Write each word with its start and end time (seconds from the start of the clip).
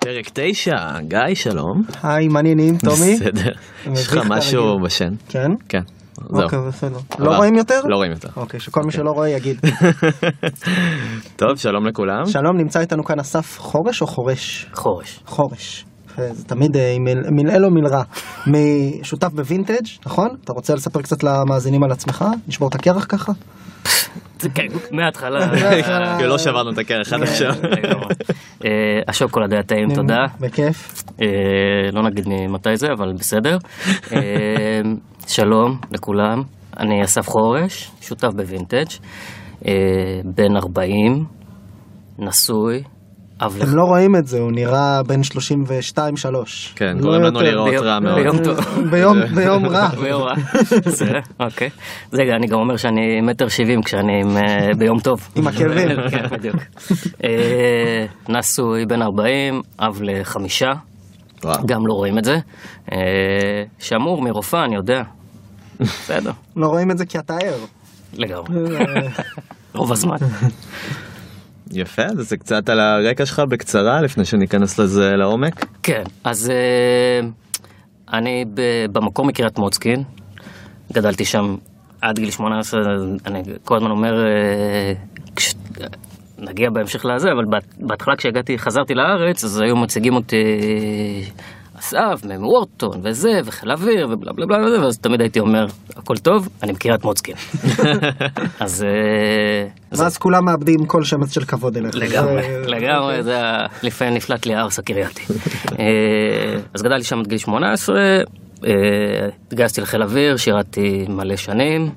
פרק 0.00 0.30
תשע, 0.32 1.00
גיא, 1.00 1.34
שלום. 1.34 1.82
היי, 2.02 2.28
מה 2.28 2.38
העניינים, 2.38 2.78
טומי? 2.86 3.14
בסדר. 3.14 3.50
יש 3.92 4.06
לך 4.06 4.26
משהו. 4.28 4.80
בשן? 4.84 5.10
כן? 5.28 5.48
כן. 5.68 5.80
זהו. 6.14 6.42
אוקיי, 6.42 6.58
בסדר. 6.68 6.98
לא 7.18 7.36
רואים 7.36 7.54
יותר? 7.54 7.80
לא 7.84 7.96
רואים 7.96 8.10
יותר. 8.10 8.28
אוקיי, 8.36 8.60
שכל 8.60 8.80
מי 8.84 8.92
שלא 8.92 9.10
רואה 9.10 9.28
יגיד. 9.28 9.60
טוב, 11.36 11.56
שלום 11.56 11.86
לכולם. 11.86 12.26
שלום, 12.26 12.56
נמצא 12.56 12.80
איתנו 12.80 13.04
כאן 13.04 13.20
אסף 13.20 13.58
חורש 13.58 14.02
או 14.02 14.06
חורש? 14.06 14.66
חורש. 14.72 15.20
חורש. 15.26 15.84
יפה, 16.06 16.22
זה 16.32 16.44
תמיד 16.44 16.76
אה, 16.76 16.96
מלעיל 17.30 17.64
או 17.64 17.70
מלרע. 17.70 18.02
משותף 18.52 19.28
בווינטג', 19.32 19.86
נכון? 20.06 20.28
אתה 20.44 20.52
רוצה 20.52 20.74
לספר 20.74 21.02
קצת 21.02 21.22
למאזינים 21.22 21.82
על 21.84 21.92
עצמך? 21.92 22.24
נשבור 22.48 22.68
את 22.68 22.74
הקרח 22.74 23.06
ככה? 23.08 23.32
כן, 24.54 24.66
מההתחלה. 24.92 25.38
לא 26.26 26.38
שברנו 26.38 26.70
את 26.70 26.78
הקרח 26.78 27.12
עד 27.12 27.22
עכשיו. 27.22 27.54
אה, 28.64 28.70
השוקולד 29.08 29.52
היה 29.52 29.62
טעים, 29.62 29.94
תודה. 29.94 30.24
בכיף. 30.40 31.04
אה, 31.22 31.26
לא 31.92 32.02
נגיד 32.02 32.28
ממתי 32.28 32.76
זה, 32.76 32.86
אבל 32.92 33.12
בסדר. 33.12 33.58
אה, 34.12 34.80
שלום 35.26 35.78
לכולם, 35.92 36.42
אני 36.80 37.04
אסף 37.04 37.28
חורש, 37.28 37.90
שותף 38.00 38.28
בווינטג', 38.36 38.86
בן 40.24 40.56
40, 40.56 41.24
נשוי, 42.18 42.82
אב 43.42 43.56
הם 43.60 43.76
לא 43.76 43.82
רואים 43.82 44.16
את 44.16 44.26
זה, 44.26 44.38
הוא 44.38 44.52
נראה 44.52 45.02
בן 45.02 45.20
32-3. 45.22 45.26
כן, 46.76 46.98
גורם 47.00 47.22
לנו 47.22 47.40
לראות 47.40 47.70
ביום- 47.70 47.84
רע 47.84 47.98
מאוד. 48.00 48.14
ביום 48.18 48.38
טוב. 48.44 48.58
ביום 48.92 49.16
ביום 49.36 49.66
רע. 49.66 49.88
ביום 49.88 50.22
רע. 50.22 50.34
זה, 50.86 51.06
אוקיי. 51.40 51.70
זה, 52.12 52.22
אני 52.36 52.46
גם 52.46 52.58
אומר 52.58 52.76
שאני 52.76 53.20
מטר 53.20 53.48
שבעים 53.48 53.82
כשאני 53.82 54.12
עם, 54.22 54.36
אה, 54.36 54.42
ביום 54.78 55.00
טוב. 55.00 55.28
עם 55.36 55.46
עקבים. 55.48 55.88
כן, 56.10 56.26
בדיוק. 56.30 56.56
אה, 57.24 58.04
נשוי 58.28 58.86
בן 58.86 59.02
40, 59.02 59.60
אב 59.80 59.98
לחמישה. 60.02 60.70
גם 61.66 61.86
לא 61.86 61.94
רואים 61.94 62.18
את 62.18 62.24
זה. 62.24 62.36
אה, 62.92 62.98
שמור 63.78 64.22
מרופאה, 64.22 64.64
אני 64.64 64.76
יודע. 64.76 65.02
בסדר, 65.80 66.30
לא 66.56 66.66
רואים 66.66 66.90
את 66.90 66.98
זה 66.98 67.06
כי 67.06 67.18
אתה 67.18 67.34
ער. 67.34 67.54
לגמרי. 68.18 68.58
רוב 69.74 69.92
הזמן. 69.92 70.16
יפה, 71.72 72.02
אז 72.02 72.28
זה 72.28 72.36
קצת 72.36 72.68
על 72.68 72.80
הרקע 72.80 73.26
שלך 73.26 73.38
בקצרה, 73.48 74.00
לפני 74.02 74.24
שניכנס 74.24 74.78
לזה 74.78 75.16
לעומק. 75.16 75.66
כן, 75.82 76.02
אז 76.24 76.50
אה, 76.50 77.28
אני 78.18 78.44
ב- 78.54 78.86
במקור 78.92 79.24
מקריית 79.26 79.58
מוצקין, 79.58 80.02
גדלתי 80.92 81.24
שם 81.24 81.56
עד 82.00 82.18
גיל 82.18 82.30
18, 82.30 82.80
אני 83.26 83.42
כל 83.64 83.76
הזמן 83.76 83.90
אומר, 83.90 84.26
אה, 84.26 84.92
כש... 85.36 85.54
נגיע 86.38 86.70
בהמשך 86.70 87.04
לזה, 87.04 87.32
אבל 87.32 87.44
בהת- 87.44 87.74
בהתחלה 87.78 88.16
כשהגעתי, 88.16 88.58
חזרתי 88.58 88.94
לארץ, 88.94 89.44
אז 89.44 89.60
היו 89.60 89.76
מציגים 89.76 90.14
אותי 90.14 90.36
אסף, 91.80 92.24
מוורטון, 92.38 93.00
וזה, 93.02 93.40
וחיל 93.44 93.70
אוויר, 93.70 94.08
ובלה 94.10 94.32
בלה 94.32 94.46
בלה, 94.46 94.82
ואז 94.84 94.98
תמיד 94.98 95.20
הייתי 95.20 95.40
אומר, 95.40 95.66
הכל 95.96 96.16
טוב, 96.16 96.48
אני 96.62 96.72
מקריית 96.72 97.04
מוצקין. 97.04 97.34
אז... 98.60 98.84
אה, 98.84 99.68
ואז 99.92 100.18
כולם 100.18 100.44
מאבדים 100.44 100.86
כל 100.86 101.04
שמץ 101.04 101.34
של 101.34 101.44
כבוד 101.44 101.76
אליך. 101.76 101.94
לגמרי, 101.94 102.42
לגמרי, 102.66 103.22
זה 103.22 103.40
לפעמים 103.82 104.14
נפלט 104.14 104.46
לי 104.46 104.54
הארס 104.54 104.78
הקרייתי. 104.78 105.22
אה, 105.78 106.60
אז 106.74 106.82
גדלתי 106.82 107.04
שם 107.04 107.18
עד 107.18 107.26
גיל 107.26 107.38
18, 107.38 107.96
אה, 108.66 108.72
התגייסתי 109.46 109.80
לחיל 109.80 110.02
אוויר, 110.02 110.36
שירתי 110.36 111.06
מלא 111.08 111.36
שנים. 111.36 111.90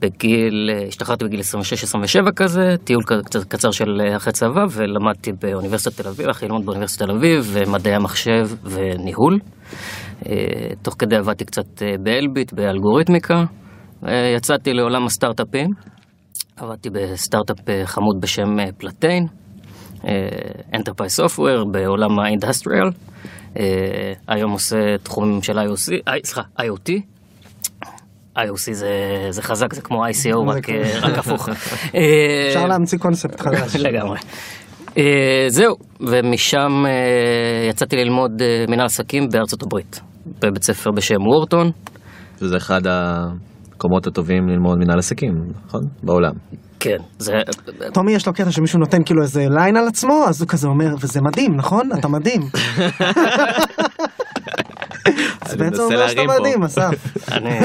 בגיל, 0.00 0.70
אה, 0.72 0.86
השתחררתי 0.88 1.24
בגיל 1.24 1.40
26-27 1.40 2.32
כזה, 2.36 2.74
טיול 2.84 3.02
קצת 3.24 3.44
קצר 3.44 3.70
של 3.70 4.00
אה, 4.00 4.16
אחרי 4.16 4.32
צבא, 4.32 4.64
ולמדתי 4.70 5.32
באוניברסיטת 5.42 6.00
תל 6.00 6.08
אביב, 6.08 6.26
הלכתי 6.26 6.46
ללמוד 6.46 6.66
באוניברסיטת 6.66 7.02
תל 7.02 7.10
אביב, 7.10 7.56
מדעי 7.72 7.94
המחשב 7.94 8.48
וניהול. 8.64 9.38
אה, 10.26 10.34
תוך 10.82 10.94
כדי 10.98 11.16
עבדתי 11.16 11.44
קצת 11.44 11.82
באלביט, 12.02 12.52
באלגוריתמיקה. 12.52 13.44
יצאתי 14.36 14.72
לעולם 14.72 15.06
הסטארט-אפים. 15.06 15.70
עבדתי 16.56 16.90
בסטארט-אפ 16.90 17.56
חמוד 17.84 18.20
בשם 18.20 18.56
פלטיין, 18.78 19.26
Enterprise 20.72 21.20
Software 21.20 21.64
בעולם 21.72 22.18
האינדסטריאל. 22.18 22.88
היום 24.28 24.52
עושה 24.52 24.98
תחומים 25.02 25.42
של 25.42 25.58
IOC, 25.58 26.10
סליחה, 26.24 26.42
IoT. 26.60 27.13
IOC 28.38 28.72
זה, 28.72 28.88
זה 29.30 29.42
חזק, 29.42 29.74
זה 29.74 29.82
כמו 29.82 30.06
ICO, 30.06 30.50
רק. 30.56 30.70
אה, 30.70 30.98
רק 31.02 31.18
הפוך. 31.18 31.48
אפשר 32.48 32.66
להמציא 32.66 32.98
קונספט 32.98 33.40
חדש. 33.40 33.76
לגמרי. 33.76 34.18
אה, 34.98 35.44
זהו, 35.48 35.74
ומשם 36.00 36.86
אה, 36.86 37.68
יצאתי 37.70 37.96
ללמוד 37.96 38.42
אה, 38.42 38.64
מנהל 38.68 38.86
עסקים 38.86 39.28
בארצות 39.32 39.62
הברית, 39.62 40.00
בבית 40.42 40.62
ספר 40.62 40.90
בשם 40.90 41.26
וורטון. 41.26 41.70
וזה 42.42 42.56
אחד 42.56 42.80
המקומות 42.86 44.06
הטובים 44.06 44.48
ללמוד 44.48 44.78
מנהל 44.78 44.98
עסקים, 44.98 45.32
נכון? 45.66 45.80
בעולם. 46.02 46.32
כן, 46.80 46.96
זה... 47.18 47.32
טומי 47.92 48.12
יש 48.12 48.26
לו 48.26 48.32
קטע 48.32 48.50
שמישהו 48.50 48.78
נותן 48.78 49.04
כאילו 49.04 49.22
איזה 49.22 49.46
line 49.50 49.76
על 49.76 49.88
עצמו, 49.88 50.24
אז 50.28 50.40
הוא 50.40 50.48
כזה 50.48 50.68
אומר, 50.68 50.94
וזה 51.00 51.20
מדהים, 51.22 51.56
נכון? 51.56 51.88
אתה 51.98 52.08
מדהים. 52.08 52.40
אז 55.40 55.54
אני 55.54 55.70
בעצם 55.70 55.82
מנסה 55.82 55.94
אומר 55.94 56.08
שאתה. 56.08 56.22
מדהים, 56.40 56.62
אסף. 56.62 57.06
אני... 57.32 57.58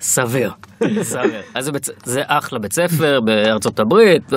סביר. 0.00 0.52
סביר. 1.02 1.40
אז 1.54 1.70
זה 2.04 2.22
אחלה 2.26 2.58
בית 2.58 2.72
ספר 2.72 3.20
בארצות 3.20 3.80
הברית, 3.80 4.32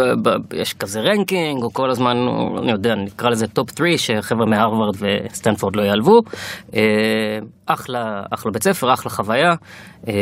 יש 0.53 0.73
כזה 0.73 1.01
ranking, 1.01 1.63
או 1.63 1.73
כל 1.73 1.89
הזמן, 1.89 2.17
אני 2.57 2.71
יודע, 2.71 2.95
נקרא 2.95 3.29
לזה 3.29 3.47
top 3.47 3.69
3, 3.77 4.07
שחבר'ה 4.07 4.45
מהרווארד 4.45 4.95
וסטנפורד 4.99 5.75
לא 5.75 5.81
ייעלבו. 5.81 6.21
אה, 6.75 6.81
אחלה, 7.65 8.23
אחלה 8.31 8.51
בית 8.51 8.63
ספר, 8.63 8.93
אחלה 8.93 9.11
חוויה. 9.11 9.53
אה, 10.07 10.13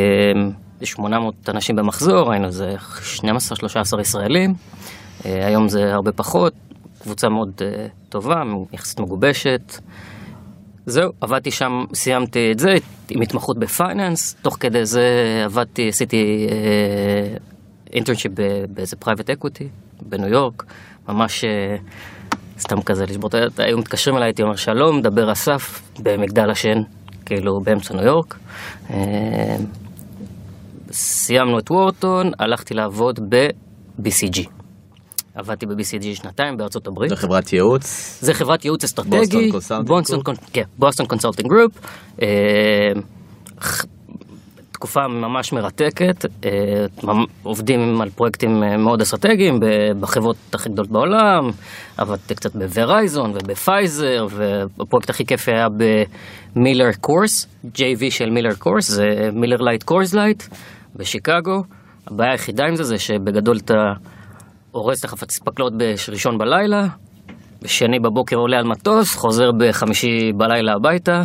יש 0.82 0.92
800 0.92 1.50
אנשים 1.50 1.76
במחזור, 1.76 2.32
היינו 2.32 2.48
איזה 2.48 2.76
12-13 3.18 4.02
ישראלים. 4.02 4.54
אה, 5.26 5.48
היום 5.48 5.70
זה 5.70 5.94
הרבה 5.94 6.12
פחות, 6.12 6.54
קבוצה 7.02 7.30
מאוד 7.30 7.52
אה, 7.62 7.88
טובה, 8.10 8.44
יחסית 8.74 9.00
מגובשת. 9.00 9.74
זהו, 10.86 11.12
עבדתי 11.22 11.52
שם, 11.52 11.84
סיימתי 11.94 12.52
את 12.52 12.60
זה 12.60 12.76
עם 13.10 13.22
התמחות 13.22 13.60
ב 13.60 13.68
finance, 13.68 14.36
תוך 14.42 14.58
כדי 14.60 14.86
זה 14.86 15.02
עבדתי, 15.46 15.90
עשיתי 15.90 16.48
internship 17.94 18.32
באיזה 18.70 18.96
private 18.96 19.30
equity 19.30 19.68
בניו 20.02 20.30
יורק, 20.30 20.64
ממש 21.10 21.44
אה, 21.44 21.76
סתם 22.60 22.82
כזה 22.82 23.06
לשבור 23.06 23.30
את 23.30 23.60
ה... 23.60 23.64
היו 23.64 23.78
מתקשרים 23.78 24.18
אליי, 24.18 24.28
הייתי 24.28 24.44
אומר 24.44 24.56
שלום, 24.56 25.02
דבר 25.02 25.32
אסף, 25.32 25.82
במגדל 26.00 26.50
השן, 26.50 26.78
כאילו 27.26 27.60
באמצע 27.62 27.94
ניו 27.94 28.06
יורק. 28.06 28.38
אה, 28.90 29.56
סיימנו 30.92 31.60
את 31.60 31.72
Wharton, 31.72 32.32
הלכתי 32.40 32.74
לעבוד 32.74 33.20
ב-BCG. 33.30 34.55
עבדתי 35.36 35.66
ב-BCG 35.66 36.16
שנתיים 36.16 36.58
בארצות 36.58 36.88
הברית. 36.88 37.10
זו 37.10 37.16
חברת 37.16 37.54
ייעוץ. 37.54 38.18
זה 38.22 38.34
חברת 38.34 38.66
ייעוץ 38.66 38.84
אסטרטגי, 38.84 39.52
Boston 39.86 40.24
Consulting 40.24 40.66
Boston 40.80 41.06
Group? 41.48 41.72
תקופה 44.72 45.08
ממש 45.08 45.54
מרתקת, 45.54 46.26
אה, 46.46 46.50
עובדים 47.44 48.02
על 48.02 48.10
פרויקטים 48.10 48.64
אה, 48.64 48.78
מאוד 48.78 49.02
אסטרטגיים 49.02 49.60
בחברות 50.00 50.36
הכי 50.54 50.70
גדולות 50.70 50.92
בעולם, 50.92 51.50
עבדתי 51.98 52.36
קצת 52.36 52.56
ב 52.56 52.65
Verizon 52.65 53.32
וב 53.32 53.53
Pfizer, 53.53 54.26
והפרויקט 54.30 55.10
הכי 55.10 55.26
כיף 55.26 55.50
היה 55.50 55.68
ב 55.78 55.94
Miller 55.94 56.92
Coors, 57.02 57.48
JV 57.66 58.10
של 58.10 58.30
Miller 58.30 58.54
Coors, 58.60 58.92
זה 58.92 59.04
Miller 59.34 59.58
Lite 59.62 59.84
Coors 59.84 60.14
Light 60.14 60.44
בשיקגו. 60.96 61.64
הבעיה 62.08 62.32
היחידה 62.32 62.64
עם 62.66 62.76
זה 62.76 62.84
זה 62.84 62.98
שבגדול 62.98 63.58
אתה 63.58 63.74
אורז 64.76 64.98
את 64.98 65.06
החפץ 65.06 65.40
פקלות 65.40 65.74
בראשון 65.78 66.38
בלילה, 66.38 66.88
בשני 67.62 68.00
בבוקר 68.00 68.36
עולה 68.36 68.58
על 68.58 68.64
מטוס, 68.64 69.16
חוזר 69.16 69.52
בחמישי 69.60 70.32
בלילה 70.38 70.74
הביתה, 70.74 71.24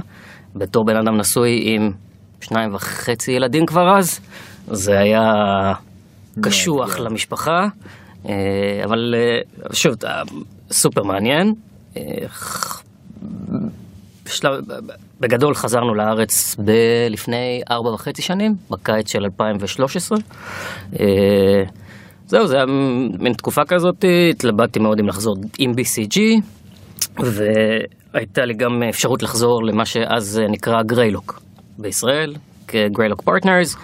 בתור 0.54 0.84
בן 0.84 0.96
אדם 0.96 1.16
נשוי 1.16 1.62
עם 1.64 1.90
שניים 2.40 2.74
וחצי 2.74 3.32
ילדים 3.32 3.66
כבר 3.66 3.98
אז, 3.98 4.20
זה 4.66 4.98
היה 4.98 5.22
קשוח 6.42 6.98
למשפחה, 6.98 7.66
אה, 8.28 8.32
אבל 8.84 9.14
אה, 9.16 9.72
שוב, 9.72 9.94
אה, 10.04 10.22
סופר 10.70 11.02
מעניין. 11.02 11.52
בשלב, 14.24 14.52
בגדול 15.20 15.54
חזרנו 15.54 15.94
לארץ 15.94 16.56
ב- 16.64 17.06
לפני 17.10 17.60
ארבע 17.70 17.90
וחצי 17.90 18.22
שנים, 18.22 18.54
בקיץ 18.70 19.12
של 19.12 19.24
2013. 19.24 20.18
אה, 22.34 22.38
זהו, 22.38 22.46
זה 22.46 22.56
היה 22.56 22.66
מין 23.18 23.32
תקופה 23.32 23.62
כזאת, 23.68 24.04
התלבטתי 24.30 24.78
מאוד 24.78 25.00
אם 25.00 25.08
לחזור 25.08 25.36
עם 25.58 25.72
BCG, 25.72 26.20
והייתה 27.18 28.44
לי 28.44 28.54
גם 28.54 28.82
אפשרות 28.88 29.22
לחזור 29.22 29.64
למה 29.64 29.84
שאז 29.84 30.40
נקרא 30.50 30.82
גריילוק 30.82 31.42
בישראל, 31.78 32.34
כ 32.68 32.79
Greylock 32.79 33.22
Partners, 33.22 33.76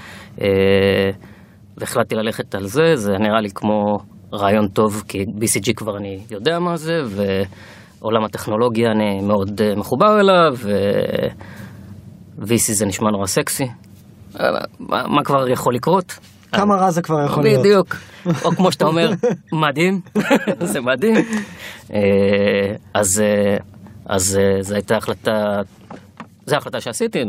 והחלטתי 1.76 2.14
ללכת 2.14 2.54
על 2.54 2.66
זה, 2.66 2.96
זה 2.96 3.18
נראה 3.18 3.40
לי 3.40 3.48
כמו 3.54 3.98
רעיון 4.32 4.68
טוב, 4.68 5.02
כי 5.08 5.22
BCG 5.22 5.72
כבר 5.76 5.96
אני 5.96 6.18
יודע 6.30 6.58
מה 6.58 6.76
זה, 6.76 7.02
ועולם 7.06 8.24
הטכנולוגיה 8.24 8.90
אני 8.90 9.20
מאוד 9.20 9.60
אה, 9.60 9.74
מחובר 9.76 10.20
אליו, 10.20 10.54
ו-VC 10.56 12.72
זה 12.72 12.86
נשמע 12.86 13.10
נורא 13.10 13.26
סקסי. 13.26 13.66
אה, 14.40 14.50
מה, 14.80 15.02
מה 15.08 15.24
כבר 15.24 15.48
יכול 15.48 15.74
לקרות? 15.74 16.18
כמה 16.56 16.74
רע 16.74 16.90
זה 16.90 17.02
כבר 17.02 17.24
יכול 17.24 17.42
להיות. 17.42 17.60
בדיוק. 17.60 17.96
או 18.44 18.50
כמו 18.50 18.72
שאתה 18.72 18.84
אומר, 18.84 19.10
מדהים, 19.52 20.00
זה 20.72 20.80
מדהים. 20.80 21.16
אה, 21.92 22.74
אז, 22.94 23.20
אה, 23.20 23.56
אז 24.06 24.38
אה, 24.40 24.62
זו 24.62 24.74
הייתה 24.74 24.96
החלטה, 24.96 25.60
זו 26.46 26.56
החלטה 26.56 26.80
שעשיתי, 26.80 27.24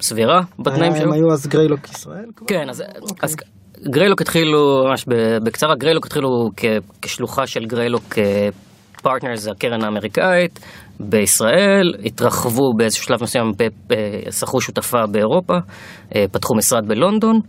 סבירה 0.00 0.40
בתנאים 0.58 0.96
שלו. 0.96 1.04
הם 1.04 1.12
היו 1.12 1.32
אז 1.32 1.46
Greylock 1.46 1.88
ישראל? 1.88 2.26
כן, 2.46 2.70
אז, 2.70 2.82
אז 3.22 3.36
Greylock 3.82 4.20
התחילו, 4.20 4.84
ממש 4.88 5.04
בקצרה, 5.42 5.74
Greylock 5.74 6.06
התחילו 6.06 6.50
כשלוחה 7.02 7.46
של 7.46 7.64
Greylock 7.66 8.14
Partners, 9.00 9.48
הקרן 9.48 9.84
האמריקאית, 9.84 10.60
בישראל, 11.00 11.94
התרחבו 12.04 12.72
באיזשהו 12.76 13.04
שלב 13.04 13.22
מסוים, 13.22 13.52
שכרו 14.30 14.60
שותפה 14.60 14.98
באירופה, 15.10 15.54
אה, 16.14 16.24
פתחו 16.32 16.54
משרד 16.56 16.88
בלונדון, 16.88 17.40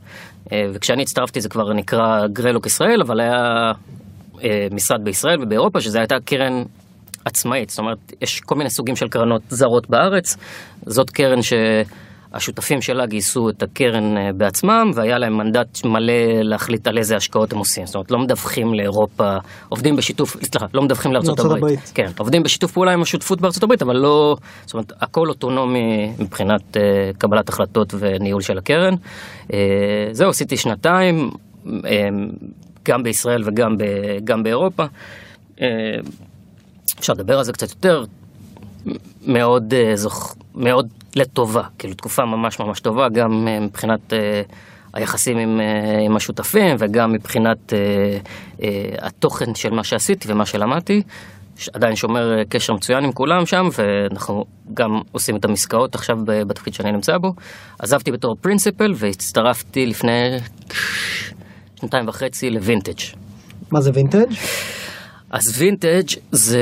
אה, 0.54 0.58
וכשאני 0.74 1.02
הצטרפתי 1.02 1.42
זה 1.42 1.50
כבר 1.50 1.74
נקרא 1.74 2.28
Greylock 2.34 2.66
ישראל, 2.66 3.02
אבל 3.02 3.22
היה 3.22 3.72
אה, 4.44 4.68
משרד 4.72 5.00
בישראל 5.04 5.44
ובאירופה, 5.44 5.82
שזו 5.82 6.00
הייתה 6.00 6.16
קרן 6.26 6.64
עצמאית, 7.26 7.70
זאת 7.70 7.80
אומרת, 7.80 7.98
יש 8.22 8.40
כל 8.40 8.56
מיני 8.56 8.70
סוגים 8.70 8.96
של 8.96 9.08
קרנות 9.08 9.42
זרות 9.50 9.90
בארץ, 9.90 10.38
זאת 10.86 11.10
קרן 11.10 11.42
שהשותפים 12.34 12.82
שלה 12.82 13.06
גייסו 13.06 13.50
את 13.50 13.64
הקרן 13.64 14.18
אה, 14.18 14.30
בעצמם, 14.38 14.92
והיה 14.96 15.18
להם 15.18 15.38
מנדט 15.38 15.86
מלא 15.86 16.14
להחליט 16.44 16.88
על 16.88 16.98
איזה 16.98 17.16
השקעות 17.16 17.54
הם 17.54 17.60
עושים, 17.60 17.86
זאת 17.86 17.96
אומרת, 17.96 18.12
לא 18.12 18.20
מדווחים 18.20 18.74
לאירופה, 18.74 19.38
עובדים 19.70 19.96
בשיתוף, 19.96 20.38
סליחה, 20.44 20.66
לא 20.74 20.82
מדווחים 20.82 21.12
לארצות 21.14 21.40
לארצות 21.40 21.46
הברית. 21.46 21.64
הברית. 21.64 21.92
כן, 21.96 22.12
עובדים 22.18 22.44
בשיתוף 22.44 22.72
פעולה 22.72 22.94
עם 22.94 23.02
השותפות 23.02 23.42
בארצות 23.42 23.64
הברית, 23.64 23.82
אבל 23.82 23.96
לא, 23.96 24.36
זאת 24.66 24.74
אומרת, 24.74 24.94
הכל 25.02 25.30
אוטונומי 25.30 26.14
מבחינת 26.20 26.78
אה, 26.78 26.82
קבלת 27.18 27.50
החלטות 27.50 27.94
וניהול 28.00 28.42
של 28.42 28.58
הקרן. 28.58 28.94
אה, 29.54 29.58
זהו, 30.12 30.30
עשיתי 30.30 30.58
שנתיים, 30.58 31.30
אה, 31.68 31.92
גם 32.86 33.04
בישראל 33.04 33.44
וגם 33.46 33.78
ב, 33.78 33.84
גם 34.24 34.44
באירופה. 34.44 34.84
אה, 35.62 35.68
אפשר 37.00 37.14
לדבר 37.14 37.38
על 37.38 37.44
זה 37.44 37.54
קצת 37.54 37.70
יותר, 37.70 38.04
מאוד, 39.28 39.74
אה, 39.74 39.96
זוכ... 39.96 40.36
מאוד 40.56 40.88
לטובה, 41.16 41.64
כאילו 41.80 41.94
תקופה 41.94 42.26
ממש 42.26 42.60
ממש 42.60 42.80
טובה, 42.80 43.10
גם 43.10 43.48
אה, 43.48 43.60
מבחינת 43.60 44.14
אה, 44.14 44.42
היחסים 44.94 45.38
עם, 45.38 45.62
אה, 45.62 46.00
עם 46.06 46.16
השותפים 46.16 46.76
וגם 46.80 47.14
מבחינת 47.14 47.74
אה, 47.74 47.80
אה, 48.64 49.08
התוכן 49.08 49.56
של 49.56 49.70
מה 49.70 49.84
שעשיתי 49.84 50.32
ומה 50.32 50.46
שלמדתי. 50.46 51.02
עדיין 51.74 51.96
שומר 51.96 52.44
קשר 52.50 52.74
מצוין 52.74 53.04
עם 53.04 53.12
כולם 53.12 53.46
שם, 53.46 53.68
ואנחנו 53.78 54.46
גם 54.74 54.90
עושים 55.12 55.36
את 55.36 55.46
העסקאות 55.46 55.96
עכשיו 55.96 56.16
בתפקיד 56.26 56.74
שאני 56.74 56.92
נמצא 56.92 57.18
בו. 57.18 57.34
עזבתי 57.80 58.12
בתור 58.12 58.36
principal 58.42 58.92
והצטרפתי 58.96 59.86
לפני 59.86 60.38
שנתיים 61.80 62.08
וחצי 62.08 62.50
לווינטג'. 62.50 63.02
מה 63.72 63.82
זה 63.82 63.92
וינטג'? 63.94 64.34
אז 65.32 65.42
וינטג' 65.58 66.08
זה 66.32 66.60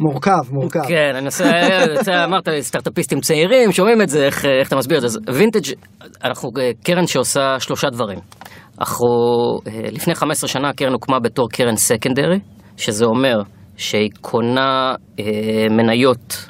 מורכב, 0.00 0.52
מורכב. 0.52 0.80
כן, 0.88 1.12
אני 1.14 1.26
עושה, 1.26 1.44
יוצא, 1.94 2.24
אמרת 2.24 2.48
סטארט-אפיסטים 2.60 3.20
צעירים, 3.20 3.72
שומעים 3.72 4.02
את 4.02 4.08
זה, 4.08 4.26
איך, 4.26 4.44
איך 4.44 4.68
אתה 4.68 4.76
מסביר 4.76 4.96
את 4.96 5.02
זה? 5.02 5.06
אז 5.06 5.18
וינטג', 5.34 5.72
אנחנו 6.24 6.50
אה, 6.60 6.70
קרן 6.84 7.06
שעושה 7.06 7.60
שלושה 7.60 7.90
דברים. 7.90 8.18
אנחנו, 8.80 9.06
אה, 9.66 9.88
לפני 9.92 10.14
15 10.14 10.48
שנה 10.48 10.68
הקרן 10.68 10.92
הוקמה 10.92 11.18
בתור 11.20 11.48
קרן 11.50 11.76
secondary, 11.76 12.38
שזה 12.76 13.04
אומר 13.04 13.42
שהיא 13.76 14.10
קונה 14.20 14.94
אה, 15.20 15.24
מניות 15.70 16.48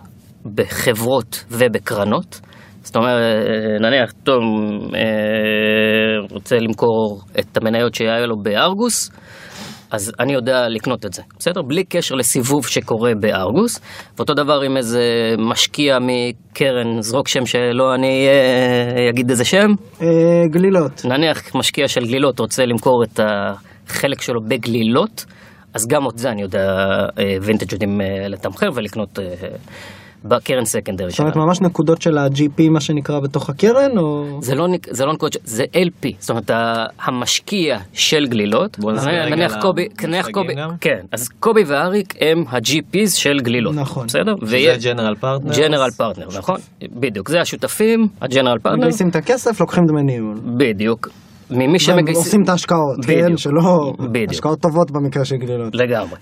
בחברות 0.55 1.45
ובקרנות. 1.51 2.41
זאת 2.83 2.97
אומרת, 2.97 3.47
אה, 3.47 3.89
נניח 3.89 4.13
תום 4.23 4.45
אה, 4.95 6.27
רוצה 6.31 6.57
למכור 6.57 7.21
את 7.39 7.57
המניות 7.57 7.95
שהיה 7.95 8.27
לו 8.27 8.37
בארגוס, 8.43 9.11
אז 9.91 10.13
אני 10.21 10.33
יודע 10.33 10.69
לקנות 10.69 11.07
את 11.07 11.13
זה, 11.13 11.23
בסדר? 11.39 11.63
בלי 11.63 11.85
קשר 11.85 12.15
לסיבוב 12.15 12.67
שקורה 12.67 13.13
בארגוס. 13.21 13.81
ואותו 14.17 14.35
דבר 14.35 14.61
עם 14.61 14.77
איזה 14.77 15.03
משקיע 15.39 15.99
מקרן, 16.01 17.01
זרוק 17.01 17.29
שם 17.29 17.47
שלא 17.47 17.95
אני 17.95 18.27
אה, 18.27 19.11
אגיד 19.11 19.31
איזה 19.31 19.45
שם. 19.45 19.69
אה, 20.03 20.07
גלילות. 20.51 21.05
נניח 21.05 21.55
משקיע 21.55 21.89
של 21.89 22.01
גלילות 22.01 22.39
רוצה 22.41 22.67
למכור 22.67 23.05
את 23.05 23.21
החלק 23.89 24.21
שלו 24.21 24.41
בגלילות, 24.49 25.25
אז 25.75 25.87
גם 25.87 26.03
את 26.13 26.19
זה 26.19 26.31
אני 26.31 26.43
יודע, 26.43 26.77
וינטג' 27.43 27.73
יודעים 27.73 28.01
אה, 28.01 28.29
לתמחר 28.29 28.69
ולקנות 28.75 29.19
בקרן 30.29 30.65
secondary 30.65 31.11
זאת 31.11 31.21
אומרת 31.21 31.35
שלנו. 31.35 31.47
ממש 31.47 31.61
נקודות 31.61 32.03
של 32.03 32.19
ה-GP 32.19 32.71
מה 32.71 32.81
שנקרא 32.81 33.21
בתוך 33.21 33.51
הקרן 33.51 33.99
או... 33.99 34.39
זה 34.41 34.55
לא, 34.55 34.67
זה 34.91 35.05
לא 35.07 35.13
נקודות, 35.13 35.37
זה 35.45 35.65
LP, 35.65 36.09
זאת 36.19 36.31
אומרת 36.31 36.51
המשקיע 37.01 37.79
של 37.93 38.27
גלילות, 38.29 38.79
בוא 38.79 38.93
נסביר 38.93 39.23
רגע 39.23 39.37
נניח 39.37 39.57
קובי, 39.61 39.89
נניח 40.03 40.29
קובי. 40.31 40.55
כן, 40.81 41.01
אז 41.13 41.29
קובי 41.29 41.63
ואריק 41.67 42.15
הם 42.21 42.45
ה-GPs 42.49 43.11
של 43.17 43.37
גלילות, 43.43 43.75
נכון. 43.75 44.07
בסדר? 44.07 44.35
זה 44.43 44.59
general 44.85 45.15
partner. 45.15 45.53
General 45.57 45.91
partner, 45.91 46.27
נכון? 46.39 46.61
בדיוק, 47.01 47.29
זה 47.29 47.41
השותפים, 47.41 48.07
ה 48.21 48.26
general 48.26 48.59
partner, 48.59 48.79
מגייסים 48.79 49.09
את 49.09 49.17
הכסף, 49.17 49.61
לוקחים 49.61 49.85
דמי 49.87 50.03
ניהול. 50.03 50.41
בדיוק, 50.59 51.09
ממי 51.51 51.79
שמגייסים, 51.79 52.15
עושים 52.15 52.43
את 52.43 52.49
ההשקעות, 52.49 53.05
כן? 53.07 53.37
שלא... 53.37 53.93
בדיוק. 53.99 54.31
השקעות 54.31 54.61
טובות 54.61 54.91
במקרה 54.91 55.25
של 55.25 55.37
גלילות. 55.37 55.75
לגמרי. 55.75 56.17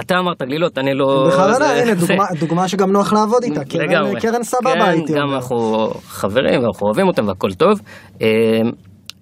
אתה 0.00 0.18
אמרת 0.18 0.42
גלילות, 0.42 0.78
אני 0.78 0.94
לא... 0.94 1.24
בכוונה, 1.28 1.54
זה- 1.54 1.82
הנה 1.82 1.94
דוגמה- 1.94 2.26
דוגמה 2.40 2.68
שגם 2.68 2.92
נוח 2.92 3.12
לעבוד 3.12 3.42
איתה, 3.44 3.64
קרן- 3.64 3.80
לגמרי. 3.90 4.20
קרן 4.20 4.42
סבבה 4.42 4.72
כן, 4.74 4.80
הייתי 4.80 5.12
גם 5.12 5.22
אומר. 5.22 5.34
אנחנו 5.36 5.88
חברים 6.08 6.62
ואנחנו 6.62 6.86
אוהבים 6.86 7.06
אותם 7.06 7.28
והכל 7.28 7.52
טוב. 7.52 7.80
אה, 8.22 8.26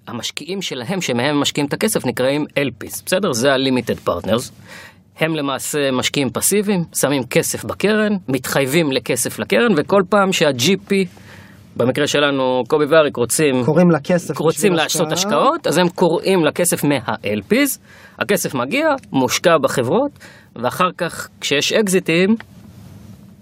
המשקיעים 0.07 0.61
שלהם, 0.61 1.01
שמהם 1.01 1.39
משקיעים 1.41 1.67
את 1.67 1.73
הכסף, 1.73 2.05
נקראים 2.05 2.45
LPs, 2.45 3.01
בסדר? 3.05 3.33
זה 3.33 3.53
ה-Limited 3.53 4.09
Partners. 4.09 4.51
הם 5.19 5.35
למעשה 5.35 5.91
משקיעים 5.91 6.29
פסיביים, 6.29 6.83
שמים 6.95 7.23
כסף 7.23 7.65
בקרן, 7.65 8.13
מתחייבים 8.29 8.91
לכסף 8.91 9.39
לקרן, 9.39 9.71
וכל 9.77 10.03
פעם 10.09 10.33
שה-GP, 10.33 10.91
במקרה 11.77 12.07
שלנו 12.07 12.63
קובי 12.67 12.85
ואריק 12.85 13.17
רוצים, 13.17 13.63
קוראים 13.65 13.91
לה 13.91 13.99
כסף. 13.99 14.39
רוצים 14.39 14.73
לעשות 14.73 15.11
השקעה. 15.11 15.31
השקעות, 15.31 15.67
אז 15.67 15.77
הם 15.77 15.89
קוראים 15.89 16.45
לכסף 16.45 16.83
מה-LPs, 16.83 17.79
הכסף 18.19 18.55
מגיע, 18.55 18.87
מושקע 19.11 19.57
בחברות, 19.63 20.11
ואחר 20.55 20.89
כך 20.97 21.27
כשיש 21.41 21.73
אקזיטים, 21.73 22.35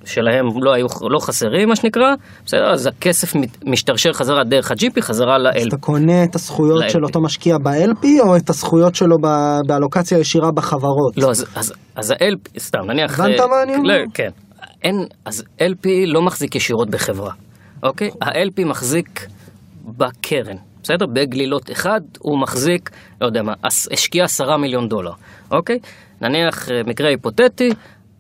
שלהם 0.05 0.45
לא 0.61 0.73
היו, 0.73 0.85
לא 1.09 1.19
חסרים 1.19 1.69
מה 1.69 1.75
שנקרא, 1.75 2.13
בסדר, 2.45 2.71
אז 2.73 2.87
הכסף 2.87 3.33
משתרשר 3.65 4.13
חזרה 4.13 4.43
דרך 4.43 4.71
ה-GP, 4.71 5.01
חזרה 5.01 5.35
אז 5.35 5.41
ל-LP. 5.41 5.67
אתה 5.67 5.77
קונה 5.77 6.23
את 6.23 6.35
הזכויות. 6.35 6.89
של 6.89 7.03
אותו 7.03 7.21
משקיע 7.21 7.55
ב-LP 7.63 8.07
או 8.27 8.35
את 8.37 8.49
הזכויות 8.49 8.95
שלו 8.95 9.17
ב- 9.23 9.59
באלוקציה 9.67 10.17
ישירה 10.19 10.51
בחברות? 10.51 11.17
לא, 11.17 11.29
אז, 11.29 11.45
אז, 11.55 11.73
אז 11.95 12.11
ה-LP, 12.11 12.59
סתם, 12.59 12.79
נניח... 12.91 13.19
הבנת 13.19 13.39
אה, 13.39 13.47
מה 13.47 13.63
אני 13.63 13.75
אומר? 13.75 13.87
לא, 13.87 14.03
כן. 14.13 14.29
אין, 14.83 14.95
אז 15.25 15.43
LP 15.59 15.87
לא 16.05 16.21
מחזיק 16.21 16.55
ישירות 16.55 16.89
בחברה, 16.89 17.31
אוקיי? 17.83 18.09
ה-LP 18.21 18.65
מחזיק 18.65 19.27
בקרן, 19.97 20.57
בסדר? 20.83 21.05
בגלילות 21.13 21.71
אחד 21.71 22.01
הוא 22.19 22.41
מחזיק, 22.41 22.89
לא 23.21 23.25
יודע 23.25 23.41
מה, 23.41 23.53
השקיע 23.91 24.23
עשרה 24.23 24.57
מיליון 24.57 24.87
דולר, 24.87 25.11
אוקיי? 25.51 25.79
נניח 26.21 26.71
אה, 26.71 26.81
מקרה 26.87 27.09
היפותטי, 27.09 27.69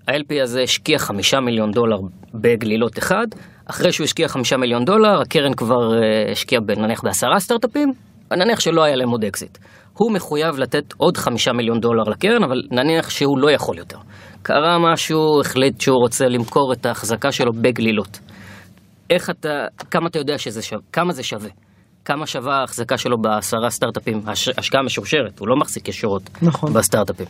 ה-LP 0.07 0.43
הזה 0.43 0.61
השקיע 0.61 0.99
חמישה 0.99 1.39
מיליון 1.39 1.71
דולר 1.71 1.97
בגלילות 2.33 2.97
אחד, 2.97 3.27
אחרי 3.65 3.91
שהוא 3.91 4.03
השקיע 4.03 4.27
חמישה 4.27 4.57
מיליון 4.57 4.85
דולר, 4.85 5.21
הקרן 5.21 5.53
כבר 5.53 5.93
אה, 5.93 6.31
השקיעה 6.31 6.61
נניח 6.77 7.03
בעשרה 7.03 7.39
סטארט-אפים, 7.39 7.93
נניח 8.31 8.59
שלא 8.59 8.83
היה 8.83 8.95
להם 8.95 9.09
עוד 9.09 9.23
אקזיט. 9.23 9.57
הוא 9.97 10.11
מחויב 10.11 10.59
לתת 10.59 10.93
עוד 10.97 11.17
חמישה 11.17 11.51
מיליון 11.53 11.79
דולר 11.79 12.03
לקרן, 12.03 12.43
אבל 12.43 12.61
נניח 12.71 13.09
שהוא 13.09 13.39
לא 13.39 13.51
יכול 13.51 13.77
יותר. 13.77 13.97
קרה 14.41 14.77
משהו, 14.93 15.41
החליט 15.41 15.81
שהוא 15.81 15.97
רוצה 16.01 16.25
למכור 16.27 16.73
את 16.73 16.85
ההחזקה 16.85 17.31
שלו 17.31 17.51
בגלילות. 17.53 18.19
איך 19.11 19.29
אתה, 19.29 19.65
כמה 19.91 20.07
אתה 20.07 20.19
יודע 20.19 20.37
שזה 20.37 20.61
שווה, 20.61 20.81
כמה 20.93 21.13
זה 21.13 21.23
שווה? 21.23 21.49
כמה 22.05 22.27
שווה 22.27 22.55
ההחזקה 22.55 22.97
שלו 22.97 23.17
בעשרה 23.17 23.69
סטארט-אפים, 23.69 24.21
הש, 24.27 24.49
השקעה 24.57 24.81
משורשרת, 24.83 25.39
הוא 25.39 25.47
לא 25.47 25.55
מחזיק 25.55 25.87
ישירות 25.87 26.29
נכון. 26.41 26.73
בסטארט-אפים. 26.73 27.25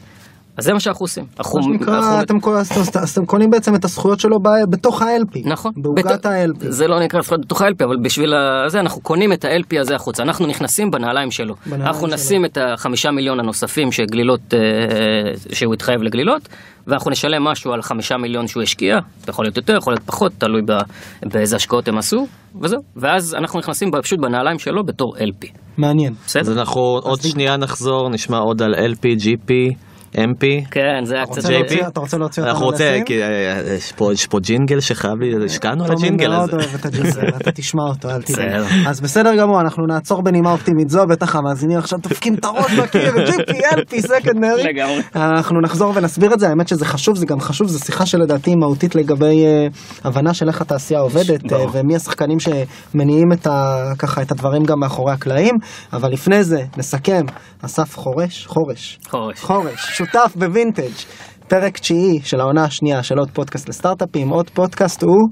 אז 0.61 0.65
זה 0.65 0.73
מה 0.73 0.79
שאנחנו 0.79 1.03
עושים. 1.03 1.25
אנחנו, 1.39 1.59
מה 1.59 1.63
שנקרא, 1.63 1.97
אנחנו- 1.97 2.21
אתם 2.21 2.39
כל- 2.39 2.55
אז- 2.55 2.71
אז- 2.71 2.89
אז 2.95 3.09
אתם 3.09 3.25
קונים 3.25 3.49
בעצם 3.51 3.75
את 3.75 3.85
הזכויות 3.85 4.19
שלו 4.19 4.39
ב- 4.39 4.49
בתוך 4.69 5.01
ה-LP. 5.01 5.39
נכון. 5.45 5.71
בעוגת 5.75 6.25
ה-LP. 6.25 6.65
זה 6.69 6.87
לא 6.87 6.99
נקרא 6.99 7.21
זכויות 7.21 7.41
בתוך 7.45 7.61
ה-LP, 7.61 7.83
אבל 7.83 7.97
בשביל 8.01 8.33
זה 8.67 8.79
אנחנו 8.79 9.01
קונים 9.01 9.33
את 9.33 9.45
ה-LP 9.45 9.79
הזה 9.79 9.95
החוצה. 9.95 10.23
אנחנו 10.23 10.47
נכנסים 10.47 10.91
בנעליים 10.91 11.31
שלו. 11.31 11.55
בנעליים 11.65 11.87
אנחנו 11.87 12.07
שלו. 12.07 12.15
נשים 12.15 12.45
את 12.45 12.57
החמישה 12.61 13.11
מיליון 13.11 13.39
הנוספים 13.39 13.91
שגלילות, 13.91 14.53
אה, 14.53 14.59
שהוא 15.53 15.73
התחייב 15.73 16.01
לגלילות, 16.01 16.41
ואנחנו 16.87 17.11
נשלם 17.11 17.43
משהו 17.43 17.71
על 17.73 17.79
החמישה 17.79 18.17
מיליון 18.17 18.47
שהוא 18.47 18.63
השקיע. 18.63 18.99
יכול 19.27 19.45
להיות 19.45 19.57
יותר, 19.57 19.75
יכול 19.77 19.93
להיות 19.93 20.03
פחות, 20.05 20.31
תלוי 20.37 20.61
ב- 20.65 20.79
באיזה 21.25 21.55
השקעות 21.55 21.87
הם 21.87 21.97
עשו, 21.97 22.27
וזהו. 22.61 22.81
ואז 22.95 23.35
אנחנו 23.35 23.59
נכנסים 23.59 23.91
פשוט 24.01 24.19
בנעליים 24.19 24.59
שלו 24.59 24.83
בתור 24.83 25.15
LP. 25.17 25.47
מעניין. 25.77 26.13
אז 26.13 26.25
בסדר? 26.27 26.59
אנחנו 26.59 26.81
עוד 26.81 27.21
שנייה 27.21 27.57
נחזור, 27.57 28.09
נשמע 28.09 28.37
עוד 28.37 28.61
על 28.61 28.75
LP, 28.75 29.05
GP, 29.23 29.51
MP. 30.15 30.45
כן, 30.71 30.81
זה 31.05 31.15
היה 31.15 31.25
קצת... 31.25 31.35
רוצה? 31.35 31.49
להוציא- 31.49 31.87
אתה 31.87 31.99
רוצה 31.99 32.17
להוציא 32.17 32.43
אותנו 32.43 32.53
אנחנו 32.53 32.65
רוצים, 32.65 32.87
לסים? 32.93 33.05
כי 33.05 33.23
אה, 33.23 33.75
יש 34.13 34.27
פה- 34.27 34.39
ג'ינגל 34.39 34.79
שחייב, 34.79 35.13
לי- 35.21 35.45
השקענו 35.45 35.85
על 35.85 35.91
הג'ינגל 35.91 36.27
מאוד 36.29 36.49
הזה. 36.49 36.57
אוהב 36.57 36.75
את 36.75 36.85
הג'ינגל, 36.85 37.09
אתה 37.41 37.51
תשמע 37.51 37.83
אותו, 37.83 38.09
אל 38.09 38.21
תדאג. 38.21 38.63
אז 38.87 39.01
בסדר 39.01 39.35
גמור, 39.35 39.61
אנחנו 39.61 39.85
נעצור 39.87 40.21
בנימה 40.23 40.51
אופטימית 40.51 40.89
זו, 40.89 41.07
בטח 41.07 41.35
המאזינים 41.35 41.77
עכשיו 41.77 41.99
דופקים 41.99 42.33
את 42.35 42.45
הראש 42.45 42.71
בקיר, 42.73 43.13
GPLP, 43.27 43.99
סקנדרי. 43.99 44.63
לגמרי. 44.63 45.01
אנחנו 45.15 45.61
נחזור 45.61 45.93
ונסביר 45.95 46.33
את 46.33 46.39
זה, 46.39 46.49
האמת 46.49 46.67
שזה 46.67 46.85
חשוב, 46.85 47.15
זה 47.15 47.25
גם 47.25 47.39
חשוב, 47.39 47.67
זו 47.67 47.79
שיחה 47.79 48.05
שלדעתי 48.05 48.55
מהותית 48.55 48.95
לגבי 48.95 49.45
אה, 49.45 49.67
הבנה 50.03 50.33
של 50.33 50.47
איך 50.47 50.61
התעשייה 50.61 50.99
עובדת. 50.99 51.53
אה, 51.53 51.65
ומי 51.71 51.95
השחקנים 51.95 52.37
שמניעים 52.39 53.31
את 54.21 54.31
הדברים 54.31 54.63
גם 54.63 54.79
מאחורי 54.79 55.13
הקלעים, 55.13 55.55
אבל 55.93 56.11
לפני 56.11 56.43
זה, 56.43 56.63
נסכם, 56.77 57.25
אסף 57.65 57.97
חורש, 57.97 58.45
חורש, 58.47 58.99
חורש. 59.09 59.39
חורש, 59.39 60.00
שותף 60.05 60.35
בווינטג'. 60.35 60.91
פרק 61.47 61.77
תשיעי 61.77 62.19
של 62.23 62.39
העונה 62.39 62.63
השנייה 62.63 63.03
של 63.03 63.17
עוד 63.17 63.31
פודקאסט 63.31 63.69
לסטארט-אפים, 63.69 64.29
עוד 64.29 64.49
פודקאסט 64.49 65.03
הוא 65.03 65.29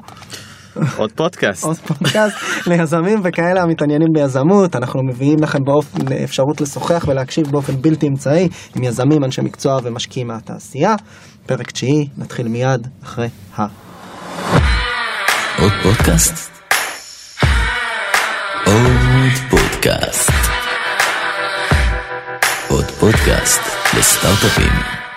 עוד 0.97 1.11
פודקאסט. 1.11 1.63
עוד 1.63 1.77
פודקאסט 1.77 2.37
ליזמים 2.67 3.19
וכאלה 3.23 3.61
המתעניינים 3.61 4.07
ביזמות. 4.13 4.75
אנחנו 4.75 4.99
מביאים 5.09 5.37
לכם 5.43 5.59
באופן, 5.65 6.13
אפשרות 6.23 6.61
לשוחח 6.61 7.05
ולהקשיב 7.07 7.51
באופן 7.51 7.81
בלתי 7.81 8.07
אמצעי 8.07 8.49
עם 8.75 8.83
יזמים, 8.83 9.23
אנשי 9.23 9.41
מקצוע 9.41 9.79
ומשקיעים 9.83 10.27
מהתעשייה. 10.27 10.95
פרק 11.45 11.71
תשיעי, 11.71 12.07
נתחיל 12.17 12.47
מיד 12.47 12.87
אחרי 13.03 13.27
ה... 13.57 13.61
עוד 15.61 15.71
פודקאסט? 15.83 16.51
עוד 18.65 19.31
פודקאסט. 19.49 20.28
פודקאסט 23.11 23.61
לסטארט-אפים. 23.97 25.08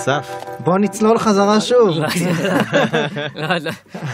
אסף, 0.00 0.44
בוא 0.58 0.78
נצלול 0.78 1.18
חזרה 1.18 1.60
שוב. 1.60 1.88
לא, 1.88 2.06
לא, 3.34 3.56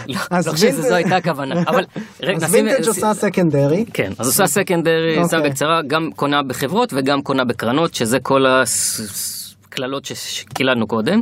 לא, 0.07 0.17
אז 0.31 0.47
לא 0.47 0.51
חושב 0.51 0.67
שזו 0.67 0.95
הייתה 0.95 1.15
הכוונה, 1.15 1.61
אבל 1.67 1.85
רגע, 2.23 2.45
אז 2.45 2.53
וינטג' 2.53 2.87
עושה 2.87 3.13
סקנדרי. 3.13 3.85
כן, 3.93 4.11
אז 4.19 4.27
עושה 4.27 4.47
סקנדרי, 4.47 5.17
אוקיי. 5.17 5.39
שם 5.39 5.49
בקצרה, 5.49 5.81
גם 5.87 6.09
קונה 6.15 6.43
בחברות 6.43 6.93
וגם 6.95 7.21
קונה 7.21 7.45
בקרנות, 7.45 7.93
שזה 7.93 8.19
כל 8.19 8.45
הקללות 8.47 10.05
שקילדנו 10.05 10.87
קודם. 10.87 11.19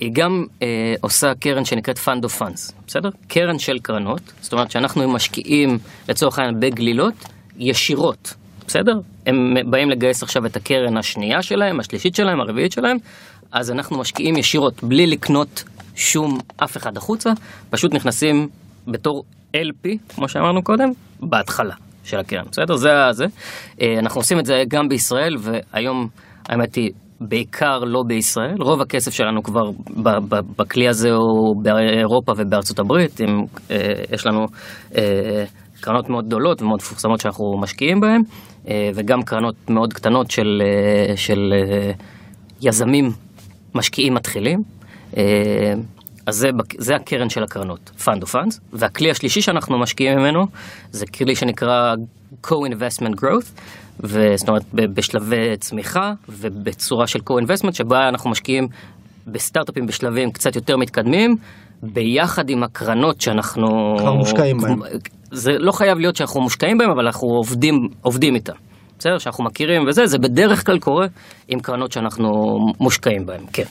היא 0.00 0.10
גם 0.12 0.44
אה, 0.62 0.94
עושה 1.00 1.32
קרן 1.40 1.64
שנקראת 1.64 1.98
Fund 1.98 2.24
of 2.24 2.40
Funds, 2.40 2.72
בסדר? 2.86 3.08
קרן 3.28 3.58
של 3.58 3.78
קרנות, 3.78 4.20
זאת 4.40 4.52
אומרת 4.52 4.70
שאנחנו 4.70 5.08
משקיעים 5.08 5.78
לצורך 6.08 6.38
העניין 6.38 6.60
בגלילות 6.60 7.14
ישירות, 7.58 8.34
בסדר? 8.66 8.92
הם 9.26 9.54
באים 9.70 9.90
לגייס 9.90 10.22
עכשיו 10.22 10.46
את 10.46 10.56
הקרן 10.56 10.96
השנייה 10.96 11.42
שלהם, 11.42 11.80
השלישית 11.80 12.14
שלהם, 12.14 12.40
הרביעית 12.40 12.72
שלהם, 12.72 12.96
אז 13.52 13.70
אנחנו 13.70 13.98
משקיעים 13.98 14.36
ישירות, 14.36 14.84
בלי 14.84 15.06
לקנות 15.06 15.64
שום 15.94 16.38
אף 16.56 16.76
אחד 16.76 16.96
החוצה, 16.96 17.30
פשוט 17.70 17.94
נכנסים 17.94 18.48
בתור 18.88 19.22
LP, 19.56 20.14
כמו 20.14 20.28
שאמרנו 20.28 20.62
קודם, 20.62 20.88
בהתחלה 21.20 21.74
של 22.04 22.18
הקרן, 22.18 22.44
בסדר? 22.50 22.76
זה. 22.76 22.88
זה. 23.10 23.24
אה, 23.82 23.98
אנחנו 23.98 24.20
עושים 24.20 24.38
את 24.38 24.46
זה 24.46 24.54
גם 24.68 24.88
בישראל, 24.88 25.36
והיום, 25.40 26.08
האמת 26.48 26.74
היא, 26.74 26.90
בעיקר 27.20 27.78
לא 27.78 28.02
בישראל. 28.06 28.54
רוב 28.60 28.80
הכסף 28.80 29.10
שלנו 29.10 29.42
כבר 29.42 29.62
בכלי 30.56 30.88
הזה 30.88 31.10
הוא 31.10 31.62
באירופה 31.62 32.32
ובארצות 32.36 32.78
הברית. 32.78 33.20
עם, 33.20 33.44
אה, 33.70 33.76
יש 34.12 34.26
לנו 34.26 34.40
אה, 34.96 35.44
קרנות 35.80 36.10
מאוד 36.10 36.26
גדולות 36.26 36.62
ומאוד 36.62 36.78
מפורסמות 36.80 37.20
שאנחנו 37.20 37.44
משקיעים 37.60 38.00
בהן, 38.00 38.22
אה, 38.68 38.90
וגם 38.94 39.22
קרנות 39.22 39.70
מאוד 39.70 39.92
קטנות 39.92 40.30
של, 40.30 40.62
אה, 40.64 41.16
של 41.16 41.52
אה, 41.52 41.92
יזמים 42.62 43.10
משקיעים 43.74 44.14
מתחילים. 44.14 44.62
אה, 45.16 45.22
אז 46.26 46.36
זה, 46.36 46.48
זה 46.78 46.96
הקרן 46.96 47.28
של 47.28 47.42
הקרנות, 47.42 47.90
Fund 47.98 48.22
of 48.22 48.34
Funds, 48.34 48.60
והכלי 48.72 49.10
השלישי 49.10 49.40
שאנחנו 49.40 49.78
משקיעים 49.78 50.18
ממנו 50.18 50.46
זה 50.90 51.06
כלי 51.06 51.34
שנקרא 51.34 51.94
Co-Investment 52.46 53.20
Growth, 53.20 53.60
זאת 54.36 54.48
אומרת 54.48 54.62
בשלבי 54.72 55.56
צמיחה 55.60 56.12
ובצורה 56.28 57.06
של 57.06 57.18
Co-Investment 57.18 57.72
שבה 57.72 58.08
אנחנו 58.08 58.30
משקיעים 58.30 58.68
בסטארט-אפים 59.26 59.86
בשלבים 59.86 60.30
קצת 60.30 60.56
יותר 60.56 60.76
מתקדמים, 60.76 61.36
ביחד 61.82 62.50
עם 62.50 62.62
הקרנות 62.62 63.20
שאנחנו... 63.20 63.96
כבר 63.98 64.12
מושקעים 64.12 64.56
בהם. 64.58 64.78
זה 65.32 65.52
לא 65.58 65.72
חייב 65.72 65.98
להיות 65.98 66.16
שאנחנו 66.16 66.40
מושקעים 66.40 66.78
בהם, 66.78 66.90
אבל 66.90 67.06
אנחנו 67.06 67.28
עובדים, 67.28 67.74
עובדים 68.02 68.34
איתם. 68.34 68.52
בסדר? 68.98 69.18
שאנחנו 69.18 69.44
מכירים 69.44 69.86
וזה, 69.88 70.06
זה 70.06 70.18
בדרך 70.18 70.66
כלל 70.66 70.78
קורה 70.78 71.06
עם 71.48 71.60
קרנות 71.60 71.92
שאנחנו 71.92 72.56
מושקעים 72.80 73.26
בהן, 73.26 73.40
כן. 73.52 73.62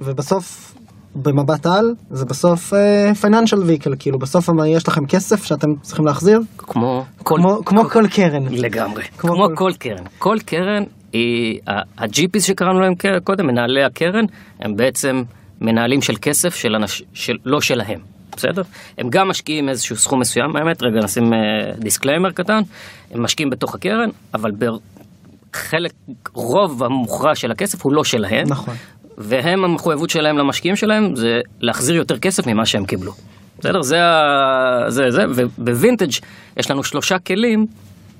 ובסוף, 0.00 0.74
במבט 1.14 1.66
על, 1.66 1.94
זה 2.10 2.24
בסוף 2.24 2.72
פייננשל 3.20 3.58
ויקל, 3.62 3.94
כאילו 3.98 4.18
בסוף 4.18 4.48
יש 4.66 4.88
לכם 4.88 5.06
כסף 5.06 5.44
שאתם 5.44 5.68
צריכים 5.82 6.06
להחזיר, 6.06 6.40
כמו 6.58 7.04
כל... 7.22 7.36
כמו- 7.36 7.64
כמו 7.64 7.84
כל 7.84 8.06
קרן. 8.08 8.44
לגמרי. 8.50 9.02
כמו 9.18 9.32
כמו 9.34 9.46
כל- 9.48 9.54
כל 9.56 9.72
קרן. 9.78 10.04
כל 10.18 10.36
קרן 10.46 10.82
היא, 11.12 11.60
ה-GPs 11.66 12.40
שקראנו 12.40 12.80
להם 12.80 12.92
קודם, 13.24 13.46
מנהלי 13.46 13.84
הקרן, 13.84 14.24
הם 14.60 14.76
בעצם 14.76 15.22
מנהלים 15.60 16.02
של 16.02 16.14
כסף 16.22 16.54
של 16.54 16.74
אנש... 16.74 17.02
של... 17.14 17.36
לא 17.44 17.60
שלהם. 17.60 18.00
בסדר? 18.36 18.62
הם 18.98 19.10
גם 19.10 19.28
משקיעים 19.28 19.68
איזשהו 19.68 19.96
סכום 19.96 20.20
מסוים, 20.20 20.56
האמת, 20.56 20.82
רגע 20.82 21.00
נשים 21.00 21.32
disclaimer 21.78 22.32
קטן, 22.32 22.62
הם 23.10 23.22
משקיעים 23.22 23.50
בתוך 23.50 23.74
הקרן, 23.74 24.08
אבל 24.34 24.52
בחלק, 24.58 25.92
רוב 26.32 26.82
המוכרע 26.82 27.34
של 27.34 27.50
הכסף 27.50 27.82
הוא 27.82 27.92
לא 27.92 28.04
שלהם. 28.04 28.48
נכון. 28.48 28.74
והם, 29.18 29.64
המחויבות 29.64 30.10
שלהם 30.10 30.38
למשקיעים 30.38 30.76
שלהם 30.76 31.16
זה 31.16 31.40
להחזיר 31.60 31.96
יותר 31.96 32.18
כסף 32.18 32.46
ממה 32.46 32.66
שהם 32.66 32.84
קיבלו. 32.84 33.12
בסדר? 33.58 33.82
זה 33.82 34.04
ה... 34.04 34.84
זה 34.88 35.10
זה, 35.10 35.24
ובווינטג' 35.28 36.12
יש 36.56 36.70
לנו 36.70 36.84
שלושה 36.84 37.18
כלים 37.18 37.66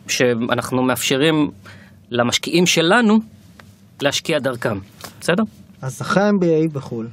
שאנחנו 0.09 0.83
מאפשרים 0.83 1.51
למשקיעים 2.11 2.67
שלנו 2.67 3.21
להשקיע 4.01 4.39
דרכם. 4.39 4.79
בסדר? 5.21 5.43
אז 5.83 6.03
אחרי 6.03 6.23
ה-MBA 6.23 6.73
בחו"ל. 6.73 7.07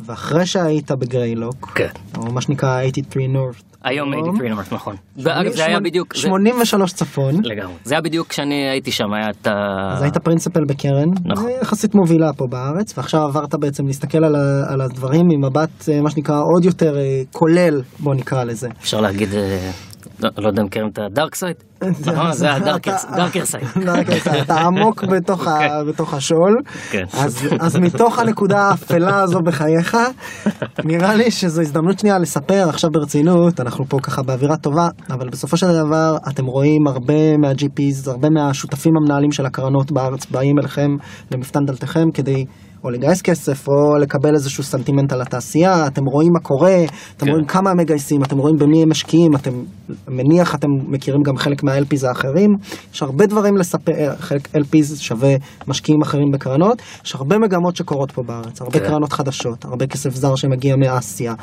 ואחרי 0.00 0.46
שהיית 0.46 0.90
בגריילוק, 0.90 1.72
כן. 1.74 1.88
או 2.18 2.32
מה 2.32 2.40
שנקרא 2.40 2.80
83 2.82 3.24
North, 3.56 3.62
היום 3.84 4.12
83 4.12 4.48
נורמרט, 4.48 4.72
נכון. 4.72 4.96
ואגב, 5.16 5.52
זה 5.52 5.64
היה 5.64 5.80
בדיוק... 5.80 6.14
זה- 6.16 6.20
83 6.20 6.92
צפון, 6.92 7.34
לגמרי. 7.44 7.74
זה 7.84 7.94
היה 7.94 8.00
בדיוק 8.00 8.28
כשאני 8.28 8.68
הייתי 8.70 8.90
שם, 8.90 9.12
היה 9.12 9.30
את 9.30 9.46
ה... 9.46 9.52
אז 9.92 10.02
היית 10.02 10.16
פרינציפל 10.18 10.64
בקרן, 10.64 11.08
נכון. 11.24 11.50
יחסית 11.62 11.94
מובילה 11.94 12.32
פה 12.32 12.46
בארץ, 12.50 12.98
ועכשיו 12.98 13.20
עברת 13.22 13.54
בעצם 13.54 13.86
להסתכל 13.86 14.24
על 14.68 14.80
הדברים 14.80 15.26
ממבט, 15.28 15.88
אה, 15.88 16.00
מה 16.00 16.10
שנקרא, 16.10 16.40
עוד 16.54 16.64
יותר 16.64 16.96
אה, 16.98 17.22
כולל, 17.32 17.82
בוא 17.98 18.14
נקרא 18.14 18.44
לזה. 18.44 18.68
אפשר 18.80 19.00
להגיד, 19.00 19.34
אה, 19.34 19.70
לא 20.22 20.30
לא 20.38 20.48
יודע 20.48 20.62
אם 20.62 20.66
מכירים 20.66 20.88
את 20.88 20.98
ה 20.98 21.05
dark 21.05 21.34
side? 21.34 21.56
נכון, 22.06 22.32
זה 22.32 22.52
ה 22.52 22.58
darker 22.58 22.96
side. 23.44 23.64
אתה 24.42 24.54
עמוק 24.60 25.04
בתוך 25.04 25.46
בתוך 25.88 26.14
השול, 26.14 26.56
כן. 26.90 27.04
אז- 27.12 27.48
אז 27.60 27.76
מתוך 27.76 28.18
הנקודה 28.18 28.58
האפלה 28.58 29.20
הזו 29.22 29.40
בחייך, 29.40 29.96
נראה 30.84 31.14
לי 31.14 31.30
שזו 31.30 31.60
הזדמנות 31.60 31.98
שנייה 31.98 32.18
לספר 32.18 32.66
עכשיו 32.68 32.90
ברצינות, 32.90 33.60
אנחנו 33.60 33.84
פה 33.88 33.98
ככה 34.02 34.22
באווירה 34.22 34.56
טובה, 34.56 34.88
אבל 35.10 35.28
בסופו 35.28 35.56
של 35.56 35.66
דבר 35.86 36.16
אתם 36.28 36.46
רואים 36.46 36.86
הרבה 36.86 37.36
מה-GPs, 37.36 38.10
הרבה 38.10 38.28
מהשותפים 38.30 38.92
המנהלים 38.96 39.32
של 39.32 39.46
הקרנות 39.46 39.92
בארץ 39.92 40.26
באים 40.26 40.58
אליכם 40.58 40.90
למפתן 41.30 41.60
דלתכם 41.66 42.10
כדי... 42.14 42.44
או 42.84 42.90
לגייס 42.90 43.22
כסף, 43.22 43.68
או 43.68 43.96
לקבל 44.00 44.34
איזשהו 44.34 44.62
סנטימנט 44.62 45.12
על 45.12 45.22
התעשייה, 45.22 45.86
אתם 45.86 46.04
רואים 46.04 46.30
מה 46.32 46.40
קורה, 46.40 46.84
אתם 47.16 47.26
כן. 47.26 47.32
רואים 47.32 47.46
כמה 47.46 47.70
הם 47.70 47.76
מגייסים, 47.76 48.22
אתם 48.22 48.38
רואים 48.38 48.56
במי 48.56 48.82
הם 48.82 48.90
משקיעים, 48.90 49.34
אתם 49.36 49.50
מניח 50.08 50.54
אתם 50.54 50.68
מכירים 50.88 51.22
גם 51.22 51.36
חלק 51.36 51.62
מה-LPs 51.62 52.06
האחרים, 52.08 52.50
יש 52.94 53.02
הרבה 53.02 53.26
דברים 53.26 53.56
לספר, 53.56 54.16
חלק 54.18 54.48
LPs 54.56 54.96
שווה 54.96 55.34
משקיעים 55.68 56.02
אחרים 56.02 56.30
בקרנות, 56.32 56.82
יש 57.04 57.14
הרבה 57.14 57.38
מגמות 57.38 57.76
שקורות 57.76 58.12
פה 58.12 58.22
בארץ, 58.22 58.60
הרבה 58.60 58.78
כן. 58.78 58.86
קרנות 58.86 59.12
חדשות, 59.12 59.64
הרבה 59.64 59.86
כסף 59.86 60.14
זר 60.14 60.34
שמגיע 60.34 60.76
מאסיה. 60.76 61.34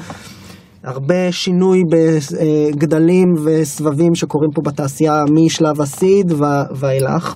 הרבה 0.84 1.32
שינוי 1.32 1.80
בגדלים 1.92 3.28
וסבבים 3.46 4.16
שקורים 4.16 4.50
פה 4.56 4.62
בתעשייה 4.66 5.24
משלב 5.34 5.82
הסיד 5.82 6.32
ואילך. 6.76 7.36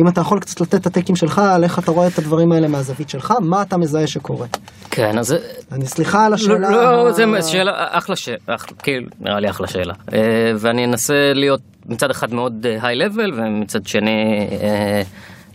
אם 0.00 0.08
אתה 0.08 0.20
יכול 0.20 0.40
קצת 0.40 0.60
לתת 0.60 0.74
את 0.74 0.86
הטקים 0.86 1.16
שלך 1.16 1.38
על 1.38 1.64
איך 1.64 1.78
אתה 1.78 1.90
רואה 1.90 2.06
את 2.06 2.18
הדברים 2.18 2.52
האלה 2.52 2.68
מהזווית 2.68 3.08
שלך, 3.08 3.34
מה 3.40 3.62
אתה 3.62 3.78
מזהה 3.78 4.06
שקורה. 4.06 4.46
כן. 4.90 5.18
אז 5.18 5.36
אני 5.72 5.86
סליחה 5.86 6.24
על 6.24 6.30
לא, 6.30 6.34
השאלה. 6.34 6.70
לא, 6.70 7.12
זה 7.12 7.24
שאלה, 7.42 7.72
אחלה 7.90 8.16
שאלה, 8.16 8.58
כאילו, 8.78 9.06
נראה 9.20 9.40
לי 9.40 9.50
אחלה 9.50 9.66
שאלה. 9.66 9.94
אה, 10.12 10.52
ואני 10.58 10.84
אנסה 10.84 11.14
להיות 11.34 11.60
מצד 11.86 12.10
אחד 12.10 12.34
מאוד 12.34 12.66
היי 12.80 12.96
לבל, 12.96 13.32
ומצד 13.32 13.86
שני 13.86 14.48
אה, 14.62 15.02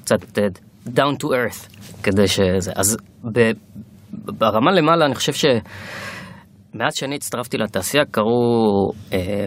קצת 0.02 0.38
אה, 0.38 0.48
down 0.88 1.24
to 1.24 1.26
earth, 1.26 1.70
כדי 2.04 2.28
שזה. 2.28 2.72
אז 2.76 2.98
ברמה 4.14 4.72
למעלה, 4.72 5.06
אני 5.06 5.16
חושב 5.16 5.34
שמאז 5.34 6.96
שאני 6.96 7.16
הצטרפתי 7.16 7.58
לתעשייה 7.58 8.06
קרו 8.12 8.92
אה, 9.14 9.46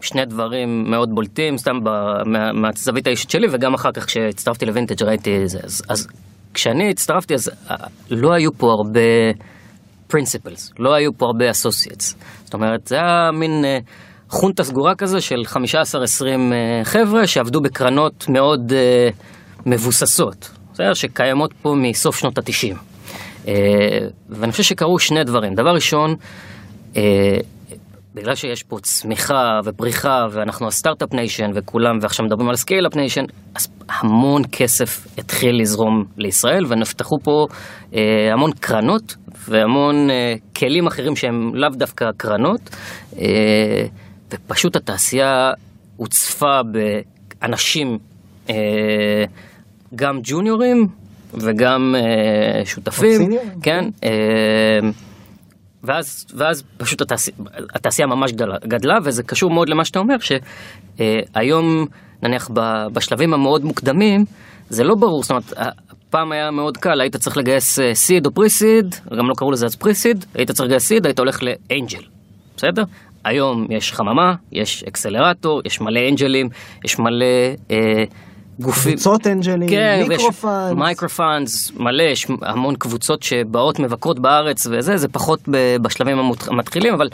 שני 0.00 0.24
דברים 0.24 0.84
מאוד 0.90 1.08
בולטים, 1.14 1.58
סתם 1.58 1.84
ב- 1.84 1.88
מה- 2.26 2.52
מהזווית 2.52 3.06
האישית 3.06 3.30
שלי, 3.30 3.46
וגם 3.52 3.74
אחר 3.74 3.92
כך 3.92 4.06
כשהצטרפתי 4.06 4.66
לווינטג' 4.66 5.02
ראיתי 5.02 5.42
את 5.42 5.48
זה. 5.48 5.58
אז, 5.64 5.82
אז 5.88 6.08
כשאני 6.54 6.90
הצטרפתי, 6.90 7.34
אז 7.34 7.50
אה, 7.70 7.76
לא 8.10 8.32
היו 8.32 8.52
פה 8.58 8.66
הרבה... 8.70 9.00
principles, 10.12 10.72
לא 10.78 10.94
היו 10.94 11.10
פה 11.18 11.26
הרבה 11.26 11.50
associates. 11.50 12.14
זאת 12.44 12.54
אומרת, 12.54 12.86
זה 12.86 12.94
היה 12.96 13.30
מין 13.32 13.64
אה, 13.64 13.78
חונטה 14.28 14.64
סגורה 14.64 14.94
כזה 14.94 15.20
של 15.20 15.42
15-20 15.46 15.56
אה, 16.26 16.84
חבר'ה 16.84 17.26
שעבדו 17.26 17.60
בקרנות 17.60 18.28
מאוד 18.28 18.72
אה, 18.72 19.08
מבוססות, 19.66 20.50
בסדר? 20.72 20.94
שקיימות 20.94 21.52
פה 21.62 21.74
מסוף 21.74 22.16
שנות 22.18 22.38
ה-90. 22.38 22.74
אה, 23.48 23.54
ואני 24.30 24.52
חושב 24.52 24.62
שקרו 24.64 24.98
שני 24.98 25.24
דברים. 25.24 25.54
דבר 25.54 25.70
ראשון, 25.70 26.14
אה, 26.96 27.02
בגלל 28.14 28.34
שיש 28.34 28.62
פה 28.62 28.76
צמיחה 28.82 29.60
ופריחה 29.64 30.26
ואנחנו 30.30 30.66
ה 30.66 30.71
Start-Up 30.71 31.14
Nation 31.14 31.50
וכולם 31.54 31.98
ועכשיו 32.02 32.26
מדברים 32.26 32.48
על 32.48 32.56
scale-up 32.56 32.96
nation, 32.96 33.24
אז 33.54 33.68
המון 33.88 34.42
כסף 34.52 35.06
התחיל 35.18 35.60
לזרום 35.60 36.04
לישראל 36.16 36.64
ונפתחו 36.68 37.18
פה 37.22 37.46
אה, 37.94 38.32
המון 38.32 38.50
קרנות 38.60 39.16
והמון 39.48 40.10
אה, 40.10 40.34
כלים 40.56 40.86
אחרים 40.86 41.16
שהם 41.16 41.54
לאו 41.54 41.68
דווקא 41.68 42.04
קרנות 42.16 42.60
אה, 43.18 43.86
ופשוט 44.30 44.76
התעשייה 44.76 45.50
הוצפה 45.96 46.60
באנשים 47.40 47.98
אה, 48.50 49.24
גם 49.94 50.20
ג'וניורים 50.22 50.86
וגם 51.34 51.94
אה, 51.98 52.64
שותפים, 52.64 53.30
כן, 53.62 53.84
אה, 54.04 54.90
ואז, 55.84 56.26
ואז 56.34 56.64
פשוט 56.76 57.00
התעשייה, 57.00 57.36
התעשייה 57.74 58.08
ממש 58.08 58.32
גדלה, 58.32 58.56
גדלה, 58.66 58.98
וזה 59.04 59.22
קשור 59.22 59.50
מאוד 59.50 59.68
למה 59.68 59.84
שאתה 59.84 59.98
אומר, 59.98 60.16
שהיום, 60.96 61.86
נניח 62.22 62.50
בשלבים 62.92 63.34
המאוד 63.34 63.64
מוקדמים, 63.64 64.24
זה 64.68 64.84
לא 64.84 64.94
ברור, 64.94 65.22
זאת 65.22 65.30
אומרת, 65.30 65.52
פעם 66.10 66.32
היה 66.32 66.50
מאוד 66.50 66.76
קל, 66.76 67.00
היית 67.00 67.16
צריך 67.16 67.36
לגייס 67.36 67.78
seed 67.92 68.26
או 68.26 68.30
pre-seed, 68.30 68.94
גם 69.18 69.28
לא 69.28 69.34
קראו 69.34 69.50
לזה 69.50 69.66
אז 69.66 69.76
pre-seed, 69.76 70.24
היית 70.34 70.50
צריך 70.50 70.66
לגייס 70.66 70.86
seed, 70.86 71.06
היית 71.06 71.18
הולך 71.18 71.40
ל 71.42 71.51
angel, 71.51 72.02
בסדר? 72.56 72.82
היום 73.24 73.66
יש 73.70 73.92
חממה, 73.92 74.34
יש 74.52 74.84
accelerator, 74.88 75.60
יש 75.64 75.80
מלא 75.80 76.00
אנג'לים, 76.08 76.48
יש 76.84 76.98
מלא 76.98 77.26
אה, 77.70 78.04
גופים. 78.60 78.92
קבוצות 78.92 79.26
אנג'לים, 79.26 79.68
כן, 79.68 80.04
micro 80.08 80.37
funds. 80.37 80.72
Micro 80.76 81.20
funds, 81.20 81.72
מלא, 81.76 82.02
יש 82.02 82.26
המון 82.42 82.74
קבוצות 82.76 83.22
שבאות 83.22 83.80
מבקרות 83.80 84.20
בארץ 84.20 84.66
וזה, 84.66 84.96
זה 84.96 85.08
פחות 85.08 85.40
בשלבים 85.82 86.18
המתחילים, 86.50 86.94
אבל 86.94 87.08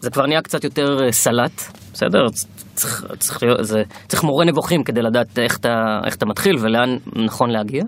זה 0.00 0.10
כבר 0.10 0.26
נהיה 0.26 0.42
קצת 0.42 0.64
יותר 0.64 1.04
אה, 1.04 1.12
סלט, 1.12 1.62
בסדר? 1.92 2.26
צריך, 2.74 3.04
צריך, 3.18 3.38
זה, 3.60 3.82
צריך 4.08 4.24
מורה 4.24 4.44
נבוכים 4.44 4.84
כדי 4.84 5.02
לדעת 5.02 5.38
איך 5.38 5.58
אתה, 5.58 6.00
איך 6.06 6.16
אתה 6.16 6.26
מתחיל 6.26 6.56
ולאן 6.60 6.96
נכון 7.26 7.50
להגיע. 7.50 7.82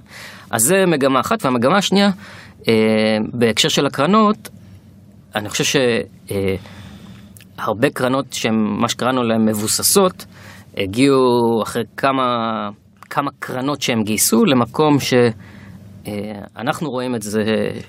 אז 0.50 0.62
זה 0.62 0.84
מגמה 0.86 1.20
אחת, 1.20 1.44
והמגמה 1.44 1.78
השנייה, 1.78 2.10
אה, 2.68 2.74
בהקשר 3.32 3.68
של 3.68 3.86
הקרנות, 3.86 4.48
אני 5.34 5.48
חושב 5.48 5.80
שהרבה 7.58 7.90
קרנות 7.90 8.32
שהן 8.32 8.54
מה 8.80 8.88
שקראנו 8.88 9.22
להן 9.22 9.48
מבוססות, 9.48 10.26
הגיעו 10.76 11.62
אחרי 11.62 11.82
כמה, 11.96 12.22
כמה 13.14 13.30
קרנות 13.38 13.82
שהם 13.82 14.02
גייסו 14.02 14.44
למקום 14.44 14.96
שאנחנו 15.00 16.90
רואים 16.90 17.14
את 17.14 17.22
זה. 17.22 17.42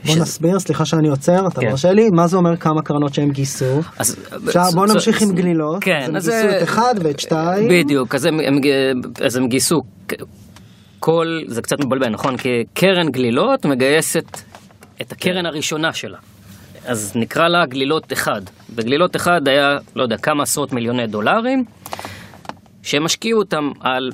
בוא 0.05 0.11
שזה- 0.13 0.21
נסביר, 0.21 0.59
סליחה 0.59 0.85
שאני 0.85 1.07
עוצר, 1.09 1.47
אתה 1.47 1.61
כן. 1.61 1.67
מרשה 1.69 1.91
לי? 1.93 2.09
מה 2.13 2.27
זה 2.27 2.37
אומר 2.37 2.57
כמה 2.57 2.81
קרנות 2.81 3.13
שהם 3.13 3.29
גייסו? 3.31 3.79
אז 3.99 4.15
עכשיו 4.47 4.63
בוא 4.75 4.87
נמשיך 4.87 5.19
ז- 5.19 5.23
עם 5.23 5.35
גלילות. 5.35 5.83
כן, 5.83 6.15
אז 6.15 6.27
הם 6.27 6.33
זה- 6.33 6.41
גייסו 6.41 6.57
את 6.57 6.63
אחד 6.63 6.93
ואת 7.03 7.19
שתיים. 7.19 7.67
בדיוק, 7.69 8.15
אז 8.15 8.25
הם, 8.25 8.33
הם, 8.39 8.53
אז 9.25 9.35
הם 9.37 9.47
גייסו 9.47 9.81
כל, 10.99 11.25
זה 11.47 11.61
קצת 11.61 11.77
מבלבל, 11.85 12.09
נכון? 12.09 12.37
כי 12.37 12.49
קרן 12.73 13.09
גלילות 13.09 13.65
מגייסת 13.65 14.37
את 15.01 15.11
הקרן 15.11 15.45
הראשונה 15.45 15.93
שלה. 15.93 16.17
אז 16.85 17.11
נקרא 17.15 17.47
לה 17.47 17.65
גלילות 17.65 18.13
אחד. 18.13 18.41
בגלילות 18.75 19.15
אחד 19.15 19.47
היה, 19.47 19.67
לא 19.95 20.03
יודע, 20.03 20.17
כמה 20.17 20.43
עשרות 20.43 20.73
מיליוני 20.73 21.07
דולרים, 21.07 21.63
שהם 22.83 23.05
השקיעו 23.05 23.39
אותם 23.39 23.69
על 23.81 24.09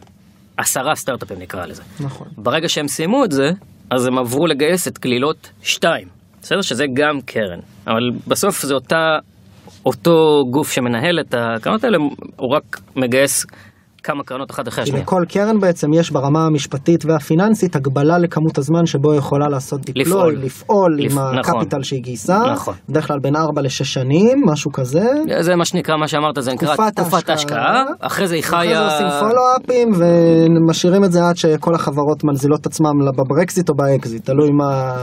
עשרה 0.59 0.95
סטארט-אפים 0.95 1.39
נקרא 1.39 1.65
לזה. 1.65 1.83
נכון. 1.99 2.27
ברגע 2.37 2.69
שהם 2.69 2.87
סיימו 2.87 3.25
את 3.25 3.31
זה, 3.31 3.51
אז 3.89 4.05
הם 4.05 4.17
עברו 4.17 4.47
לגייס 4.47 4.87
את 4.87 4.99
גלילות 4.99 5.51
2. 5.61 6.07
בסדר? 6.41 6.61
שזה 6.61 6.85
גם 6.93 7.21
קרן. 7.25 7.59
אבל 7.87 8.09
בסוף 8.27 8.61
זה 8.61 8.73
אותה, 8.73 9.17
אותו 9.85 10.43
גוף 10.51 10.71
שמנהל 10.71 11.19
את 11.19 11.35
הקרנות 11.37 11.83
האלה, 11.83 11.97
הוא 12.35 12.55
רק 12.55 12.81
מגייס 12.95 13.45
כמה 14.03 14.23
קרנות 14.23 14.51
אחת 14.51 14.67
אחרי 14.67 14.83
השנייה. 14.83 15.03
לכל 15.03 15.23
קרן 15.29 15.59
בעצם 15.59 15.93
יש 15.93 16.11
ברמה 16.11 16.45
המשפטית 16.45 17.05
והפיננסית 17.05 17.75
הגבלה 17.75 18.17
לכמות 18.17 18.57
הזמן 18.57 18.85
שבו 18.85 19.13
יכולה 19.15 19.47
לעשות 19.49 19.81
דיפלוי, 19.85 20.05
לפעול. 20.05 20.35
לפעול 20.43 20.97
לפ- 20.99 21.11
עם 21.11 21.39
נכון. 21.39 21.55
הקפיטל 21.57 21.83
שהיא 21.83 22.01
גייסה, 22.01 22.39
נכון. 22.53 22.73
בדרך 22.89 23.07
כלל 23.07 23.19
בין 23.19 23.35
4 23.35 23.61
ל-6 23.61 23.69
שנים, 23.69 24.43
משהו 24.45 24.71
כזה. 24.71 25.07
זה 25.39 25.55
מה 25.55 25.65
שנקרא, 25.65 25.97
מה 25.97 26.07
שאמרת, 26.07 26.35
זה 26.39 26.53
נקרא 26.53 26.75
תקופת 26.75 26.95
תקופת 26.95 27.29
ההשקעה. 27.29 27.83
אחרי 27.99 28.27
זה 28.27 28.35
היא 28.35 28.43
אחרי 28.43 28.67
זה 28.67 28.75
חיה... 28.75 28.85
עושים 28.85 29.07
פולו-אפים 29.19 29.91
ומשאירים 29.97 31.03
את 31.03 31.11
זה 31.11 31.19
עד 31.29 31.37
שכל 31.37 31.75
החברות 31.75 32.23
מנזילות 32.23 32.61
את 32.61 32.65
עצמם 32.65 32.91
בברקזיט 33.17 33.69
או 33.69 33.73
באקזיט, 33.75 34.25
תלוי 34.25 34.49
מה... 34.51 34.95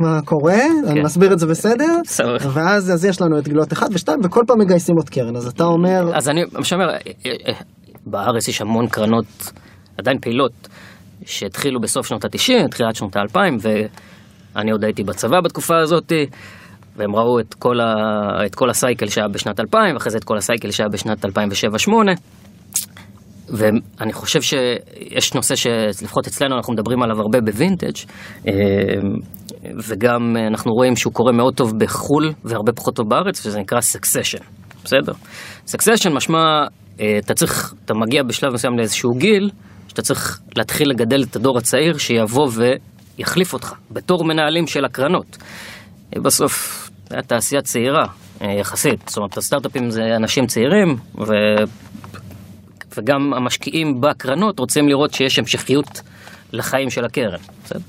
מה 0.00 0.20
קורה, 0.24 0.58
אני 0.86 1.00
מסביר 1.02 1.32
את 1.32 1.38
זה 1.38 1.46
בסדר, 1.46 1.96
בסדר. 2.04 2.36
ואז 2.52 2.92
אז 2.92 3.04
יש 3.04 3.20
לנו 3.22 3.38
את 3.38 3.48
גלילות 3.48 3.72
1 3.72 3.86
ו-2 3.92 4.08
וכל 4.24 4.42
פעם 4.46 4.58
מגייסים 4.60 4.96
עוד 4.96 5.08
קרן, 5.08 5.36
אז 5.36 5.46
אתה 5.46 5.64
אומר, 5.64 6.16
אז 6.16 6.28
אני 6.28 6.40
מה 6.52 6.64
שאומר, 6.64 6.90
אה, 6.90 6.96
אה, 7.26 7.52
בארץ 8.06 8.48
יש 8.48 8.60
המון 8.60 8.88
קרנות 8.88 9.52
עדיין 9.98 10.18
פעילות 10.20 10.68
שהתחילו 11.24 11.80
בסוף 11.80 12.06
שנות 12.06 12.24
ה-90, 12.24 12.68
תחילת 12.70 12.96
שנות 12.96 13.16
ה-2000, 13.16 13.38
ואני 14.54 14.70
עוד 14.70 14.84
הייתי 14.84 15.02
בצבא 15.02 15.40
בתקופה 15.40 15.78
הזאת, 15.78 16.12
והם 16.96 17.16
ראו 17.16 17.40
את 17.40 17.54
כל, 17.54 17.80
ה... 17.80 17.94
את 18.46 18.54
כל 18.54 18.70
ה 18.70 18.76
cycle 18.76 19.08
שהיה 19.08 19.28
בשנת 19.28 19.60
2000, 19.60 19.94
ואחרי 19.94 20.10
זה 20.10 20.18
את 20.18 20.24
כל 20.24 20.36
ה 20.36 20.42
cycle 20.42 20.70
שהיה 20.70 20.88
בשנת 20.88 21.24
2007-2008. 21.24 21.28
ואני 23.48 24.12
חושב 24.12 24.42
שיש 24.42 25.34
נושא 25.34 25.54
שלפחות 25.56 26.26
אצלנו 26.26 26.56
אנחנו 26.56 26.72
מדברים 26.72 27.02
עליו 27.02 27.20
הרבה 27.20 27.40
בווינטג' 27.40 27.96
אה, 28.48 28.52
וגם 29.88 30.36
אנחנו 30.50 30.72
רואים 30.72 30.96
שהוא 30.96 31.12
קורה 31.12 31.32
מאוד 31.32 31.54
טוב 31.54 31.72
בחו"ל 31.78 32.32
והרבה 32.44 32.72
פחות 32.72 32.96
טוב 32.96 33.08
בארץ, 33.08 33.46
וזה 33.46 33.60
נקרא 33.60 33.80
succession, 33.80 34.38
בסדר? 34.84 35.12
Succession 35.66 36.12
משמע, 36.12 36.64
אתה 37.18 37.34
צריך, 37.34 37.74
אתה 37.84 37.94
מגיע 37.94 38.22
בשלב 38.22 38.52
מסוים 38.52 38.78
לאיזשהו 38.78 39.10
גיל, 39.18 39.50
שאתה 39.88 40.02
צריך 40.02 40.40
להתחיל 40.56 40.90
לגדל 40.90 41.22
את 41.22 41.36
הדור 41.36 41.58
הצעיר 41.58 41.98
שיבוא 41.98 42.48
ויחליף 43.18 43.52
אותך, 43.52 43.72
בתור 43.90 44.24
מנהלים 44.24 44.66
של 44.66 44.84
הקרנות. 44.84 45.36
אה, 46.16 46.22
בסוף, 46.22 46.90
תעשייה 47.26 47.62
צעירה, 47.62 48.04
אה, 48.42 48.52
יחסית. 48.52 49.08
זאת 49.08 49.16
אומרת, 49.16 49.36
הסטארט-אפים 49.36 49.90
זה 49.90 50.02
אנשים 50.16 50.46
צעירים, 50.46 50.88
ו... 51.18 51.32
וגם 52.96 53.34
המשקיעים 53.36 54.00
בקרנות 54.00 54.58
רוצים 54.58 54.88
לראות 54.88 55.14
שיש 55.14 55.38
המשכיות 55.38 56.00
לחיים 56.52 56.90
של 56.90 57.04
הקרן. 57.04 57.38
בסדר? 57.64 57.80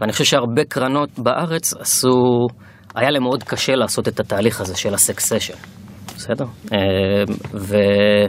ואני 0.00 0.12
חושב 0.12 0.24
שהרבה 0.24 0.64
קרנות 0.64 1.18
בארץ 1.18 1.74
עשו, 1.74 2.46
היה 2.94 3.10
להם 3.10 3.22
מאוד 3.22 3.42
קשה 3.42 3.72
לעשות 3.74 4.08
את 4.08 4.20
התהליך 4.20 4.60
הזה 4.60 4.76
של 4.76 4.94
הסקסשן. 4.94 5.54
בסדר? 6.16 6.44
אה, 6.72 6.78
ו, 7.54 7.74
אה, 7.76 8.26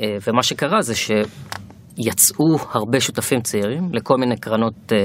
ומה 0.00 0.42
שקרה 0.42 0.82
זה 0.82 0.94
שיצאו 0.94 2.58
הרבה 2.72 3.00
שותפים 3.00 3.40
צעירים 3.40 3.88
לכל 3.92 4.16
מיני 4.16 4.36
קרנות, 4.36 4.74
אה, 4.92 4.98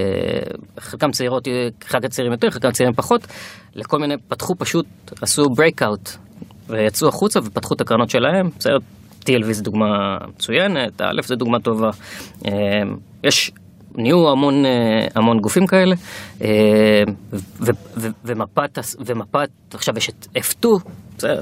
חלקם 0.80 1.12
צעירות, 1.12 1.48
חלקם 1.84 2.08
צעירים 2.08 2.32
יותר, 2.32 2.50
חלקם 2.50 2.72
צעירים 2.72 2.94
פחות, 2.96 3.28
לכל 3.76 4.00
מיני, 4.00 4.16
פתחו 4.28 4.56
פשוט, 4.56 4.86
עשו 5.22 5.44
breakout 5.44 6.18
ויצאו 6.70 7.08
החוצה 7.08 7.40
ופתחו 7.44 7.74
את 7.74 7.82
הקרנות 7.82 8.10
שלהם, 8.10 8.50
בסדר? 8.60 8.78
TLV 9.26 9.52
זו 9.52 9.64
דוגמה 9.64 10.18
מצוינת, 10.28 11.02
א' 11.02 11.22
זו 11.24 11.36
דוגמה 11.36 11.60
טובה. 11.60 11.90
אה, 12.46 12.52
יש, 13.24 13.52
נהיו 13.96 14.30
המון, 14.32 14.66
אה, 14.66 15.08
המון 15.16 15.40
גופים 15.40 15.68
כאלה, 15.68 15.96
אה, 16.42 17.04
ו- 17.34 17.72
ו- 17.98 18.08
ומפת, 18.26 18.80
ומפת, 19.06 19.50
עכשיו 19.74 19.98
יש 19.98 20.10
את 20.10 20.28
F2, 20.38 20.68
בסדר, 21.18 21.42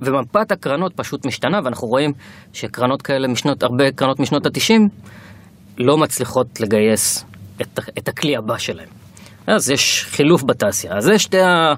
ומפת 0.00 0.52
הקרנות 0.52 0.92
פשוט 0.96 1.26
משתנה, 1.26 1.60
ואנחנו 1.64 1.88
רואים 1.88 2.12
שקרנות 2.52 3.02
כאלה 3.02 3.28
משנות, 3.28 3.62
הרבה 3.62 3.92
קרנות 3.92 4.20
משנות 4.20 4.46
ה-90 4.46 4.80
לא 5.78 5.98
מצליחות 5.98 6.60
לגייס 6.60 7.24
את, 7.60 7.80
את 7.98 8.08
הכלי 8.08 8.36
הבא 8.36 8.58
שלהם. 8.58 8.88
אז 9.46 9.70
יש 9.70 10.06
חילוף 10.10 10.42
בתעשייה. 10.42 10.96
אז 10.96 11.04
זה 11.04 11.18
שתי 11.18 11.40
ה... 11.40 11.74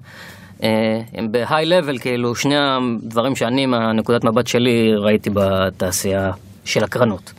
אה, 0.62 1.00
הם 1.14 1.32
ב-high 1.32 1.50
level, 1.50 1.98
כאילו, 2.00 2.34
שני 2.34 2.54
הדברים 2.58 3.36
שאני, 3.36 3.66
מהנקודת 3.66 4.24
מבט 4.24 4.46
שלי, 4.46 4.94
ראיתי 4.96 5.30
בתעשייה 5.34 6.30
של 6.64 6.84
הקרנות. 6.84 7.32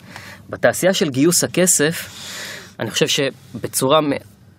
בתעשייה 0.50 0.94
של 0.94 1.10
גיוס 1.10 1.44
הכסף, 1.44 2.10
אני 2.80 2.92
חושב 2.92 3.08
שבצורה 3.08 4.00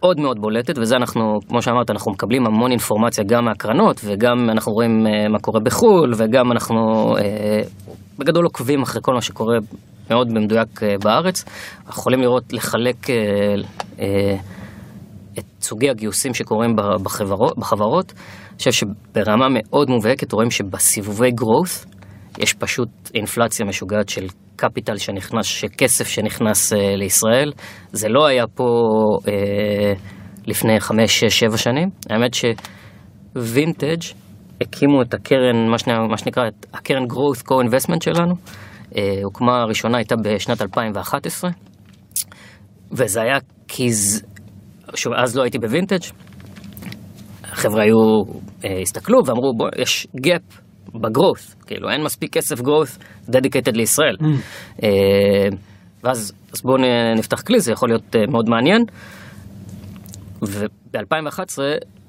מאוד 0.03 0.21
מאוד 0.21 0.41
בולטת, 0.41 0.79
וזה 0.79 0.97
אנחנו, 0.97 1.39
כמו 1.49 1.63
שאמרת, 1.63 1.91
אנחנו 1.91 2.13
מקבלים 2.13 2.47
המון 2.47 2.71
אינפורמציה 2.71 3.25
גם 3.25 3.45
מהקרנות, 3.45 4.01
וגם 4.05 4.51
אנחנו 4.51 4.73
רואים 4.73 5.07
אה, 5.07 5.29
מה 5.29 5.39
קורה 5.39 5.61
בחו"ל, 5.61 6.13
וגם 6.17 6.53
אנחנו 6.53 6.81
אה, 7.17 7.61
בגדול 8.19 8.45
עוקבים 8.45 8.83
אחרי 8.83 9.01
כל 9.05 9.15
מה 9.15 9.21
שקורה 9.21 9.59
מאוד 10.11 10.29
במדויק 10.35 10.83
אה, 10.83 10.95
בארץ. 11.05 11.45
אנחנו 11.87 12.01
יכולים 12.01 12.21
לראות, 12.21 12.53
לחלק 12.53 13.11
את 15.39 15.45
סוגי 15.61 15.91
הגיוסים 15.91 16.35
שקורים 16.35 16.77
בחברות. 17.03 17.59
בחברות. 17.59 18.13
אני 18.51 18.59
חושב 18.59 18.73
שברמה 18.73 19.47
מאוד 19.51 19.91
מובהקת 19.91 20.33
רואים 20.33 20.51
שבסיבובי 20.51 21.31
growth 21.41 21.87
יש 22.39 22.55
פשוט 22.55 22.89
אינפלציה 23.15 23.67
משוגעת 23.67 24.09
של 24.09 24.27
קפיטל 24.61 24.97
שנכנס, 24.97 25.47
של 25.47 25.67
כסף 25.79 26.09
שנכנס 26.09 26.73
אה, 26.73 26.97
לישראל. 26.97 27.53
זה 27.93 28.09
לא 28.09 28.27
היה 28.27 28.45
פה 28.47 28.65
אה, 29.29 29.93
לפני 30.47 30.81
חמש, 30.81 31.21
שש, 31.21 31.41
שבע 31.41 31.57
שנים. 31.57 31.89
האמת 32.11 32.35
שווינטג' 32.35 34.03
הקימו 34.61 35.03
את 35.03 35.15
הקרן, 35.15 35.69
מה, 35.71 35.79
שני, 35.79 35.93
מה 36.11 36.19
שנקרא, 36.19 36.49
את 36.49 36.67
הקרן 36.75 37.05
growth 37.05 37.43
co-investment 37.43 38.05
שלנו. 38.05 38.35
אה, 38.97 39.21
הוקמה 39.25 39.61
הראשונה 39.63 39.97
הייתה 39.97 40.15
בשנת 40.25 40.63
2011, 40.63 41.51
וזה 42.93 43.21
היה 43.23 43.39
כי 43.69 43.93
ז... 43.93 44.23
אז 45.17 45.37
לא 45.37 45.43
הייתי 45.43 45.59
בווינטג', 45.59 46.05
החבר'ה 47.45 47.83
היו, 47.83 48.23
אה, 48.65 48.81
הסתכלו 48.83 49.19
ואמרו, 49.27 49.53
בוא, 49.57 49.69
יש 49.79 50.07
gap 50.17 50.70
בגרוס, 50.95 51.55
כאילו 51.67 51.91
אין 51.91 52.03
מספיק 52.03 52.33
כסף 52.33 52.61
גרוס 52.61 52.99
דדיקטד 53.29 53.77
לישראל. 53.77 54.17
אה, 54.83 54.89
ואז 56.05 56.33
אז 56.53 56.61
בואו 56.63 56.77
נפתח 57.17 57.41
כלי, 57.41 57.61
זה 57.61 57.73
יכול 57.73 57.89
להיות 57.89 58.17
אה, 58.17 58.27
מאוד 58.27 58.49
מעניין. 58.49 58.85
וב-2011 60.43 61.59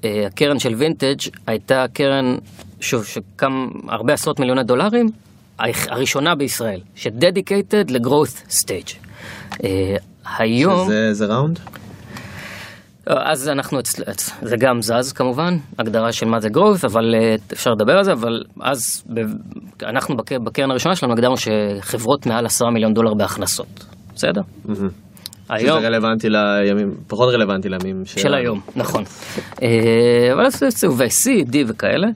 אה, 0.04 0.26
הקרן 0.26 0.58
של 0.58 0.74
וינטג' 0.74 1.20
הייתה 1.46 1.84
קרן, 1.92 2.36
שוב, 2.80 3.04
שקם 3.04 3.68
הרבה 3.88 4.12
עשרות 4.12 4.40
מיליוני 4.40 4.64
דולרים, 4.64 5.06
הראשונה 5.58 6.34
בישראל, 6.34 6.80
ש 6.94 7.12
dedicated 7.12 7.90
ל 7.90 7.97
growth 7.97 8.42
stage. 8.50 8.86
היום... 10.38 10.88
זה, 10.88 11.14
זה 11.14 11.26
round? 11.26 11.58
לא, 13.06 13.16
אז 13.24 13.48
אנחנו, 13.48 13.80
אצל, 13.80 14.02
אצ- 14.10 14.30
זה 14.42 14.56
גם 14.56 14.82
זז 14.82 15.12
כמובן, 15.12 15.56
הגדרה 15.78 16.12
של 16.12 16.26
מה 16.26 16.40
זה 16.40 16.48
growth, 16.48 16.86
אבל 16.86 17.14
אה, 17.14 17.34
אפשר 17.52 17.70
לדבר 17.70 17.92
על 17.92 18.04
זה, 18.04 18.12
אבל 18.12 18.42
אז 18.60 19.04
ב, 19.14 19.20
אנחנו 19.82 20.16
בק, 20.16 20.32
בקרן 20.32 20.70
הראשונה 20.70 20.96
שלנו 20.96 21.12
הגדרנו 21.12 21.34
שחברות 21.36 22.26
מעל 22.26 22.46
עשרה 22.46 22.70
מיליון 22.70 22.94
דולר 22.94 23.14
בהכנסות, 23.14 23.84
בסדר? 24.14 24.40
היום, 25.50 25.78
שזה 25.78 25.86
רלוונטי 25.88 26.28
לימים, 26.30 26.94
פחות 27.06 27.28
רלוונטי 27.34 27.68
לימים 27.68 28.02
של 28.06 28.34
היום, 28.34 28.60
נכון. 28.76 29.04
אה, 29.62 29.68
אבל 30.34 30.50
זה 30.50 30.70
סיבובי 30.70 31.06
C, 31.06 31.48
D 31.50 31.56
וכאלה. 31.66 32.06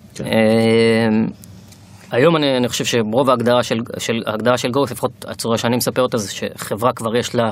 היום 2.17 2.37
אני, 2.37 2.57
אני 2.57 2.69
חושב 2.69 2.85
שרוב 2.85 3.31
ההגדרה 3.31 3.63
של, 3.63 3.77
של, 3.99 4.13
ההגדרה 4.27 4.59
של 4.59 4.69
growth, 4.69 4.91
לפחות 4.93 5.11
הצורה 5.29 5.59
שאני 5.59 5.77
מספר 5.77 6.03
אותה, 6.03 6.19
זה 6.19 6.33
שחברה 6.33 6.93
כבר 6.93 7.17
יש 7.17 7.35
לה 7.35 7.51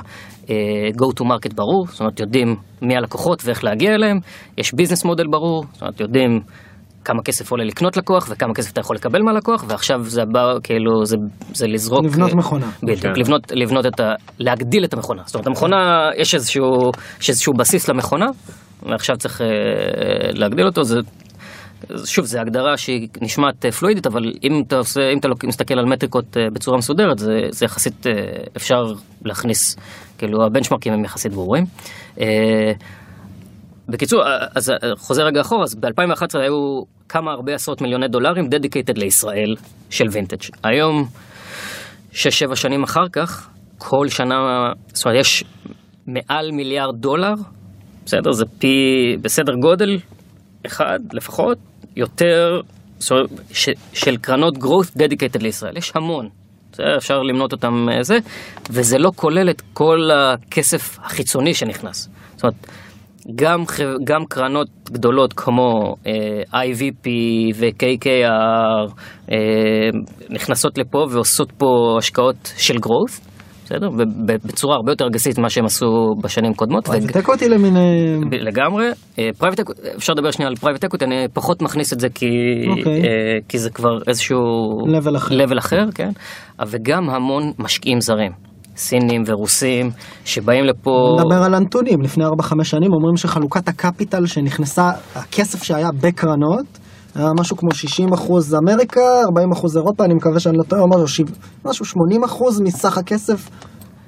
אה, 0.51 0.55
go 1.03 1.21
to 1.21 1.25
market 1.25 1.55
ברור, 1.55 1.87
זאת 1.87 2.01
אומרת 2.01 2.21
יודעים 2.21 2.57
מי 2.83 2.97
הלקוחות 2.97 3.43
ואיך 3.45 3.65
להגיע 3.65 3.95
אליהם, 3.95 4.19
יש 4.59 4.75
ביזנס 4.75 5.05
מודל 5.05 5.27
ברור, 5.31 5.65
זאת 5.73 5.83
אומרת 5.83 6.01
יודעים 6.01 6.41
כמה 7.05 7.23
כסף 7.23 7.51
עולה 7.51 7.65
לקנות 7.65 7.97
לקוח 7.97 8.29
וכמה 8.31 8.55
כסף 8.55 8.73
אתה 8.73 8.81
יכול 8.81 8.97
לקבל 8.97 9.23
מהלקוח, 9.23 9.65
ועכשיו 9.69 10.05
זה 10.05 10.23
בא, 10.33 10.41
כאילו, 10.63 11.05
זה, 11.05 11.17
זה 11.53 11.67
לזרוק... 11.67 12.05
לבנות 12.05 12.31
אה, 12.31 12.37
מכונה. 12.37 12.67
בדיוק, 12.83 13.01
כן. 13.01 13.13
לבנות, 13.17 13.53
לבנות 13.53 13.87
את 13.87 14.01
ה... 14.01 14.05
להגדיל 14.39 14.85
את 14.85 14.95
המכונה. 14.95 15.23
זאת 15.27 15.35
אומרת, 15.35 15.47
המכונה, 15.47 16.11
יש 16.17 16.35
איזשהו, 16.35 16.91
יש 17.21 17.29
איזשהו 17.29 17.53
בסיס 17.59 17.89
למכונה, 17.89 18.27
ועכשיו 18.83 19.17
צריך 19.17 19.41
אה, 19.41 19.47
להגדיל 20.33 20.67
אותו. 20.67 20.83
זה, 20.83 21.01
שוב, 22.05 22.25
זו 22.25 22.39
הגדרה 22.39 22.77
שהיא 22.77 23.09
נשמעת 23.21 23.65
אה, 23.65 23.73
פלואידית, 23.73 24.07
אבל 24.07 24.33
אם 24.45 24.63
אתה, 24.67 24.77
עושה, 24.77 25.01
אם 25.13 25.19
אתה 25.19 25.29
מסתכל 25.47 25.79
על 25.79 25.85
מטריקות 25.85 26.37
אה, 26.37 26.43
בצורה 26.53 26.79
מסודרת, 26.79 27.19
זה, 27.19 27.41
זה 27.51 27.65
יחסית, 27.65 28.07
אה, 28.07 28.13
אפשר 28.57 28.83
להכניס, 29.25 29.77
כאילו, 30.19 30.45
הבנצ'מרקים 30.45 30.93
הם 30.93 31.05
יחסית 31.05 31.33
ברורים. 31.33 31.65
בקיצור, 33.89 34.23
אז 34.55 34.73
חוזר 34.97 35.23
רגע 35.23 35.41
אחורה, 35.41 35.63
אז 35.63 35.75
ב-2011 35.75 36.39
היו 36.39 36.83
כמה 37.09 37.33
הרבה 37.33 37.55
עשרות 37.55 37.81
מיליוני 37.81 38.09
דולרים 38.09 38.49
דדיקייטד 38.49 38.99
לישראל 38.99 39.55
של 39.91 40.05
וינטג'. 40.13 40.51
היום, 40.65 41.05
שש, 42.13 42.39
שבע 42.39 42.57
שנים 42.57 42.83
אחר 42.83 43.09
כך, 43.13 43.49
כל 43.79 44.09
שנה, 44.09 44.35
זאת 44.93 45.07
אומרת, 45.07 45.21
יש 45.21 45.45
מעל 46.07 46.51
מיליארד 46.53 46.95
דולר, 47.01 47.35
בסדר? 48.07 48.33
זה 48.33 48.45
פי, 48.59 48.77
בסדר 49.23 49.53
גודל 49.63 49.99
אחד 50.67 50.99
לפחות, 51.13 51.59
יותר, 51.97 52.61
ש, 53.51 53.69
של 53.93 54.17
קרנות 54.17 54.57
growth 54.57 54.99
dedicated 54.99 55.43
לישראל. 55.43 55.77
יש 55.77 55.93
המון. 55.95 56.29
בסדר, 56.73 56.97
אפשר 56.97 57.19
למנות 57.19 57.53
אותם 57.53 57.87
אה, 57.93 58.03
זה, 58.03 58.19
וזה 58.71 58.99
לא 58.99 59.11
כולל 59.17 59.51
את 59.51 59.63
כל 59.73 60.11
הכסף 60.13 60.99
החיצוני 61.03 61.55
שנכנס. 61.55 62.09
זאת 62.35 62.43
אומרת, 62.43 62.67
גם, 63.35 63.65
גם 64.05 64.25
קרנות 64.29 64.69
גדולות 64.91 65.33
כמו 65.33 65.97
אה, 66.07 66.63
IVP 66.63 67.09
ו-KKR 67.55 68.93
אה, 69.33 69.37
נכנסות 70.31 70.79
לפה 70.79 71.07
ועושות 71.11 71.53
פה 71.53 71.97
השקעות 71.99 72.53
של 72.57 72.75
growth, 72.75 73.34
בסדר? 73.75 73.89
ב- 73.91 74.03
ב- 74.33 74.47
בצורה 74.47 74.77
הרבה 74.77 74.93
יותר 74.93 75.07
אגרסיבית 75.07 75.39
ממה 75.39 75.51
שהם 75.51 75.65
עשו 75.65 75.87
בשנים 76.23 76.55
קודמות. 76.55 76.89
וואי, 76.89 76.99
וג- 76.99 77.03
זה 77.07 77.13
תיקו 77.13 77.33
אותי 77.33 77.49
למיני... 77.49 78.17
ב- 78.31 78.35
לגמרי. 78.35 78.85
פרייבט 79.39 79.61
אפשר 79.97 80.13
לדבר 80.13 80.31
שנייה 80.31 80.49
על 80.49 80.57
פרייבט 80.57 80.85
אקוטי, 80.85 81.05
אני 81.05 81.27
פחות 81.33 81.63
מכניס 81.63 81.93
את 81.93 82.01
זה 82.01 82.09
כי, 82.09 82.27
אוקיי. 82.79 82.93
אה, 83.03 83.09
כי 83.49 83.59
זה 83.59 83.71
כבר 83.71 83.99
איזשהו 84.09 84.37
Level 84.87 85.17
אחר. 85.17 85.35
level 85.35 85.59
אחר, 85.59 85.85
כן? 85.95 86.11
וגם 86.67 87.11
המון 87.11 87.53
משקיעים 87.59 88.01
זרים, 88.01 88.33
סינים 88.77 89.23
ורוסים, 89.27 89.91
שבאים 90.25 90.65
לפה... 90.65 90.91
נדבר 91.21 91.43
על 91.45 91.55
הנתונים, 91.55 92.03
לפני 92.03 92.25
4-5 92.25 92.29
שנים 92.65 92.91
אומרים 92.93 93.17
שחלוקת 93.17 93.69
הקפיטל 93.69 94.27
שנכנסה, 94.27 94.91
הכסף 95.15 95.63
שהיה 95.63 95.89
בקרנות, 96.03 96.79
היה 97.15 97.29
משהו 97.41 97.57
כמו 97.57 97.75
60 97.75 98.13
אחוז 98.13 98.55
אמריקה, 98.55 99.01
40 99.25 99.53
אחוז 99.53 99.77
אירופה, 99.77 100.05
אני 100.05 100.15
מקווה 100.15 100.41
שאני 100.41 100.57
לא 100.59 100.63
טועה, 100.63 100.83
משהו, 100.87 101.25
משהו 101.65 101.85
80 101.85 102.25
אחוז 102.25 102.61
מסך 102.61 102.99
הכסף, 102.99 103.49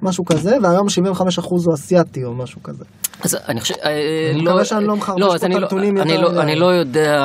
משהו 0.02 0.24
כזה, 0.24 0.56
והיום 0.62 0.88
75 0.88 1.38
אחוז 1.38 1.66
הוא 1.66 1.74
אסיאתי 1.74 2.24
או 2.24 2.34
משהו 2.34 2.62
כזה. 2.62 2.84
אז 3.24 3.36
אני 3.48 3.60
חושב, 3.60 3.74
אה, 3.84 3.90
אני 4.34 4.42
לא, 4.44 4.50
מקווה 4.50 4.64
שאני 4.64 4.86
לא 4.86 4.96
מחרבש 4.96 5.20
לא, 5.20 5.26
פה 5.38 5.46
אני 5.46 5.54
את 5.54 5.60
לא- 5.60 5.64
הנתונים 5.66 5.98
אני 5.98 6.12
יותר 6.12 6.22
לא- 6.22 6.30
מדי. 6.30 6.40
אני 6.40 6.56
לא 6.56 6.66
יודע, 6.66 7.16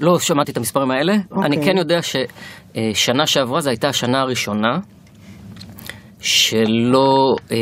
לא 0.00 0.18
שמעתי 0.18 0.52
את 0.52 0.56
המספרים 0.56 0.90
האלה, 0.90 1.16
אוקיי. 1.30 1.46
אני 1.46 1.64
כן 1.64 1.76
יודע 1.78 1.98
ששנה 2.02 3.26
שעברה 3.26 3.60
זו 3.60 3.70
הייתה 3.70 3.88
השנה 3.88 4.20
הראשונה 4.20 4.78
שלא, 6.20 7.34
אה, 7.52 7.56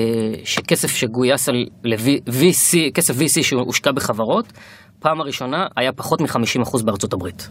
שכסף 0.44 0.88
שגויס 0.90 1.48
על 1.48 1.54
ל-VC, 1.84 2.78
כסף 2.94 3.14
VC 3.14 3.42
שהושקע 3.42 3.92
בחברות, 3.92 4.52
פעם 5.02 5.20
הראשונה 5.20 5.66
היה 5.76 5.92
פחות 5.92 6.20
מ-50% 6.20 6.84
בארצות 6.84 7.12
הברית. 7.12 7.48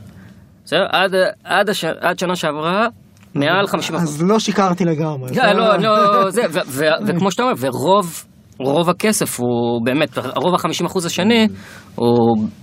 בסדר? 0.66 0.86
עד, 0.92 1.16
עד, 1.44 1.70
הש, 1.70 1.84
עד 1.86 2.20
שנה 2.20 2.36
שעברה, 2.36 2.88
מעל 3.36 3.66
50%. 3.66 3.96
אז 3.96 4.24
לא 4.24 4.40
שיקרתי 4.40 4.86
לגמרי. 4.86 5.32
לא, 5.36 5.78
לא, 5.78 5.78
לא, 5.78 6.30
זה, 6.30 6.42
ו- 6.50 6.60
ו- 6.68 7.08
וכמו 7.08 7.32
שאתה 7.32 7.44
אומר, 7.44 7.54
ורוב 7.60 8.26
רוב 8.60 8.90
הכסף 8.90 9.40
הוא 9.40 9.86
באמת, 9.86 10.18
רוב 10.18 10.56
ה-50% 10.56 11.06
השני 11.06 11.48
הוא, 11.96 12.08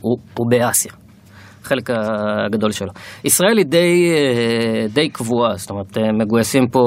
הוא, 0.00 0.16
הוא 0.34 0.46
באסיה. 0.50 0.92
החלק 1.64 1.90
הגדול 1.90 2.70
שלו. 2.70 2.88
ישראל 3.24 3.58
היא 3.58 3.66
די, 3.66 4.10
אה, 4.12 4.86
די 4.88 5.08
קבועה, 5.08 5.56
זאת 5.56 5.70
אומרת, 5.70 5.98
אה, 5.98 6.02
מגויסים 6.12 6.68
פה 6.68 6.80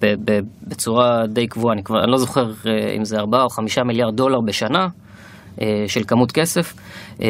ב- 0.00 0.30
ב- 0.30 0.40
בצורה 0.68 1.26
די 1.26 1.46
קבועה, 1.46 1.74
אני 1.74 1.82
כבר, 1.82 2.02
אני 2.02 2.10
לא 2.10 2.16
זוכר 2.16 2.42
אה, 2.42 2.96
אם 2.98 3.04
זה 3.04 3.16
4 3.18 3.42
או 3.42 3.48
5 3.50 3.78
מיליארד 3.78 4.16
דולר 4.16 4.38
בשנה 4.46 4.86
של 5.86 6.04
כמות 6.06 6.32
כסף. 6.32 6.74
אה, 7.22 7.28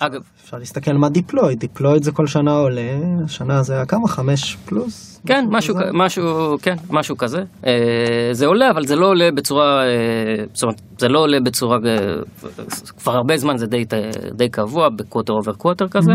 אגב, 0.00 0.20
אפשר 0.44 0.56
להסתכל 0.58 0.92
מה 0.92 1.08
deployed, 1.08 1.58
deployed 1.58 2.02
זה 2.02 2.12
כל 2.12 2.26
שנה 2.26 2.52
עולה, 2.52 2.98
השנה 3.24 3.62
זה 3.62 3.74
היה 3.74 3.86
כמה? 3.86 4.08
חמש 4.08 4.56
פלוס? 4.64 5.20
כן, 5.26 5.44
משהו, 5.50 5.74
כזה? 5.74 5.84
משהו, 5.94 6.56
כן, 6.62 6.74
משהו 6.90 7.16
כזה. 7.16 7.38
אה, 7.66 8.28
זה 8.32 8.46
עולה, 8.46 8.70
אבל 8.70 8.86
זה 8.86 8.96
לא 8.96 9.06
עולה 9.06 9.28
בצורה, 9.36 9.84
אה, 9.84 10.44
זאת 10.52 10.62
אומרת, 10.62 10.80
זה 10.98 11.08
לא 11.08 11.18
עולה 11.18 11.38
בצורה, 11.40 11.78
אה, 11.86 11.92
כבר 12.98 13.12
הרבה 13.12 13.36
זמן 13.36 13.56
זה 13.56 13.66
די, 13.66 13.84
די 14.32 14.48
קבוע, 14.48 14.88
ב 14.88 14.93
quarter 14.93 15.32
over 15.32 15.52
quarter 15.52 15.88
כזה. 15.88 16.12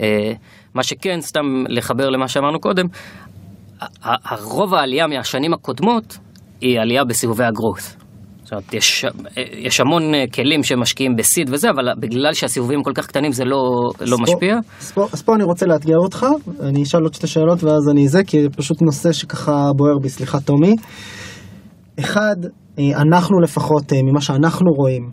אה, 0.00 0.32
מה 0.74 0.82
שכן, 0.82 1.20
סתם 1.20 1.64
לחבר 1.68 2.08
למה 2.10 2.28
שאמרנו 2.28 2.60
קודם, 2.60 2.86
הרוב 4.02 4.74
העלייה 4.74 5.06
מהשנים 5.06 5.54
הקודמות 5.54 6.18
היא 6.60 6.80
עלייה 6.80 7.04
בסיבובי 7.04 7.44
הגרוth. 7.44 8.01
זאת 8.52 8.72
אומרת, 8.72 8.74
יש, 8.74 9.04
יש 9.58 9.80
המון 9.80 10.14
אה, 10.14 10.24
כלים 10.34 10.62
שמשקיעים 10.62 11.12
בסיד 11.18 11.50
וזה, 11.52 11.70
אבל 11.70 11.88
בגלל 12.00 12.32
שהסיבובים 12.34 12.82
כל 12.82 12.92
כך 12.94 13.06
קטנים 13.06 13.32
זה 13.32 13.44
לא, 13.44 13.60
לא 14.00 14.16
פה- 14.16 14.22
משפיע. 14.22 14.56
אז 14.80 14.92
פה- 14.92 15.06
אז 15.12 15.22
פה 15.22 15.34
אני 15.34 15.44
רוצה 15.44 15.66
לאתגר 15.66 15.96
אותך, 16.02 16.26
אני 16.60 16.82
אשאל 16.82 17.00
עוד 17.02 17.14
שתי 17.14 17.26
שאלות 17.26 17.64
ואז 17.64 17.88
אני 17.90 18.08
זה, 18.08 18.24
כי 18.24 18.46
פשוט 18.56 18.82
נושא 18.82 19.12
שככה 19.12 19.52
בוער 19.76 19.98
בי, 20.02 20.08
סליחה 20.08 20.40
תומי. 20.40 20.74
אחד, 22.00 22.36
אה, 22.78 22.84
אנחנו 23.00 23.40
לפחות, 23.40 23.92
אה, 23.92 23.98
ממה 24.02 24.20
שאנחנו 24.20 24.66
רואים, 24.76 25.10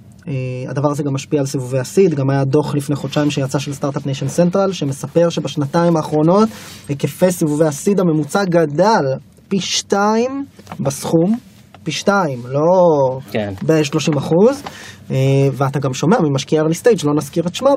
הדבר 0.70 0.92
הזה 0.92 1.04
גם 1.04 1.14
משפיע 1.14 1.40
על 1.40 1.46
סיבובי 1.46 1.80
ה 1.80 1.86
seed, 1.86 2.14
גם 2.14 2.30
היה 2.30 2.44
דוח 2.46 2.76
לפני 2.76 2.96
חודשיים 2.96 3.32
שיצא 3.32 3.60
של 3.60 3.74
Start-Up 3.74 4.06
Nation 4.06 4.28
Central, 4.28 4.72
שמספר 4.72 5.30
שבשנתיים 5.30 5.98
האחרונות 5.98 6.50
היקפי 6.90 7.32
סיבובי 7.32 7.66
ה 7.66 7.73
seed 7.73 8.00
הממוצע 8.00 8.44
גדל 8.46 9.04
פי 9.48 9.60
שתיים 9.60 10.46
בסכום, 10.80 11.38
פי 11.84 11.92
שתיים, 11.92 12.40
לא 12.46 13.20
כן. 13.32 13.54
ב-30 13.66 14.18
אחוז, 14.18 14.64
אה, 15.12 15.16
ואתה 15.54 15.80
גם 15.80 15.94
שומע 15.94 16.18
ממשקיעי 16.20 16.62
early 16.62 16.84
stage, 16.84 17.08
לא 17.08 17.14
נזכיר 17.16 17.48
את 17.48 17.56
שמם, 17.56 17.76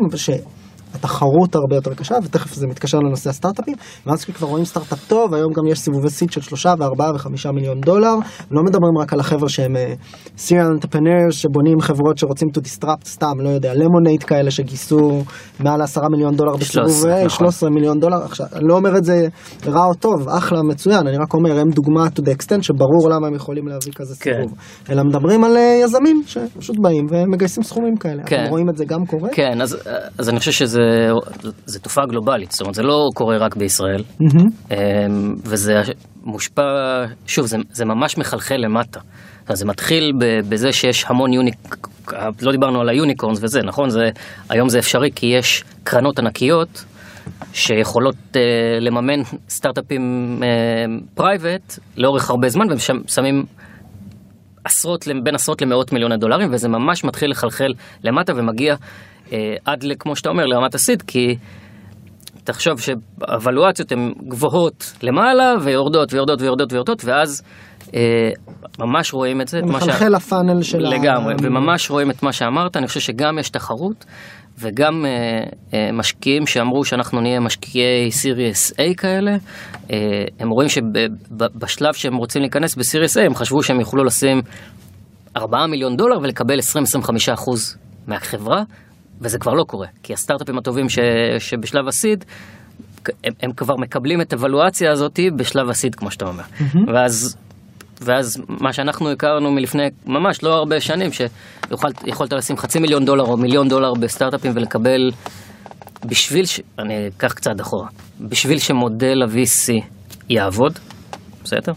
שהתחרות 0.93 1.55
הרבה 1.55 1.77
יותר 1.77 1.95
קשה, 1.95 2.15
ותכף 2.25 2.55
זה 2.55 2.67
מתקשר 2.67 2.99
לנושא 2.99 3.31
הסטארט-אפים, 3.31 3.75
ואז 4.07 4.25
כשכבר 4.25 4.49
רואים 4.49 4.65
סטארט-אפ 4.65 5.09
טוב, 5.09 5.35
היום 5.35 5.53
גם 5.53 5.67
יש 5.67 5.79
סיבובי 5.79 6.11
seed 6.11 6.33
של 6.33 6.41
שלושה 6.41 6.75
וארבעה 6.79 7.15
וחמישה 7.15 7.53
מיליון 7.53 7.81
דולר, 7.81 8.15
לא 8.51 8.63
מדברים 8.63 8.99
רק 9.01 9.13
על 9.13 9.21
החבר'ה 9.21 9.49
שהם 9.49 9.77
serial 10.37 10.79
entrepreneurs 10.79 11.33
שבונים 11.33 11.81
חברות 11.81 12.19
שרוצים 12.19 12.49
to 12.49 12.61
disrupt 12.61 13.07
סתם, 13.07 13.41
לא 13.41 13.49
יודע, 13.49 13.75
למונייד 13.75 14.23
כאלה 14.23 14.51
שגייסו 14.51 15.23
מעל 15.61 15.83
עשרה 15.83 16.09
מיליון 16.11 16.37
דולר 16.37 16.57
בסיבוב 16.57 16.89
13, 16.89 17.13
A, 17.13 17.17
נכון. 17.17 17.29
13 17.29 17.71
מיליון 17.71 18.01
דולר, 18.01 18.25
עכשיו, 18.25 18.47
אני 18.53 18.69
לא 18.69 18.75
אומר 18.75 18.97
את 18.97 19.05
זה 19.05 19.29
רע 19.67 19.85
או 19.85 19.95
טוב, 19.95 20.29
אחלה, 20.29 20.63
מצוין, 20.63 21.07
אני 21.07 21.17
רק 21.17 21.35
אומר, 21.35 21.59
הם 21.59 21.71
דוגמה 21.71 22.07
to 22.07 22.21
the 22.21 22.31
extent 22.31 22.63
שברור 22.63 23.09
למה 23.11 23.27
הם 23.27 23.35
יכולים 23.35 23.69
להביא 23.69 23.93
כזה 23.97 24.15
כן. 24.21 24.31
סיבוב. 24.35 24.59
אלא 24.91 25.03
מדברים 25.05 25.45
על 25.45 25.57
אה, 25.57 25.81
יזמים 25.85 26.23
שפשוט 26.27 26.77
באים 26.83 27.07
ומגייסים 27.11 27.63
סכומים 27.63 27.97
כאלה. 27.97 28.23
כן. 28.27 28.37
אתם 28.43 28.51
רואים 28.51 28.71
את 28.71 28.77
זה 28.77 28.85
גם 28.85 29.07
קורה? 29.07 29.31
כן, 29.33 29.61
אז, 29.63 29.77
אז 30.19 30.29
אני 30.29 30.39
חושב 30.39 30.53
שזה 30.53 30.82
זה 31.66 31.81
תופעה 31.81 32.07
גלובלית, 32.07 32.53
זאת 32.53 32.61
אומרת, 32.61 32.75
זה 32.75 32.83
לא 32.83 33.09
קורה 33.14 33.37
רק 33.37 33.57
בישראל. 33.57 34.05
אמ, 34.71 34.77
וזה 35.45 35.81
מושפע, 36.25 36.62
שוב, 37.27 37.47
זה, 37.47 37.57
זה 37.73 37.85
ממש 37.85 38.18
מחלחל 38.18 38.57
למטה. 38.57 39.01
אז 39.49 39.59
זה 39.59 39.66
מתחיל 39.66 40.12
בזה 40.49 40.73
שיש 40.73 41.05
המון 41.09 41.33
יוניק-, 41.33 41.77
לא 42.42 42.53
דיברנו 42.53 42.81
על 42.81 42.88
ה 42.88 42.94
unicorns 42.94 43.38
וזה, 43.42 43.61
נכון? 43.64 43.90
זה, 43.90 44.11
היום 44.49 44.68
זה 44.68 44.79
אפשרי 44.79 45.11
כי 45.14 45.27
יש 45.27 45.64
קרנות 45.85 46.18
ענקיות 46.18 46.85
שיכולות 47.53 48.14
uh, 48.33 48.37
לממן 48.81 49.23
סטארט-אפים 49.49 50.03
private 51.15 51.79
לאורך 51.97 52.31
הרבה 52.31 52.49
זמן, 52.49 52.66
והם 52.68 52.79
שמים 53.07 53.45
עשרות, 54.64 55.09
בין 55.22 55.35
עשרות 55.35 55.62
למאות 55.62 55.92
מיליוני 55.92 56.16
דולרים, 56.16 56.48
וזה 56.53 56.68
ממש 56.68 57.05
מתחיל 57.05 57.31
לחלחל 57.31 57.72
למטה 58.05 58.33
ומגיע 58.37 58.75
אה, 59.33 59.55
עד, 59.64 59.85
כמו 59.98 60.16
שאתה 60.16 60.29
אומר, 60.29 60.46
לרמת 60.46 60.75
ה 60.75 60.79
seed, 60.79 61.03
כי 61.03 61.37
תחשוב 62.44 62.81
שהוולואציות 62.81 63.92
הן 63.92 64.12
גבוהות 64.29 64.92
למעלה, 65.03 65.55
ויורדות 65.61 66.12
ויורדות 66.12 66.40
ויורדות 66.42 66.72
ויורדות, 66.72 67.05
ואז 67.05 67.42
אה, 67.94 68.31
ממש 68.79 69.14
רואים 69.14 69.40
את 69.40 69.48
זה. 69.48 69.62
מחלחל 69.62 70.09
לפאנל 70.09 70.62
של 70.62 70.87
ה... 70.87 70.88
לגמרי, 70.88 71.35
וממש 71.42 71.90
רואים 71.90 72.11
את 72.11 72.22
מה 72.22 72.33
שאמרת, 72.33 72.77
אני 72.77 72.87
חושב 72.87 73.01
שגם 73.01 73.38
יש 73.38 73.51
תחרות, 73.51 74.05
וגם 74.59 75.07
אה, 75.07 75.11
אה, 75.75 75.93
משקיעים 75.93 76.47
שאמרו 76.47 76.85
שאנחנו 76.85 77.21
נהיה 77.21 77.41
משקיעי 77.41 78.11
סיריוס 78.11 78.73
A 78.73 78.95
כאלה, 78.97 79.31
אה, 79.93 79.97
הם 80.41 80.51
רואים 80.51 80.69
שבשלב 80.69 81.95
שהם 81.95 82.17
רוצים 82.17 82.43
להיכנס 82.43 82.75
בסיריוס 82.75 83.17
A, 83.17 83.21
הם 83.21 83.35
חשבו 83.35 83.62
שהם 83.62 83.81
יוכלו 83.81 84.05
לשים 84.05 84.41
4 85.37 85.67
מיליון 85.67 85.97
דולר 85.97 86.19
ולקבל 86.23 86.59
20-25 86.59 87.33
אחוז 87.35 87.77
מהחברה, 88.07 88.62
וזה 89.21 89.38
כבר 89.38 89.53
לא 89.53 89.65
קורה, 89.65 89.87
כי 90.03 90.12
הסטארט-אפים 90.12 90.59
הטובים 90.59 90.88
ש, 90.88 90.99
שבשלב 91.38 91.88
הסיד, 91.88 92.25
הם, 93.25 93.33
הם 93.43 93.53
כבר 93.53 93.75
מקבלים 93.77 94.21
את 94.21 94.33
הוולואציה 94.33 94.93
הזאת 94.93 95.21
בשלב 95.37 95.69
הסיד, 95.71 95.95
כמו 95.95 96.11
שאתה 96.11 96.25
אומר. 96.25 96.43
ואז 96.95 97.37
ואז 98.05 98.43
מה 98.49 98.73
שאנחנו 98.73 99.11
הכרנו 99.11 99.53
מלפני 99.53 99.83
ממש 100.07 100.43
לא 100.43 100.55
הרבה 100.55 100.81
שנים, 100.81 101.11
שיכולת 101.12 102.33
לשים 102.33 102.57
חצי 102.57 102.79
מיליון 102.79 103.05
דולר 103.05 103.25
או 103.25 103.37
מיליון 103.37 103.69
דולר 103.69 103.93
בסטארט-אפים 103.95 104.53
ולקבל, 104.55 105.11
בשביל, 106.07 106.47
ש... 106.47 106.61
אני 106.79 107.09
אקח 107.09 107.33
קצת 107.33 107.61
אחורה, 107.61 107.88
בשביל 108.21 108.59
שמודל 108.59 109.23
ה-VC 109.23 109.85
יעבוד, 110.31 110.79
בסדר? 111.45 111.73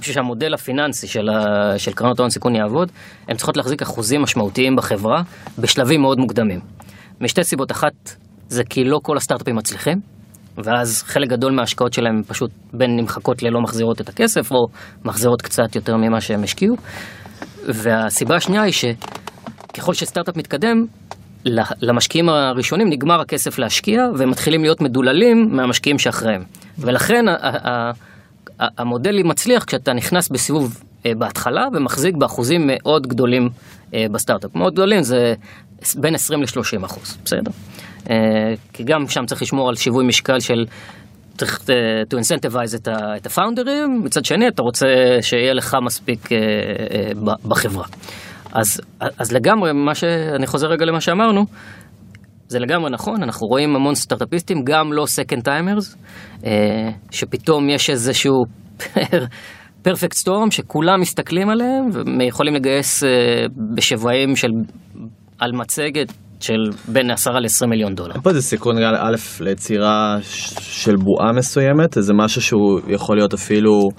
בשביל 0.00 0.14
שהמודל 0.14 0.54
הפיננסי 0.54 1.06
של, 1.06 1.28
ה... 1.28 1.78
של 1.78 1.92
קרנות 1.92 2.18
ההון 2.18 2.30
סיכון 2.30 2.54
יעבוד, 2.54 2.92
הן 3.28 3.36
צריכות 3.36 3.56
להחזיק 3.56 3.82
אחוזים 3.82 4.22
משמעותיים 4.22 4.76
בחברה 4.76 5.22
בשלבים 5.58 6.00
מאוד 6.00 6.18
מוקדמים. 6.18 6.60
משתי 7.20 7.44
סיבות, 7.44 7.72
אחת 7.72 8.16
זה 8.48 8.64
כי 8.64 8.84
לא 8.84 8.98
כל 9.02 9.16
הסטארט-אפים 9.16 9.56
מצליחים, 9.56 10.00
ואז 10.64 11.02
חלק 11.02 11.28
גדול 11.28 11.52
מההשקעות 11.52 11.92
שלהם 11.92 12.22
פשוט 12.26 12.50
בין 12.72 12.96
נמחקות 12.96 13.42
ללא 13.42 13.60
מחזירות 13.60 14.00
את 14.00 14.08
הכסף, 14.08 14.50
או 14.52 14.66
מחזירות 15.04 15.42
קצת 15.42 15.76
יותר 15.76 15.96
ממה 15.96 16.20
שהם 16.20 16.42
השקיעו. 16.44 16.76
והסיבה 17.64 18.36
השנייה 18.36 18.62
היא 18.62 18.72
שככל 18.72 19.94
שסטארט-אפ 19.94 20.36
מתקדם, 20.36 20.84
למשקיעים 21.82 22.28
הראשונים 22.28 22.88
נגמר 22.90 23.20
הכסף 23.20 23.58
להשקיע, 23.58 24.02
והם 24.18 24.30
מתחילים 24.30 24.62
להיות 24.62 24.80
מדוללים 24.80 25.48
מהמשקיעים 25.52 25.98
שאחריהם. 25.98 26.42
ולכן 26.78 27.24
המודל 28.58 29.22
מצליח 29.24 29.64
כשאתה 29.64 29.92
נכנס 29.92 30.28
בסיבוב 30.28 30.80
אה, 31.06 31.12
בהתחלה 31.18 31.66
ומחזיק 31.74 32.14
באחוזים 32.16 32.60
מאוד 32.66 33.06
גדולים 33.06 33.48
אה, 33.94 34.06
בסטארט-אפ. 34.12 34.54
מאוד 34.54 34.72
גדולים 34.72 35.02
זה 35.02 35.34
בין 36.00 36.14
20 36.14 36.42
ל-30 36.42 36.86
אחוז, 36.86 37.18
בסדר? 37.24 37.50
אה, 38.10 38.54
כי 38.72 38.84
גם 38.84 39.08
שם 39.08 39.26
צריך 39.26 39.42
לשמור 39.42 39.68
על 39.68 39.74
שיווי 39.74 40.06
משקל 40.06 40.40
של... 40.40 40.64
צריך 41.36 41.70
אה, 41.70 41.74
to 42.02 42.22
incentivize 42.22 42.88
את 43.16 43.26
הפאונדרים, 43.26 44.00
מצד 44.04 44.24
שני 44.24 44.48
אתה 44.48 44.62
רוצה 44.62 44.86
שיהיה 45.20 45.54
לך 45.54 45.76
מספיק 45.84 46.32
אה, 46.32 46.38
בחברה. 47.48 47.84
אז, 48.52 48.80
אז 49.00 49.32
לגמרי, 49.32 49.72
מה 49.72 49.94
שאני 49.94 50.46
חוזר 50.46 50.66
רגע 50.66 50.84
למה 50.84 51.00
שאמרנו, 51.00 51.44
זה 52.48 52.58
לגמרי 52.58 52.90
נכון, 52.90 53.22
אנחנו 53.22 53.46
רואים 53.46 53.76
המון 53.76 53.94
סטארט-אפיסטים, 53.94 54.64
גם 54.64 54.92
לא 54.92 55.04
second 55.04 55.40
timers, 55.40 55.96
שפתאום 57.10 57.68
יש 57.68 57.90
איזשהו 57.90 58.34
פרפקט 59.82 60.12
סטורם 60.12 60.50
שכולם 60.50 61.00
מסתכלים 61.00 61.48
עליהם 61.48 61.84
ויכולים 62.18 62.54
לגייס 62.54 63.04
בשוויים 63.74 64.36
של, 64.36 64.48
על 65.38 65.52
מצגת 65.52 66.12
של 66.40 66.70
בין 66.88 67.10
10 67.10 67.30
ל-20 67.30 67.66
מיליון 67.66 67.94
דולר. 67.94 68.14
פה 68.22 68.30
איזה 68.30 68.42
סיכון 68.42 68.78
לי, 68.78 68.84
א' 68.86 69.16
ליצירה 69.40 70.18
של 70.60 70.96
בועה 70.96 71.32
מסוימת, 71.32 71.96
איזה 71.96 72.12
משהו 72.14 72.42
שהוא 72.42 72.80
יכול 72.88 73.16
להיות 73.16 73.34
אפילו 73.34 73.90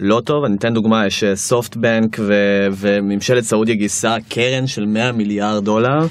לא 0.00 0.20
טוב. 0.24 0.44
אני 0.44 0.56
אתן 0.56 0.74
דוגמה, 0.74 1.06
יש 1.06 1.24
סופטבנק 1.34 2.16
ו- 2.20 2.66
וממשלת 2.72 3.42
סעודיה 3.42 3.74
גייסה 3.74 4.16
קרן 4.28 4.66
של 4.66 4.86
100 4.86 5.12
מיליארד 5.12 5.64
דולר 5.64 6.06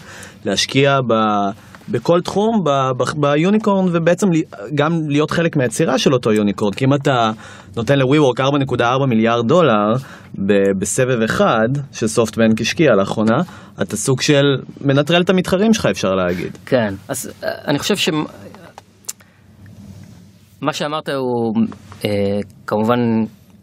להשקיע 0.46 1.00
ב... 1.08 1.14
בכל 1.90 2.22
תחום 2.22 2.64
ביוניקורן 3.18 3.86
ובעצם 3.92 4.28
גם 4.76 4.92
להיות 5.08 5.32
חלק 5.32 5.56
מהיצירה 5.58 5.98
של 5.98 6.14
אותו 6.14 6.32
יוניקורן 6.32 6.74
כי 6.74 6.86
אם 6.86 6.94
אתה 6.94 7.32
נותן 7.78 8.00
ל-WeWork 8.00 8.40
4.4 8.40 9.06
מיליארד 9.08 9.48
דולר 9.48 9.94
בסבב 10.80 11.22
אחד 11.26 11.68
שסופטבנק 11.92 12.62
השקיע 12.62 12.92
לאחרונה 12.98 13.38
אתה 13.82 13.98
סוג 13.98 14.22
של 14.22 14.44
מנטרל 14.82 15.22
את 15.22 15.30
המתחרים 15.30 15.74
שלך 15.74 15.86
אפשר 15.86 16.10
להגיד. 16.10 16.58
כן, 16.66 16.94
אז 17.08 17.32
אה, 17.44 17.50
אני 17.68 17.80
חושב 17.80 17.96
ש... 17.96 18.10
מה 20.62 20.74
שאמרת 20.74 21.10
הוא 21.10 21.54
אה, 22.06 22.10
כמובן 22.68 23.00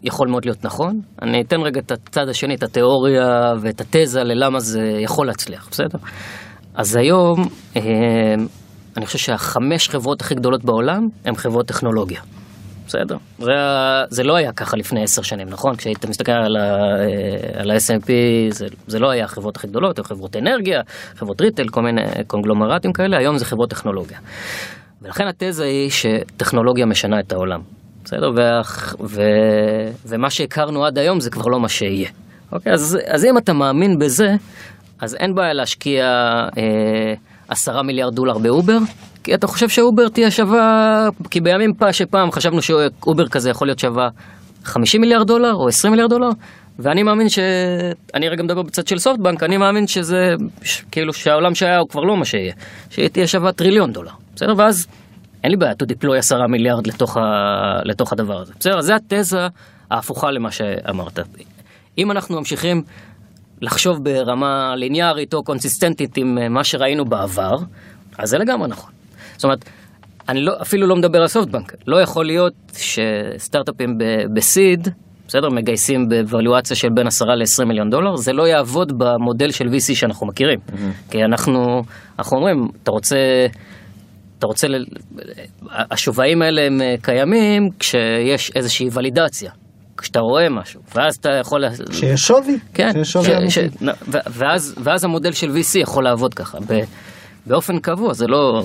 יכול 0.03 0.27
מאוד 0.29 0.45
להיות 0.45 0.65
נכון. 0.65 0.99
אני 1.21 1.41
אתן 1.41 1.61
רגע 1.61 1.79
את 1.79 1.91
הצד 1.91 2.29
השני, 2.29 2.55
את 2.55 2.63
התיאוריה 2.63 3.53
ואת 3.61 3.81
התזה 3.81 4.23
ללמה 4.23 4.59
זה 4.59 4.81
יכול 5.03 5.27
להצליח, 5.27 5.67
בסדר? 5.71 5.99
אז 6.75 6.95
היום 6.95 7.47
אה, 7.75 7.81
אני 8.97 9.05
חושב 9.05 9.17
שהחמש 9.17 9.89
חברות 9.89 10.21
הכי 10.21 10.35
גדולות 10.35 10.65
בעולם 10.65 11.07
הן 11.25 11.35
חברות 11.35 11.67
טכנולוגיה. 11.67 12.21
בסדר? 12.87 13.15
זה, 13.39 13.51
זה 14.09 14.23
לא 14.23 14.35
היה 14.35 14.51
ככה 14.51 14.77
לפני 14.77 15.03
עשר 15.03 15.21
שנים, 15.21 15.47
נכון? 15.49 15.75
כשהיית 15.75 16.05
מסתכל 16.05 16.31
על, 16.31 16.57
אה, 16.57 17.73
ה-S&P, 17.73 18.09
זה, 18.49 18.65
זה 18.87 18.99
לא 18.99 19.09
היה 19.09 19.25
החברות 19.25 19.55
הכי 19.55 19.67
גדולות, 19.67 19.97
היו 19.97 20.03
חברות 20.03 20.35
אנרגיה, 20.35 20.81
חברות 21.15 21.41
ריטל, 21.41 21.67
כל 21.67 21.81
מיני 21.81 22.01
קונגלומרטים 22.27 22.93
כאלה, 22.93 23.17
היום 23.17 23.37
זה 23.37 23.45
חברות 23.45 23.69
טכנולוגיה. 23.69 24.17
ולכן 25.01 25.23
התזה 25.27 25.63
היא 25.63 25.89
שטכנולוגיה 25.89 26.85
משנה 26.85 27.19
את 27.19 27.31
העולם. 27.31 27.59
בסדר? 28.03 28.31
וה, 28.35 28.61
ו, 28.99 29.21
ומה 30.05 30.29
שהכרנו 30.29 30.85
עד 30.85 30.97
היום 30.97 31.19
זה 31.19 31.29
כבר 31.29 31.45
לא 31.47 31.59
מה 31.59 31.69
שיהיה. 31.69 32.09
אוקיי? 32.51 32.73
אז, 32.73 32.97
אז 33.07 33.25
אם 33.25 33.37
אתה 33.37 33.53
מאמין 33.53 33.99
בזה, 33.99 34.35
אז 35.01 35.15
אין 35.15 35.35
בעיה 35.35 35.53
להשקיע 35.53 36.05
אה, 36.57 37.13
עשרה 37.47 37.83
מיליארד 37.83 38.15
דולר 38.15 38.37
באובר, 38.37 38.77
כי 39.23 39.33
אתה 39.35 39.47
חושב 39.47 39.69
שאובר 39.69 40.09
תהיה 40.09 40.31
שווה, 40.31 41.07
כי 41.29 41.41
בימים 41.41 41.73
שפעם 41.91 42.31
חשבנו 42.31 42.61
שאובר 42.61 43.27
כזה 43.27 43.49
יכול 43.49 43.67
להיות 43.67 43.79
שווה 43.79 44.09
50 44.63 45.01
מיליארד 45.01 45.27
דולר 45.27 45.53
או 45.53 45.67
20 45.67 45.91
מיליארד 45.91 46.09
דולר, 46.09 46.29
ואני 46.79 47.03
מאמין 47.03 47.29
ש... 47.29 47.39
אני 48.13 48.29
רגע 48.29 48.43
מדבר 48.43 48.61
בצד 48.61 48.87
של 48.87 48.99
סופטבנק, 48.99 49.43
אני 49.43 49.57
מאמין 49.57 49.87
שזה, 49.87 50.35
ש- 50.63 50.83
כאילו 50.91 51.13
שהעולם 51.13 51.55
שהיה 51.55 51.77
הוא 51.77 51.89
כבר 51.89 52.01
לא 52.01 52.17
מה 52.17 52.25
שיהיה. 52.25 52.53
שהיא 52.89 53.07
תהיה 53.07 53.27
שווה 53.27 53.51
טריליון 53.51 53.93
דולר, 53.93 54.11
בסדר? 54.35 54.53
ואז 54.57 54.87
אין 55.43 55.51
לי 55.51 55.57
בעיה 55.57 55.73
to 55.83 55.85
deploy 55.85 56.17
עשרה 56.17 56.47
מיליארד 56.47 56.87
לתוך, 56.87 57.17
ה... 57.17 57.21
לתוך 57.83 58.13
הדבר 58.13 58.41
הזה. 58.41 58.53
בסדר? 58.59 58.81
זו 58.81 58.93
התזה 58.93 59.47
ההפוכה 59.91 60.31
למה 60.31 60.51
שאמרת. 60.51 61.19
אם 61.97 62.11
אנחנו 62.11 62.37
ממשיכים 62.37 62.83
לחשוב 63.61 64.03
ברמה 64.03 64.75
ליניארית 64.75 65.33
או 65.33 65.43
קונסיסטנטית 65.43 66.17
עם 66.17 66.37
אה, 66.37 66.49
מה 66.49 66.63
שראינו 66.63 67.05
בעבר, 67.05 67.55
אז 68.17 68.29
זה 68.29 68.37
לגמרי 68.37 68.67
נכון. 68.67 68.91
זאת 69.35 69.43
אומרת, 69.43 69.65
אני 70.29 70.41
לא, 70.41 70.53
אפילו 70.61 70.87
לא 70.87 70.95
מדבר 70.95 71.21
על 71.21 71.27
סופטבנק. 71.27 71.73
לא 71.87 72.01
יכול 72.01 72.25
להיות 72.25 72.53
שסטארט-אפים 72.77 73.97
בסיד, 74.33 74.87
בסדר, 75.27 75.49
מגייסים 75.49 76.09
בוולואציה 76.09 76.75
של 76.75 76.87
בין 76.95 77.07
10 77.07 77.25
ל-20 77.25 77.65
מיליון 77.65 77.89
דולר, 77.89 78.15
זה 78.15 78.33
לא 78.33 78.47
יעבוד 78.47 78.93
במודל 78.97 79.51
של 79.51 79.65
VC 79.65 79.95
שאנחנו 79.95 80.27
מכירים. 80.27 80.59
כי 81.09 81.23
אנחנו, 81.23 81.83
אנחנו 82.19 82.37
אומרים, 82.37 82.67
אתה 82.83 82.91
רוצה... 82.91 83.17
אתה 84.37 84.47
רוצה, 84.47 84.67
ל... 84.67 84.85
השווים 85.69 86.41
האלה 86.41 86.61
הם 86.61 86.81
אה, 86.81 86.95
קיימים 87.01 87.69
כשיש 87.79 88.51
איזושהי 88.55 88.87
ולידציה, 88.93 89.51
כשאתה 90.01 90.19
רואה 90.19 90.49
משהו, 90.49 90.81
ואז 90.95 91.15
אתה 91.15 91.29
יכול... 91.41 91.63
שיש 91.91 92.21
שווי, 92.21 92.59
כן, 92.73 92.89
שיש 92.93 93.11
שווי 93.11 93.25
ש- 93.25 93.29
אמיתי. 93.29 93.49
ש- 93.51 93.87
ואז, 94.31 94.75
ואז 94.83 95.03
המודל 95.03 95.31
של 95.31 95.47
VC 95.47 95.79
יכול 95.79 96.03
לעבוד 96.03 96.33
ככה, 96.33 96.57
ב- 96.67 96.79
באופן 97.45 97.79
קבוע, 97.79 98.13
זה 98.13 98.25
לא, 98.27 98.63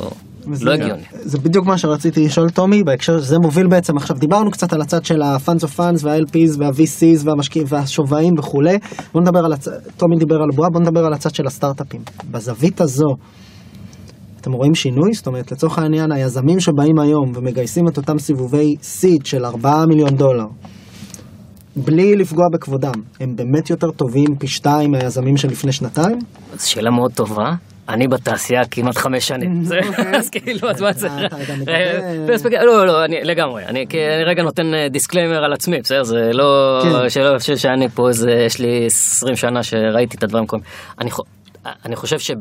לא 0.61 0.73
הגיוני. 0.73 1.03
זה 1.13 1.39
בדיוק 1.39 1.67
מה 1.67 1.79
שרציתי 1.79 2.25
לשאול 2.25 2.51
טומי 2.51 2.83
בהקשר 2.83 3.21
שזה 3.21 3.39
מוביל 3.39 3.67
בעצם 3.67 3.97
עכשיו 3.97 4.17
דיברנו 4.17 4.51
קצת 4.51 4.73
על 4.73 4.81
הצד 4.83 5.05
של 5.05 5.23
ה-funds 5.23 5.63
of 5.65 5.79
funds 5.79 6.01
וה-LPs 6.03 6.59
וה-VCs 6.59 7.25
והמשקיעים 7.25 7.67
והשווים 7.71 8.33
וכולי 8.39 8.79
בוא 9.13 9.21
נדבר 9.21 9.39
על 9.45 9.53
הצד, 9.53 9.71
טומי 9.97 10.17
דיבר 10.19 10.35
על 10.37 10.49
בועה 10.57 10.71
בוא 10.71 10.81
נדבר 10.81 11.01
על 11.07 11.13
הצד 11.13 11.35
של 11.35 11.47
הסטארט-אפים 11.47 12.01
בזווית 12.31 12.81
הזו 12.81 13.09
אתם 14.41 14.53
רואים 14.53 14.75
שינוי? 14.75 15.13
זאת 15.13 15.27
אומרת 15.27 15.53
לצורך 15.53 15.79
העניין 15.79 16.13
היזמים 16.13 16.61
שבאים 16.61 16.99
היום 16.99 17.33
ומגייסים 17.35 17.89
את 17.89 17.97
אותם 17.97 18.19
סיבובי 18.19 18.75
seed 18.83 19.27
של 19.27 19.45
4 19.45 19.85
מיליון 19.89 20.17
דולר 20.17 20.47
בלי 21.77 22.17
לפגוע 22.17 22.45
בכבודם 22.53 22.93
הם 23.21 23.37
באמת 23.37 23.71
יותר 23.71 23.91
טובים 23.91 24.37
פי 24.39 24.47
שתיים 24.47 24.91
מהיזמים 24.91 25.37
של 25.37 25.49
לפני 25.49 25.73
שנתיים? 25.73 26.19
זו 26.57 26.71
שאלה 26.71 26.91
מאוד 26.91 27.13
טובה. 27.13 27.55
אני 27.89 28.09
בתעשייה 28.09 28.65
כמעט 28.71 28.97
חמש 28.97 29.29
שנים, 29.29 29.63
אז 30.19 30.31
כאילו, 30.31 30.71
אז 30.71 30.81
מה 30.83 30.93
זה? 30.93 31.09
גם 31.09 31.15
אה, 31.31 31.57
מדבר- 31.59 32.27
פרספקטיבה- 32.27 32.65
לא, 32.65 32.87
לא, 32.87 33.05
אני 33.05 33.17
לגמרי, 33.23 33.65
אני 33.67 33.85
רגע 34.27 34.43
נותן 34.43 34.63
disclaimer 34.91 35.45
על 35.45 35.53
עצמי, 35.53 35.81
בסדר? 35.81 36.03
זה 36.05 36.31
לא, 36.33 36.81
כן. 36.83 37.09
שלא 37.11 37.39
חושב 37.39 37.57
שאני 37.57 37.89
פה 37.89 38.09
איזה, 38.09 38.31
יש 38.31 38.59
לי 38.59 38.87
20 38.87 39.37
שנה 39.37 39.63
שראיתי 39.63 40.17
את 40.17 40.23
הדברים 40.23 40.47
קורים. 40.47 40.65
אני 41.01 41.11
חו- 41.11 41.23
אני 41.85 41.97
חושב 41.97 42.19
שב... 42.19 42.35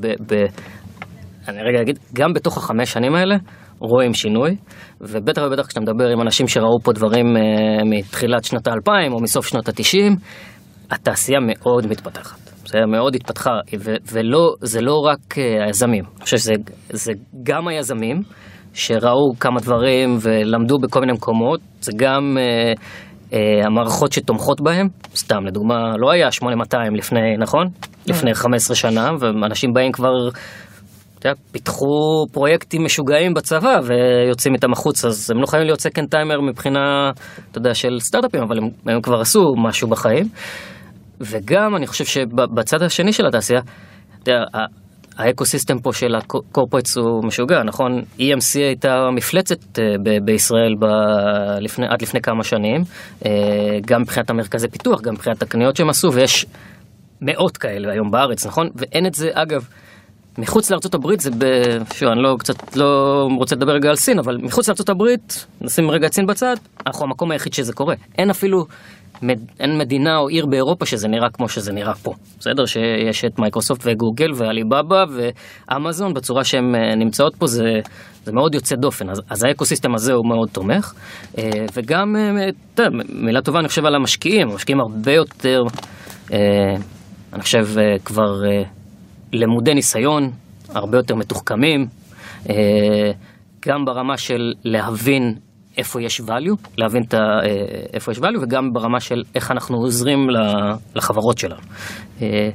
אני 1.48 1.62
רגע 1.62 1.82
אגיד, 1.82 2.00
גם 2.14 2.34
בתוך 2.34 2.58
החמש 2.58 2.94
שנים 2.94 3.16
האלה 3.16 3.36
רואים 3.80 4.14
שינוי, 4.14 4.56
ובטח 5.02 5.42
ובטח 5.48 5.68
כשאתה 5.68 5.82
מדבר 5.82 6.08
עם 6.08 6.22
אנשים 6.22 6.48
שראו 6.48 6.80
פה 6.84 6.92
דברים 6.94 7.38
אה, 7.38 7.84
מתחילת 7.86 8.44
שנות 8.44 8.68
האלפיים 8.68 9.14
או 9.14 9.22
מסוף 9.22 9.48
שנות 9.48 9.70
התשעים, 9.70 10.16
התעשייה 10.92 11.40
מאוד 11.42 11.88
מתפתחת. 11.88 12.38
בסדר, 12.66 12.86
מאוד 12.86 13.16
התפתחה, 13.16 13.52
ו- 13.80 13.96
ולא, 14.12 14.54
זה 14.62 14.82
לא 14.82 15.00
רק 15.06 15.38
אה, 15.38 15.66
היזמים, 15.66 16.04
אני 16.16 16.24
חושב 16.24 16.38
שזה 16.38 16.54
זה 16.90 17.12
גם 17.44 17.68
היזמים 17.68 18.22
שראו 18.74 19.34
כמה 19.40 19.60
דברים 19.60 20.18
ולמדו 20.22 20.78
בכל 20.78 21.00
מיני 21.00 21.14
מקומות, 21.14 21.60
זה 21.82 21.92
גם 21.96 22.38
אה, 22.38 22.74
אה, 23.34 23.66
המערכות 23.66 24.12
שתומכות 24.12 24.62
בהם, 24.62 24.88
סתם 25.16 25.46
לדוגמה, 25.46 25.98
לא 25.98 26.12
היה 26.12 26.32
8200 26.32 26.96
לפני, 26.96 27.38
נכון? 27.40 27.68
לפני 28.08 28.34
15 28.34 28.76
שנה, 28.76 29.10
ואנשים 29.20 29.74
באים 29.74 29.92
כבר 29.92 30.30
פיתחו 31.52 32.26
פרויקטים 32.32 32.84
משוגעים 32.84 33.34
בצבא 33.34 33.80
ויוצאים 33.84 34.54
איתם 34.54 34.72
החוצה, 34.72 35.08
אז 35.08 35.32
הם 35.32 35.42
לא 35.42 35.46
חייבים 35.46 35.68
להיות 35.68 35.82
second 35.82 36.10
timer 36.10 36.42
מבחינה, 36.42 37.12
אתה 37.52 37.58
יודע, 37.58 37.74
של 37.74 37.98
סטארט-אפים, 38.00 38.42
אבל 38.44 38.58
הם, 38.58 38.70
הם 38.86 39.02
כבר 39.02 39.20
עשו 39.20 39.40
משהו 39.68 39.90
בחיים. 39.90 40.26
וגם 41.22 41.76
אני 41.76 41.88
חושב 41.88 42.06
שבצד 42.06 42.82
השני 42.82 43.14
של 43.14 43.26
התעשייה, 43.26 43.60
אתה 44.24 44.32
יודע, 44.32 44.44
האקוסיסטם 45.18 45.80
פה 45.80 45.94
של 45.94 46.16
ה 46.16 46.23
corporates 46.23 46.98
הוא 46.98 47.26
משוגע, 47.26 47.64
נכון? 47.64 48.02
EMC 48.20 48.56
הייתה 48.56 49.10
מפלצת 49.16 49.80
אה, 49.80 49.84
ב- 50.04 50.26
בישראל 50.26 50.76
ב- 50.80 51.60
לפני, 51.62 51.86
עד 51.90 52.02
לפני 52.02 52.22
כמה 52.22 52.44
שנים, 52.44 52.82
אה, 53.26 53.32
גם 53.88 54.02
מבחינת 54.02 54.30
המרכזי 54.30 54.68
פיתוח, 54.68 55.02
גם 55.02 55.14
מבחינת 55.14 55.42
הקניות 55.42 55.76
שהם 55.76 55.90
עשו, 55.90 56.14
ויש 56.14 56.46
מאות 57.22 57.58
כאלה 57.58 57.92
היום 57.92 58.12
בארץ, 58.12 58.46
נכון? 58.46 58.70
ואין 58.76 59.06
את 59.06 59.14
זה, 59.14 59.30
אגב, 59.34 59.68
מחוץ 60.38 60.72
לארצות 60.72 60.96
הברית 60.96 61.20
זה 61.20 61.32
ב... 61.32 61.46
שוב, 61.94 62.10
אני 62.10 62.24
לא 62.24 62.36
קצת 62.40 62.78
לא 62.78 63.28
רוצה 63.40 63.56
לדבר 63.56 63.72
רגע 63.72 63.90
על 63.90 63.96
סין, 63.96 64.20
אבל 64.20 64.38
מחוץ 64.44 64.68
לארצות 64.68 64.90
הברית, 64.90 65.46
נשים 65.62 65.92
רגע 65.92 66.08
את 66.08 66.14
סין 66.14 66.26
בצד, 66.26 66.56
אנחנו 66.88 67.06
המקום 67.06 67.32
היחיד 67.32 67.54
שזה 67.54 67.74
קורה. 67.74 67.96
אין 68.18 68.30
אפילו, 68.30 68.66
מד... 69.22 69.40
אין 69.60 69.78
מדינה 69.78 70.18
או 70.18 70.28
עיר 70.28 70.46
באירופה 70.46 70.86
שזה 70.86 71.08
נראה 71.08 71.30
כמו 71.30 71.50
שזה 71.50 71.74
נראה 71.74 71.94
פה. 71.94 72.14
בסדר? 72.40 72.66
שיש 72.66 73.26
את 73.26 73.40
מייקרוסופט 73.40 73.82
וגוגל 73.86 74.32
ועליבאבא 74.36 75.06
ואמזון 75.16 76.14
בצורה 76.14 76.44
שהן 76.44 76.76
אה, 76.76 76.96
נמצאות 76.96 77.36
פה, 77.36 77.48
זה, 77.48 77.64
זה 78.24 78.32
מאוד 78.32 78.56
יוצא 78.56 78.76
דופן. 78.76 79.10
אז, 79.10 79.22
אז 79.30 79.44
האקוסיסטם 79.44 79.96
הזה 79.96 80.14
הוא 80.14 80.30
מאוד 80.30 80.50
תומך. 80.50 80.94
אה, 81.38 81.44
וגם, 81.74 82.16
אה, 82.16 82.50
אתה 82.74 82.84
מילה 83.10 83.42
טובה 83.42 83.60
אני 83.60 83.68
חושב 83.68 83.86
על 83.86 83.96
המשקיעים, 83.96 84.50
המשקיעים 84.52 84.80
הרבה 84.80 85.12
יותר, 85.12 85.62
אני 87.34 87.42
חושב 87.42 87.66
כבר... 88.06 88.32
למודי 89.36 89.74
ניסיון, 89.74 90.32
הרבה 90.70 90.98
יותר 90.98 91.16
מתוחכמים, 91.16 91.86
אה, 92.50 93.12
גם 93.66 93.86
ברמה 93.86 94.18
של 94.18 94.54
להבין 94.64 95.36
איפה 95.78 96.02
יש 96.02 96.22
value, 96.22 96.70
להבין 96.78 97.04
ה, 97.14 97.18
אה, 97.18 97.50
איפה 97.94 98.12
יש 98.12 98.18
value, 98.18 98.40
וגם 98.42 98.74
ברמה 98.74 99.00
של 99.00 99.24
איך 99.36 99.52
אנחנו 99.52 99.78
עוזרים 99.78 100.28
לחברות 100.96 101.38
שלנו. 101.38 101.62
אה, 102.22 102.50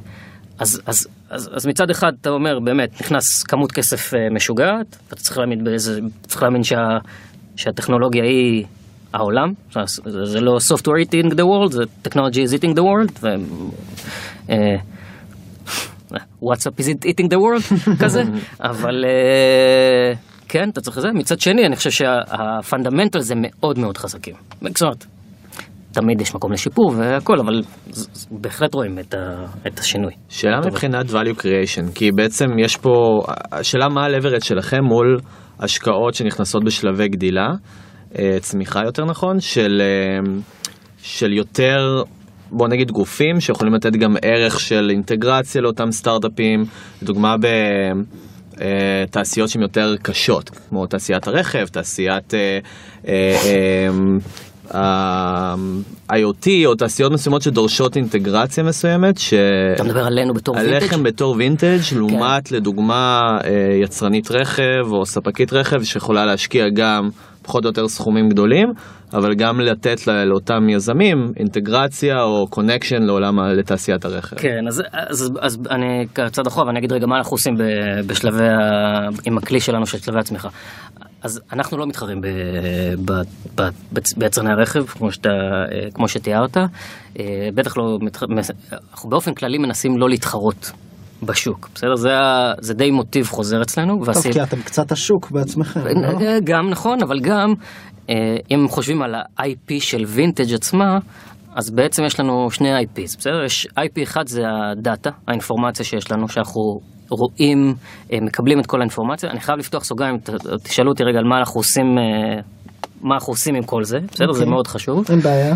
אז, 0.59 0.81
אז, 0.85 1.07
אז, 1.29 1.49
אז 1.53 1.67
מצד 1.67 1.89
אחד 1.89 2.11
אתה 2.21 2.29
אומר, 2.29 2.59
באמת, 2.59 3.01
נכנס 3.01 3.43
כמות 3.43 3.71
כסף 3.71 4.13
משוגעת, 4.35 4.97
ואתה 5.09 5.21
צריך 5.21 5.37
להאמין 5.37 5.63
באיזה, 5.63 5.99
צריך 6.21 6.43
להאמין 6.43 6.63
שה, 6.63 6.75
שהטכנולוגיה 7.55 8.23
היא 8.23 8.65
העולם, 9.13 9.47
זה, 9.71 10.25
זה 10.25 10.39
לא 10.39 10.57
software 10.73 11.05
eating 11.05 11.31
the 11.31 11.43
world, 11.43 11.71
זה 11.71 11.83
technology 12.07 12.49
is 12.49 12.53
eating 12.59 12.75
the 12.75 12.81
world, 12.81 13.19
ו, 13.21 13.27
וואטסאפ 16.41 16.79
is 16.79 16.83
it 16.83 17.05
eating 17.05 17.27
the 17.27 17.37
world 17.37 17.73
כזה, 18.03 18.23
אבל 18.61 19.05
אה, 19.05 20.13
כן, 20.47 20.69
אתה 20.69 20.81
צריך 20.81 20.99
זה. 20.99 21.07
מצד 21.13 21.39
שני, 21.39 21.65
אני 21.65 21.75
חושב 21.75 21.89
שהפונדמנטל 21.91 23.19
זה 23.19 23.35
מאוד 23.37 23.79
מאוד 23.79 23.97
חזקים. 23.97 24.35
זאת 24.61 24.81
אומרת, 24.81 25.05
תמיד 25.91 26.21
יש 26.21 26.35
מקום 26.35 26.51
לשיפור 26.51 26.93
והכל, 26.97 27.39
אבל 27.39 27.61
בהחלט 28.31 28.73
רואים 28.73 28.99
את, 28.99 29.13
ה, 29.13 29.45
את 29.67 29.79
השינוי. 29.79 30.11
שאלה 30.29 30.57
טוב. 30.61 30.71
מבחינת 30.71 31.05
value 31.09 31.39
creation, 31.39 31.95
כי 31.95 32.11
בעצם 32.11 32.45
יש 32.59 32.77
פה, 32.77 33.21
השאלה 33.51 33.89
מה 33.89 34.05
ה-leverage 34.05 34.45
שלכם 34.45 34.83
מול 34.83 35.17
השקעות 35.59 36.13
שנכנסות 36.13 36.63
בשלבי 36.63 37.07
גדילה, 37.07 37.47
אה, 38.19 38.37
צמיחה 38.39 38.79
יותר 38.85 39.05
נכון, 39.05 39.39
של, 39.39 39.81
אה, 39.81 40.33
של 40.97 41.33
יותר, 41.33 42.03
בוא 42.51 42.67
נגיד 42.67 42.91
גופים 42.91 43.39
שיכולים 43.39 43.73
לתת 43.73 43.91
גם 43.91 44.15
ערך 44.21 44.59
של 44.59 44.87
אינטגרציה 44.89 45.61
לאותם 45.61 45.91
סטארט-אפים, 45.91 46.65
לדוגמה 47.01 47.37
ב... 47.37 47.45
אה, 48.61 49.03
תעשיות 49.09 49.49
שהן 49.49 49.61
יותר 49.61 49.95
קשות, 50.01 50.49
כמו 50.49 50.85
תעשיית 50.87 51.27
הרכב, 51.27 51.65
תעשיית 51.67 52.33
אה, 52.33 52.59
אה, 53.07 53.37
אה, 54.73 54.79
ה-IoT, 54.79 56.47
או 56.65 56.75
תעשיות 56.75 57.11
מסוימות 57.11 57.41
שדורשות 57.41 57.95
אינטגרציה 57.95 58.63
מסוימת, 58.63 59.17
ש... 59.17 59.33
אתה 59.75 59.83
מדבר 59.83 60.05
עלינו 60.05 60.33
בתור 60.33 60.55
וינטג'? 60.55 60.73
עליכם 60.73 61.03
בתור 61.03 61.35
וינטג' 61.37 61.79
לעומת 61.95 62.51
לדוגמה 62.51 63.37
יצרנית 63.83 64.31
רכב 64.31 64.85
או 64.91 65.05
ספקית 65.05 65.53
רכב 65.53 65.83
שיכולה 65.83 66.25
להשקיע 66.25 66.69
גם 66.69 67.09
פחות 67.41 67.63
או 67.63 67.69
יותר 67.69 67.87
סכומים 67.87 68.29
גדולים 68.29 68.73
אבל 69.13 69.33
גם 69.33 69.59
לתת 69.59 70.07
לה- 70.07 70.25
לאותם 70.25 70.69
יזמים 70.69 71.33
אינטגרציה 71.37 72.23
או 72.23 72.47
connection 72.49 73.03
לעולם 73.03 73.39
לתעשיית 73.39 74.05
הרכב. 74.05 74.35
כן, 74.35 74.67
אז, 74.67 74.83
אז, 74.91 75.31
אז 75.39 75.57
אני 75.69 76.07
קצת 76.13 76.47
אחורה 76.47 76.67
ואני 76.67 76.79
אגיד 76.79 76.91
רגע 76.93 77.05
מה 77.07 77.17
אנחנו 77.17 77.33
עושים 77.33 77.55
בשלבי, 78.07 78.47
ה, 78.49 78.59
עם 79.25 79.37
הכלי 79.37 79.59
שלנו 79.59 79.85
של 79.85 79.97
שלבי 79.99 80.19
הצמיחה. 80.19 80.49
אז 81.23 81.41
אנחנו 81.53 81.77
לא 81.77 81.87
מתחרים 81.87 82.21
ב, 82.21 82.27
ב, 83.05 83.11
ב, 83.55 83.61
ב, 83.93 83.99
ביצרני 84.17 84.51
הרכב, 84.51 84.85
כמו, 84.85 85.11
שאתה, 85.11 85.29
כמו 85.93 86.07
שתיארת. 86.07 86.57
אה, 86.57 86.63
בטח 87.55 87.77
לא, 87.77 87.97
מתח- 88.01 88.23
אנחנו 88.91 89.09
באופן 89.09 89.33
כללי 89.33 89.57
מנסים 89.57 89.97
לא 89.97 90.09
להתחרות 90.09 90.71
בשוק, 91.23 91.69
בסדר? 91.75 91.95
זה, 91.95 92.09
זה 92.59 92.73
די 92.73 92.91
מוטיב 92.91 93.27
חוזר 93.27 93.61
אצלנו. 93.61 93.97
טוב, 93.97 94.07
והסיב- 94.07 94.33
כי 94.33 94.43
אתם 94.43 94.61
קצת 94.61 94.91
השוק 94.91 95.31
בעצמכם, 95.31 95.79
לא? 95.79 96.07
אה, 96.21 96.37
גם 96.43 96.69
נכון, 96.69 96.97
אבל 97.03 97.19
גם 97.19 97.53
אה, 98.09 98.15
אם 98.51 98.67
חושבים 98.69 99.01
על 99.01 99.15
ה-IP 99.15 99.73
של 99.79 100.03
וינטג' 100.07 100.53
עצמה, 100.53 100.97
אז 101.55 101.69
בעצם 101.71 102.03
יש 102.05 102.19
לנו 102.19 102.51
שני 102.51 102.69
IPs, 102.83 103.17
בסדר? 103.17 103.43
יש 103.45 103.67
IP 103.79 104.03
אחד 104.03 104.27
זה 104.27 104.41
הדאטה, 104.71 105.09
האינפורמציה 105.27 105.85
שיש 105.85 106.11
לנו, 106.11 106.27
שאנחנו 106.27 106.61
רואים, 107.09 107.73
אה, 108.13 108.17
מקבלים 108.21 108.59
את 108.59 108.65
כל 108.65 108.79
האינפורמציה. 108.79 109.29
אני 109.31 109.39
חייב 109.39 109.59
לפתוח 109.59 109.83
סוגריים, 109.83 110.17
תשאלו 110.63 110.89
אותי 110.91 111.03
רגע 111.03 111.19
על 111.19 111.25
מה 111.25 111.37
אנחנו 111.39 111.59
עושים, 111.59 111.85
מה 113.01 113.13
אנחנו 113.15 113.33
עושים 113.33 113.55
עם 113.55 113.63
כל 113.63 113.83
זה, 113.83 113.97
בסדר? 114.11 114.31
זה 114.31 114.39
אוקיי. 114.39 114.51
מאוד 114.53 114.67
חשוב. 114.67 115.05
אין 115.09 115.19
בעיה. 115.19 115.55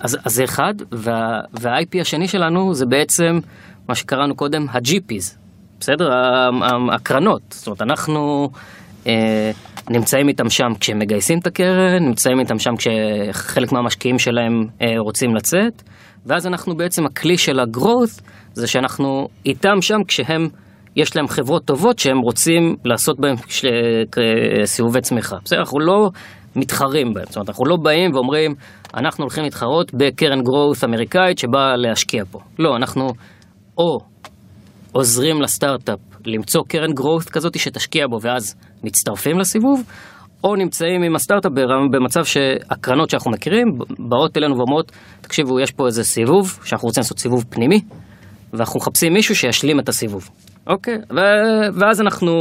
אז, 0.00 0.18
אז 0.24 0.34
זה 0.34 0.44
אחד, 0.44 0.74
וה, 0.92 1.12
וה-IP 1.60 2.00
השני 2.00 2.28
שלנו 2.28 2.74
זה 2.74 2.86
בעצם 2.86 3.38
מה 3.88 3.94
שקראנו 3.94 4.34
קודם 4.36 4.66
ה-GPs, 4.68 5.36
בסדר? 5.80 6.10
הקרנות. 6.92 7.42
זאת 7.50 7.66
אומרת, 7.66 7.82
אנחנו 7.82 8.48
אה, 9.06 9.50
נמצאים 9.90 10.28
איתם 10.28 10.50
שם 10.50 10.68
כשהם 10.80 10.98
מגייסים 10.98 11.38
את 11.38 11.46
הקרן, 11.46 12.02
נמצאים 12.06 12.40
איתם 12.40 12.58
שם 12.58 12.70
כשחלק 12.78 13.72
מהמשקיעים 13.72 14.18
שלהם 14.18 14.52
אה, 14.82 14.86
רוצים 14.98 15.34
לצאת, 15.34 15.82
ואז 16.26 16.46
אנחנו 16.46 16.76
בעצם, 16.76 17.06
הכלי 17.06 17.38
של 17.38 17.60
ה-growth 17.60 18.22
זה 18.52 18.66
שאנחנו 18.66 19.28
איתם 19.46 19.80
שם 19.80 19.98
כשהם... 20.08 20.48
יש 20.96 21.16
להם 21.16 21.28
חברות 21.28 21.64
טובות 21.64 21.98
שהם 21.98 22.18
רוצים 22.18 22.76
לעשות 22.84 23.20
בהן 23.20 23.34
של- 23.48 23.68
כ- 24.12 24.18
סיבובי 24.64 25.00
צמיחה. 25.00 25.36
בסדר, 25.44 25.58
אנחנו 25.60 25.80
לא 25.80 26.10
מתחרים 26.56 27.14
בהם. 27.14 27.24
זאת 27.26 27.36
אומרת, 27.36 27.48
אנחנו 27.48 27.64
לא 27.64 27.76
באים 27.82 28.14
ואומרים, 28.14 28.54
אנחנו 28.94 29.24
הולכים 29.24 29.44
להתחרות 29.44 29.94
בקרן 29.94 30.38
growth 30.40 30.84
אמריקאית 30.84 31.38
שבאה 31.38 31.76
להשקיע 31.76 32.24
פה. 32.30 32.38
לא, 32.58 32.76
אנחנו 32.76 33.08
או 33.78 33.98
עוזרים 34.92 35.42
לסטארט-אפ 35.42 35.98
למצוא 36.26 36.62
קרן 36.68 36.90
growth 36.90 37.30
כזאת 37.30 37.58
שתשקיע 37.58 38.06
בו 38.06 38.16
ואז 38.22 38.54
מצטרפים 38.84 39.38
לסיבוב, 39.38 39.82
או 40.44 40.56
נמצאים 40.56 41.02
עם 41.02 41.14
הסטארט-אפ 41.14 41.52
במצב 41.92 42.24
שהקרנות 42.24 43.10
שאנחנו 43.10 43.30
מכירים 43.30 43.66
באות 44.08 44.36
אלינו 44.36 44.56
ואומרות, 44.56 44.92
תקשיבו, 45.20 45.60
יש 45.60 45.70
פה 45.70 45.86
איזה 45.86 46.04
סיבוב, 46.04 46.58
שאנחנו 46.64 46.86
רוצים 46.86 47.00
לעשות 47.00 47.18
סיבוב 47.18 47.44
פנימי, 47.50 47.80
ואנחנו 48.52 48.80
מחפשים 48.80 49.12
מישהו 49.12 49.36
שישלים 49.36 49.80
את 49.80 49.88
הסיבוב. 49.88 50.30
אוקיי, 50.66 50.94
ו- 51.10 51.80
ואז 51.80 52.00
אנחנו, 52.00 52.32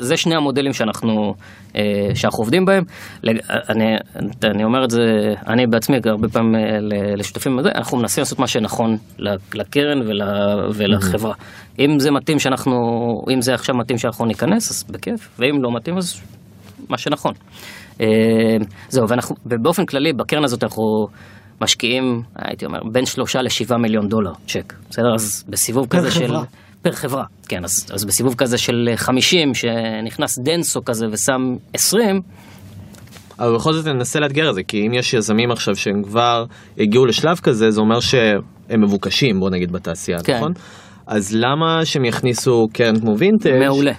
זה 0.00 0.16
שני 0.16 0.34
המודלים 0.36 0.72
שאנחנו, 0.72 1.34
אה, 1.76 1.82
שאנחנו 2.14 2.38
עובדים 2.42 2.64
בהם. 2.64 2.82
לג- 3.22 3.40
אני, 3.68 3.84
אני 4.44 4.64
אומר 4.64 4.84
את 4.84 4.90
זה, 4.90 5.00
אני 5.48 5.66
בעצמי 5.66 5.96
הרבה 6.06 6.28
פעמים 6.28 6.54
אה, 6.54 6.60
לשותפים 7.16 7.58
אנחנו 7.74 7.98
מנסים 7.98 8.20
לעשות 8.22 8.38
מה 8.38 8.46
שנכון 8.46 8.96
לקרן 9.54 10.02
ול, 10.06 10.20
ולחברה. 10.74 11.34
אם 11.78 11.98
זה 11.98 12.10
מתאים 12.10 12.38
שאנחנו, 12.38 12.76
אם 13.34 13.40
זה 13.40 13.54
עכשיו 13.54 13.74
מתאים 13.76 13.98
שאנחנו 13.98 14.24
ניכנס, 14.26 14.70
אז 14.70 14.84
בכיף, 14.92 15.28
ואם 15.38 15.62
לא 15.62 15.74
מתאים 15.76 15.96
אז 15.96 16.20
מה 16.88 16.98
שנכון. 16.98 17.32
אה, 18.00 18.06
זהו, 18.88 19.08
ואנחנו, 19.08 19.36
ובאופן 19.46 19.86
כללי 19.86 20.12
בקרן 20.12 20.44
הזאת 20.44 20.64
אנחנו 20.64 20.82
משקיעים, 21.62 22.22
הייתי 22.36 22.66
אומר, 22.66 22.78
בין 22.92 23.06
שלושה 23.06 23.42
לשבעה 23.42 23.78
מיליון 23.78 24.08
דולר 24.08 24.32
צ'ק, 24.46 24.72
בסדר? 24.90 25.14
אז 25.14 25.44
בסיבוב 25.48 25.86
כזה 25.90 26.10
של... 26.10 26.34
per 26.82 26.92
חברה, 26.92 27.24
כן, 27.48 27.64
אז, 27.64 27.86
אז 27.92 28.04
בסיבוב 28.04 28.34
כזה 28.34 28.58
של 28.58 28.90
50, 28.96 29.54
שנכנס 29.54 30.38
דנסו 30.38 30.84
כזה 30.84 31.06
ושם 31.10 31.56
20, 31.72 32.20
אבל 33.38 33.54
בכל 33.54 33.72
זאת 33.72 33.86
ננסה 33.86 34.20
לאתגר 34.20 34.50
את 34.50 34.54
זה, 34.54 34.62
כי 34.62 34.86
אם 34.86 34.94
יש 34.94 35.14
יזמים 35.14 35.50
עכשיו 35.50 35.76
שהם 35.76 36.02
כבר 36.02 36.44
הגיעו 36.78 37.06
לשלב 37.06 37.38
כזה, 37.38 37.70
זה 37.70 37.80
אומר 37.80 38.00
שהם 38.00 38.82
מבוקשים, 38.82 39.40
בוא 39.40 39.50
נגיד, 39.50 39.72
בתעשייה, 39.72 40.18
כן. 40.24 40.36
נכון? 40.36 40.52
אז 41.06 41.34
למה 41.34 41.84
שהם 41.84 42.04
יכניסו 42.04 42.68
קרן 42.72 43.00
כמו 43.00 43.18
וינטג'? 43.18 43.58
מעולה. 43.58 43.92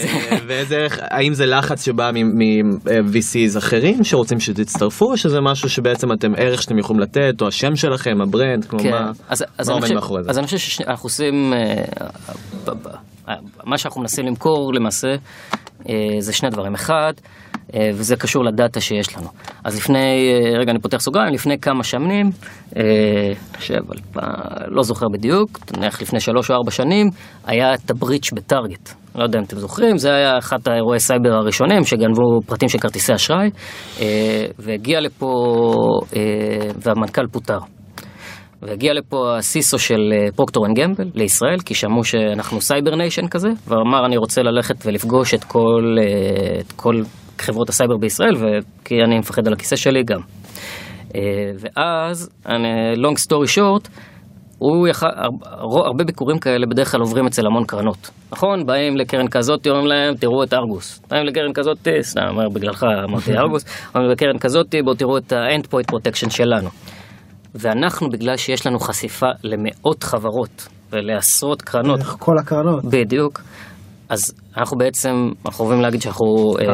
אה, 0.00 0.38
ואיזה, 0.46 0.86
האם 1.00 1.34
זה 1.34 1.46
לחץ 1.46 1.84
שבא 1.84 2.10
מ-VCs 2.14 3.58
אחרים 3.58 4.04
שרוצים 4.04 4.40
שתצטרפו, 4.40 5.10
או 5.10 5.16
שזה 5.16 5.40
משהו 5.40 5.68
שבעצם 5.68 6.12
אתם 6.12 6.28
ערך 6.36 6.62
שאתם 6.62 6.78
יכולים 6.78 7.00
לתת, 7.00 7.42
או 7.42 7.48
השם 7.48 7.76
שלכם, 7.76 8.20
ה 8.20 8.26
brand, 8.26 8.64
כמו 8.64 8.78
כן, 8.78 8.90
מה, 8.90 9.10
עומד 9.72 9.92
מאחורי 9.92 10.22
זה? 10.22 10.30
אז 10.30 10.38
אני 10.38 10.46
חושב 10.46 10.58
שאנחנו 10.58 11.06
עושים, 11.06 11.52
אה, 13.28 13.34
מה 13.64 13.78
שאנחנו 13.78 14.00
מנסים 14.00 14.26
למכור 14.26 14.74
למעשה, 14.74 15.14
אה, 15.88 15.94
זה 16.18 16.32
שני 16.32 16.50
דברים. 16.50 16.74
אחד, 16.74 17.12
וזה 17.94 18.16
קשור 18.16 18.44
לדאטה 18.44 18.80
שיש 18.80 19.16
לנו. 19.16 19.28
אז 19.64 19.76
לפני, 19.76 20.32
רגע 20.60 20.70
אני 20.70 20.80
פותח 20.80 20.98
סוגריים, 20.98 21.34
לפני 21.34 21.58
כמה 21.58 21.84
שנים, 21.84 22.30
חושב, 23.56 23.80
לא 24.68 24.82
זוכר 24.82 25.06
בדיוק, 25.12 25.58
נניח 25.76 26.02
לפני 26.02 26.20
שלוש 26.20 26.50
או 26.50 26.56
ארבע 26.56 26.70
שנים, 26.70 27.06
היה 27.46 27.74
את 27.74 27.90
הבריץ' 27.90 28.30
בטארגט. 28.32 29.03
לא 29.14 29.22
יודע 29.22 29.38
אם 29.38 29.44
אתם 29.44 29.56
זוכרים, 29.56 29.98
זה 29.98 30.14
היה 30.14 30.38
אחד 30.38 30.58
האירועי 30.66 31.00
סייבר 31.00 31.32
הראשונים 31.32 31.84
שגנבו 31.84 32.40
פרטים 32.46 32.68
של 32.68 32.78
כרטיסי 32.78 33.14
אשראי, 33.14 33.50
אה, 34.00 34.46
והגיע 34.58 35.00
לפה, 35.00 35.72
אה, 36.16 36.22
והמנכ"ל 36.82 37.26
פוטר. 37.32 37.58
והגיע 38.62 38.92
לפה 38.92 39.36
ה 39.38 39.46
CISO 39.46 39.78
של 39.78 40.12
אה, 40.12 40.32
פרוקטור 40.36 40.66
אנד 40.66 40.78
גמבל 40.78 41.10
לישראל, 41.14 41.58
כי 41.64 41.74
שמעו 41.74 42.04
שאנחנו 42.04 42.60
cyber 42.60 42.94
nation 42.96 43.28
כזה, 43.28 43.48
ואמר 43.68 44.06
אני 44.06 44.16
רוצה 44.16 44.42
ללכת 44.42 44.86
ולפגוש 44.86 45.34
את 45.34 45.44
כל, 45.44 45.96
את 46.60 46.72
כל 46.72 46.94
חברות 47.38 47.68
הסייבר 47.68 47.96
בישראל, 47.96 48.34
כי 48.84 48.94
אני 49.06 49.18
מפחד 49.18 49.46
על 49.46 49.52
הכיסא 49.52 49.76
שלי 49.76 50.02
גם. 50.02 50.20
ואז, 51.60 52.30
long 52.96 53.16
story 53.28 53.56
short, 53.56 53.88
הוא 54.58 54.88
יכל, 54.88 55.06
הר- 55.16 55.86
הרבה 55.86 56.04
ביקורים 56.04 56.38
כאלה 56.38 56.66
בדרך 56.66 56.90
כלל 56.92 57.00
עוברים 57.00 57.26
אצל 57.26 57.46
המון 57.46 57.64
קרנות, 57.64 58.10
נכון? 58.32 58.66
באים 58.66 58.96
לקרן 58.96 59.28
כזאת, 59.28 59.66
אומרים 59.66 59.86
להם, 59.86 60.14
תראו 60.14 60.42
את 60.42 60.54
ארגוס. 60.54 61.02
באים 61.10 61.24
לקרן 61.26 61.52
כזאת, 61.54 61.88
סתם, 62.00 62.20
אומר, 62.30 62.48
בגללך 62.48 62.84
אמרתי 63.08 63.32
ארגוס, 63.42 63.64
אומרים 63.94 64.10
לקרן 64.12 64.38
כזאת, 64.38 64.74
בואו 64.84 64.94
תראו 64.94 65.18
את 65.18 65.32
ה-end 65.32 65.64
point 65.66 65.94
protection 65.94 66.30
שלנו. 66.30 66.68
ואנחנו, 67.54 68.08
בגלל 68.08 68.36
שיש 68.36 68.66
לנו 68.66 68.78
חשיפה 68.78 69.26
למאות 69.44 70.02
חברות 70.02 70.68
ולעשרות 70.92 71.62
קרנות, 71.62 72.00
כל 72.02 72.38
הקרנות. 72.38 72.84
בדיוק, 72.84 73.40
אז 74.08 74.20
אנחנו 74.56 74.78
בעצם, 74.78 75.10
אנחנו 75.46 75.64
אוהבים 75.64 75.82
להגיד 75.82 76.02
שאנחנו, 76.02 76.26
אה, 76.60 76.66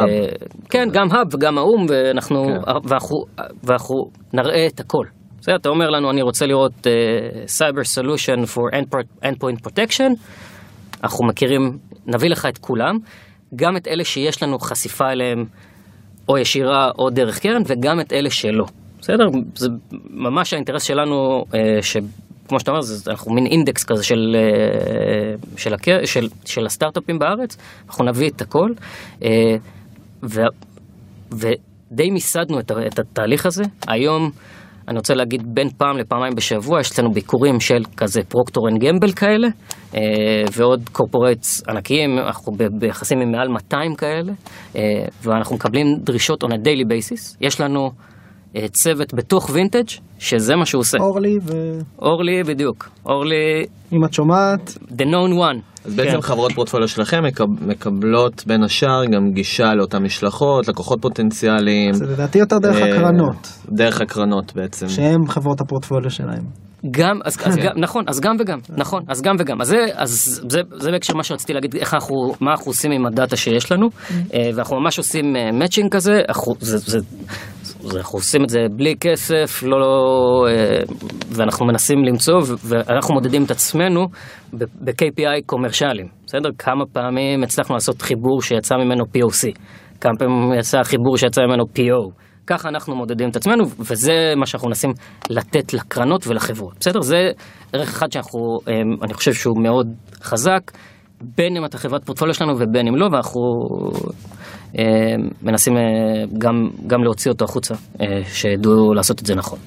כן, 0.71 0.89
גם 0.93 1.07
האב 1.13 1.35
וגם 1.35 1.59
האו"ם, 1.59 1.87
ואנחנו, 1.89 2.43
ואנחנו, 2.85 3.17
ואנחנו 3.65 3.95
נראה 4.35 4.67
את 4.67 4.81
הכל. 4.81 5.05
בסדר, 5.41 5.57
אתה 5.57 5.69
אומר 5.69 5.91
לנו, 5.91 6.11
אני 6.11 6.23
רוצה 6.23 6.47
לראות 6.47 6.73
uh, 6.73 7.61
Cyber 7.61 7.99
Solution 7.99 8.47
for 8.55 8.75
Endpoint- 9.25 9.67
Protection, 9.67 10.11
אנחנו 11.03 11.27
מכירים, 11.27 11.79
נביא 12.07 12.31
לך 12.31 12.47
את 12.47 12.59
כולם, 12.59 12.99
גם 13.57 13.77
את 13.77 13.89
אלה 13.89 14.05
שיש 14.05 14.43
לנו 14.43 14.59
חשיפה 14.59 15.11
אליהם, 15.11 15.45
או 16.29 16.39
ישירה 16.39 16.91
או 16.99 17.11
דרך 17.11 17.39
קרן, 17.39 17.63
וגם 17.67 18.01
את 18.01 18.13
אלה 18.13 18.31
שלא. 18.31 18.65
בסדר? 19.01 19.25
זה 19.55 19.69
ממש 20.11 20.53
האינטרס 20.53 20.83
שלנו, 20.83 21.45
אה, 21.55 21.83
שכמו 21.83 22.61
שאתה 22.61 22.71
אומר, 22.71 22.81
זה, 22.81 23.11
אנחנו 23.11 23.35
מין 23.35 23.47
אינדקס 23.47 23.85
כזה 23.85 24.05
של, 24.05 24.37
אה, 24.37 25.35
של, 25.57 25.75
הקר, 25.75 26.05
של, 26.05 26.29
של 26.45 26.67
הסטארט-אפים 26.67 27.19
בארץ, 27.19 27.57
אנחנו 27.89 28.05
נביא 28.05 28.31
את 28.31 28.41
הכל. 28.41 28.71
אה, 29.25 29.57
ו, 30.23 30.41
ודי 31.33 32.11
מיסדנו 32.11 32.61
את, 32.61 32.73
את 32.87 32.99
התהליך 32.99 33.47
הזה. 33.47 33.63
היום, 33.89 34.31
אני 34.91 34.99
רוצה 34.99 35.15
להגיד, 35.15 35.43
בין 35.55 35.69
פעם 35.69 35.99
לפעמיים 35.99 36.35
בשבוע, 36.35 36.81
יש 36.81 36.91
אצלנו 36.91 37.11
ביקורים 37.11 37.61
של 37.61 37.83
כזה 37.97 38.21
פרוקטור 38.29 38.69
אנד 38.69 38.85
גמבל 38.85 39.13
כאלה, 39.13 39.49
אה, 39.95 40.01
ועוד 40.53 40.89
קורפורטס 40.93 41.63
ענקיים, 41.69 42.19
אנחנו 42.19 42.53
ביחסים 42.79 43.21
עם 43.21 43.31
מעל 43.33 43.49
200 43.49 43.95
כאלה, 43.95 44.33
אה, 44.77 44.83
ואנחנו 45.23 45.57
מקבלים 45.57 45.87
דרישות 45.99 46.45
on 46.45 46.47
a 46.47 46.51
daily 46.51 46.85
basis. 46.85 47.37
יש 47.41 47.61
לנו 47.61 47.91
צוות 48.73 49.15
בתוך 49.15 49.51
וינטג' 49.53 49.89
שזה 50.19 50.57
מה 50.57 50.67
שהוא 50.67 50.81
עושה. 50.81 50.99
אורלי, 51.01 51.39
אורלי, 52.03 52.43
בדיוק. 52.43 52.89
אורלי, 53.07 53.65
ואם 53.93 54.05
את 54.05 54.13
שומעת, 54.13 54.79
the 54.89 55.03
known 55.03 55.33
one. 55.39 55.61
אז 55.85 55.95
בעצם 55.95 56.13
כן. 56.15 56.21
חברות 56.21 56.53
פורטפוליו 56.53 56.89
שלכם 56.89 57.19
מקב- 57.25 57.65
מקבלות 57.67 58.45
בין 58.47 58.63
השאר 58.63 59.05
גם 59.05 59.31
גישה 59.33 59.75
לאותן 59.75 60.03
משלחות, 60.03 60.69
לקוחות 60.69 61.03
פוטנציאליים. 61.03 61.93
זה 61.93 62.07
לדעתי 62.07 62.39
יותר 62.39 62.59
דרך 62.59 62.77
אה, 62.77 62.97
הקרנות, 62.97 63.49
דרך 63.69 64.01
הקרנות 64.01 64.53
בעצם. 64.57 64.89
שהם 64.89 65.27
חברות 65.29 65.61
הפורטפוליו 65.61 66.11
שלהם. 66.11 66.43
גם, 66.91 67.19
אז, 67.25 67.37
אז 67.45 67.57
גם, 67.57 67.71
נכון, 67.77 68.05
אז 68.09 68.21
גם 68.21 68.37
וגם, 68.41 68.59
נכון, 68.77 69.03
אז 69.09 69.23
גם 69.23 69.35
וגם. 69.39 69.61
אז 69.61 69.69
זה, 69.69 69.77
אז 69.95 70.41
זה, 70.49 70.61
זה 70.77 70.91
בהקשר 70.91 71.15
מה 71.17 71.23
שרציתי 71.23 71.53
להגיד, 71.53 71.75
איך 71.75 71.95
אנחנו, 71.95 72.15
מה 72.41 72.51
אנחנו 72.51 72.71
עושים 72.71 72.93
עם 72.93 73.07
הדאטה 73.07 73.37
שיש 73.37 73.73
לנו, 73.73 73.87
אה, 74.35 74.51
ואנחנו 74.55 74.81
ממש 74.81 74.99
עושים 74.99 75.25
מאצ'ינג 75.59 75.93
כזה, 75.93 76.21
אנחנו, 76.29 76.53
זה, 76.61 76.79
זה, 76.79 76.99
אנחנו 77.85 78.19
עושים 78.19 78.45
את 78.45 78.49
זה 78.49 78.61
בלי 78.77 78.95
כסף, 79.01 79.63
לא, 79.63 79.81
לא, 79.81 79.89
אה, 80.49 80.81
ואנחנו 81.33 81.67
מנסים 81.67 82.05
למצוא, 82.05 82.41
ואנחנו 82.65 83.15
מודדים 83.15 83.45
את 83.45 83.51
עצמנו 83.51 84.07
ב-KPI 84.53 85.43
קומרשליים, 85.47 86.09
בסדר? 86.27 86.49
כמה 86.59 86.85
פעמים 86.93 87.43
הצלחנו 87.43 87.75
לעשות 87.75 88.03
חיבור 88.03 88.43
שיצא 88.43 88.77
ממנו 88.77 89.05
POC, 89.05 89.49
כמה 90.01 90.13
פעמים 90.19 90.53
יצא 90.59 90.83
חיבור 90.83 91.17
שיצא 91.17 91.43
ממנו 91.43 91.65
PO. 91.65 92.13
ככה 92.47 92.69
אנחנו 92.69 92.97
מודדים 92.97 93.29
את 93.29 93.37
עצמנו, 93.37 93.65
וזה 93.79 94.33
מה 94.37 94.47
שאנחנו 94.47 94.69
מנסים 94.69 94.91
לתת 95.31 95.75
לקרנות 95.75 96.27
ולחברות. 96.27 96.75
בסדר? 96.81 97.01
זה 97.01 97.31
ערך 97.73 97.89
אחד 97.89 98.13
שאנחנו, 98.13 98.41
אמ, 98.69 98.75
אני 99.03 99.15
חושב 99.15 99.33
שהוא 99.33 99.63
מאוד 99.63 99.87
חזק, 100.23 100.71
בין 101.21 101.57
אם 101.57 101.65
אתה 101.65 101.79
חברת 101.79 102.05
פורטפוליו 102.05 102.35
שלנו 102.35 102.53
ובין 102.59 102.89
אם 102.89 102.97
לא, 102.97 103.09
ואנחנו 103.13 103.41
אה, 103.95 104.11
מנסים 105.43 105.77
אה, 105.77 105.83
גם, 106.39 106.55
גם 106.87 107.05
להוציא 107.05 107.31
אותו 107.31 107.45
החוצה, 107.45 107.75
אה, 108.01 108.07
שידעו 108.25 108.95
לעשות 108.95 109.21
את 109.21 109.27
זה 109.27 109.35
נכון. 109.35 109.59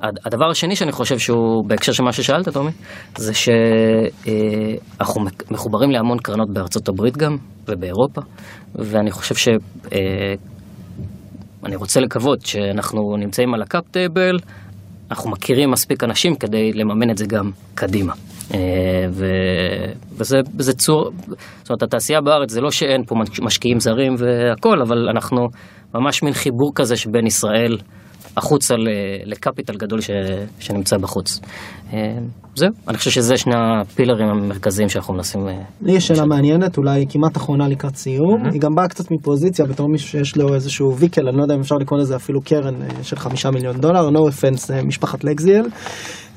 הד- 0.00 0.18
הדבר 0.24 0.50
השני 0.50 0.76
שאני 0.76 0.92
חושב 0.92 1.18
שהוא, 1.18 1.68
בהקשר 1.68 1.92
של 1.92 2.02
מה 2.02 2.12
ששאלת, 2.12 2.48
טומי, 2.48 2.70
זה 3.16 3.32
שאנחנו 3.34 5.20
מחוברים 5.50 5.90
להמון 5.90 6.18
קרנות 6.18 6.48
בארצות 6.52 6.88
הברית 6.88 7.16
גם, 7.16 7.36
ובאירופה, 7.68 8.20
ואני 8.74 9.10
חושב 9.10 9.34
ש... 9.34 9.48
אה, 9.92 9.98
אני 11.64 11.76
רוצה 11.76 12.00
לקוות 12.00 12.46
שאנחנו 12.46 13.00
נמצאים 13.18 13.54
על 13.54 13.62
ה 13.62 13.68
cap 13.68 13.84
table, 13.90 14.38
אנחנו 15.10 15.30
מכירים 15.30 15.70
מספיק 15.70 16.04
אנשים 16.04 16.34
כדי 16.34 16.72
לממן 16.72 17.10
את 17.10 17.18
זה 17.18 17.26
גם 17.26 17.50
קדימה. 17.74 18.12
אה, 18.54 19.06
ו... 19.10 19.26
וזה, 20.18 20.38
וזה 20.58 20.72
צור, 20.72 21.10
זאת 21.58 21.70
אומרת 21.70 21.82
התעשייה 21.82 22.20
בארץ 22.20 22.50
זה 22.50 22.60
לא 22.60 22.70
שאין 22.70 23.04
פה 23.04 23.14
משקיעים 23.42 23.80
זרים 23.80 24.14
והכל, 24.18 24.82
אבל 24.82 25.08
אנחנו 25.08 25.46
ממש 25.94 26.22
מין 26.22 26.32
חיבור 26.32 26.72
כזה 26.74 26.96
שבין 26.96 27.26
ישראל 27.26 27.76
החוצה 28.36 28.74
ל 29.24 29.31
capital 29.31 29.76
גדול 29.76 30.00
ש... 30.00 30.10
שנמצא 30.58 30.96
בחוץ. 30.96 31.40
אה, 31.92 31.98
זהו, 32.54 32.68
אני 32.88 32.98
חושב 32.98 33.10
שזה 33.10 33.36
שני 33.36 33.54
הפילרים 33.56 34.28
המרכזיים 34.28 34.88
שאנחנו 34.88 35.14
מנסים... 35.14 35.48
אה, 35.48 35.62
לי 35.82 35.92
יש 35.92 36.06
שאלה 36.06 36.26
מעניינת, 36.26 36.78
אולי 36.78 37.06
כמעט 37.08 37.36
אחרונה 37.36 37.68
לקראת 37.68 37.96
סיום. 37.96 38.44
היא 38.52 38.60
גם 38.60 38.74
באה 38.74 38.88
קצת 38.88 39.04
מפוזיציה 39.10 39.66
בתור 39.66 39.88
מישהו 39.88 40.08
שיש 40.08 40.36
לו 40.36 40.54
איזשהו 40.54 40.96
vehicle, 40.96 41.28
אני 41.28 41.36
לא 41.36 41.42
יודע 41.42 41.54
אם 41.54 41.60
אפשר 41.60 41.74
לקרוא 41.74 41.98
לזה 41.98 42.16
אפילו 42.16 42.40
קרן 42.40 42.82
אה, 42.82 42.88
של 43.02 43.16
חמישה 43.16 43.50
מיליון 43.50 43.80
דולר, 43.80 44.08
no 44.08 44.30
offense 44.30 44.72
משפחת 44.84 45.24
לגזיאל. 45.24 45.66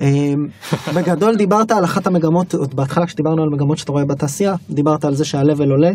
בגדול 0.96 1.36
דיברת 1.36 1.72
על 1.72 1.84
אחת 1.84 2.08
המגמות, 2.08 2.54
עוד 2.54 2.76
בהתחלה 2.76 3.06
כשדיברנו 3.06 3.44
על 3.44 3.50
מגמות 3.50 3.78
שאתה 3.78 3.92
רואה 3.92 4.06
בתעשייה, 4.06 4.56
דיברת 4.70 5.06
על 5.06 5.16
זה 5.16 5.26
שה-level 5.26 5.70
עולה. 5.70 5.92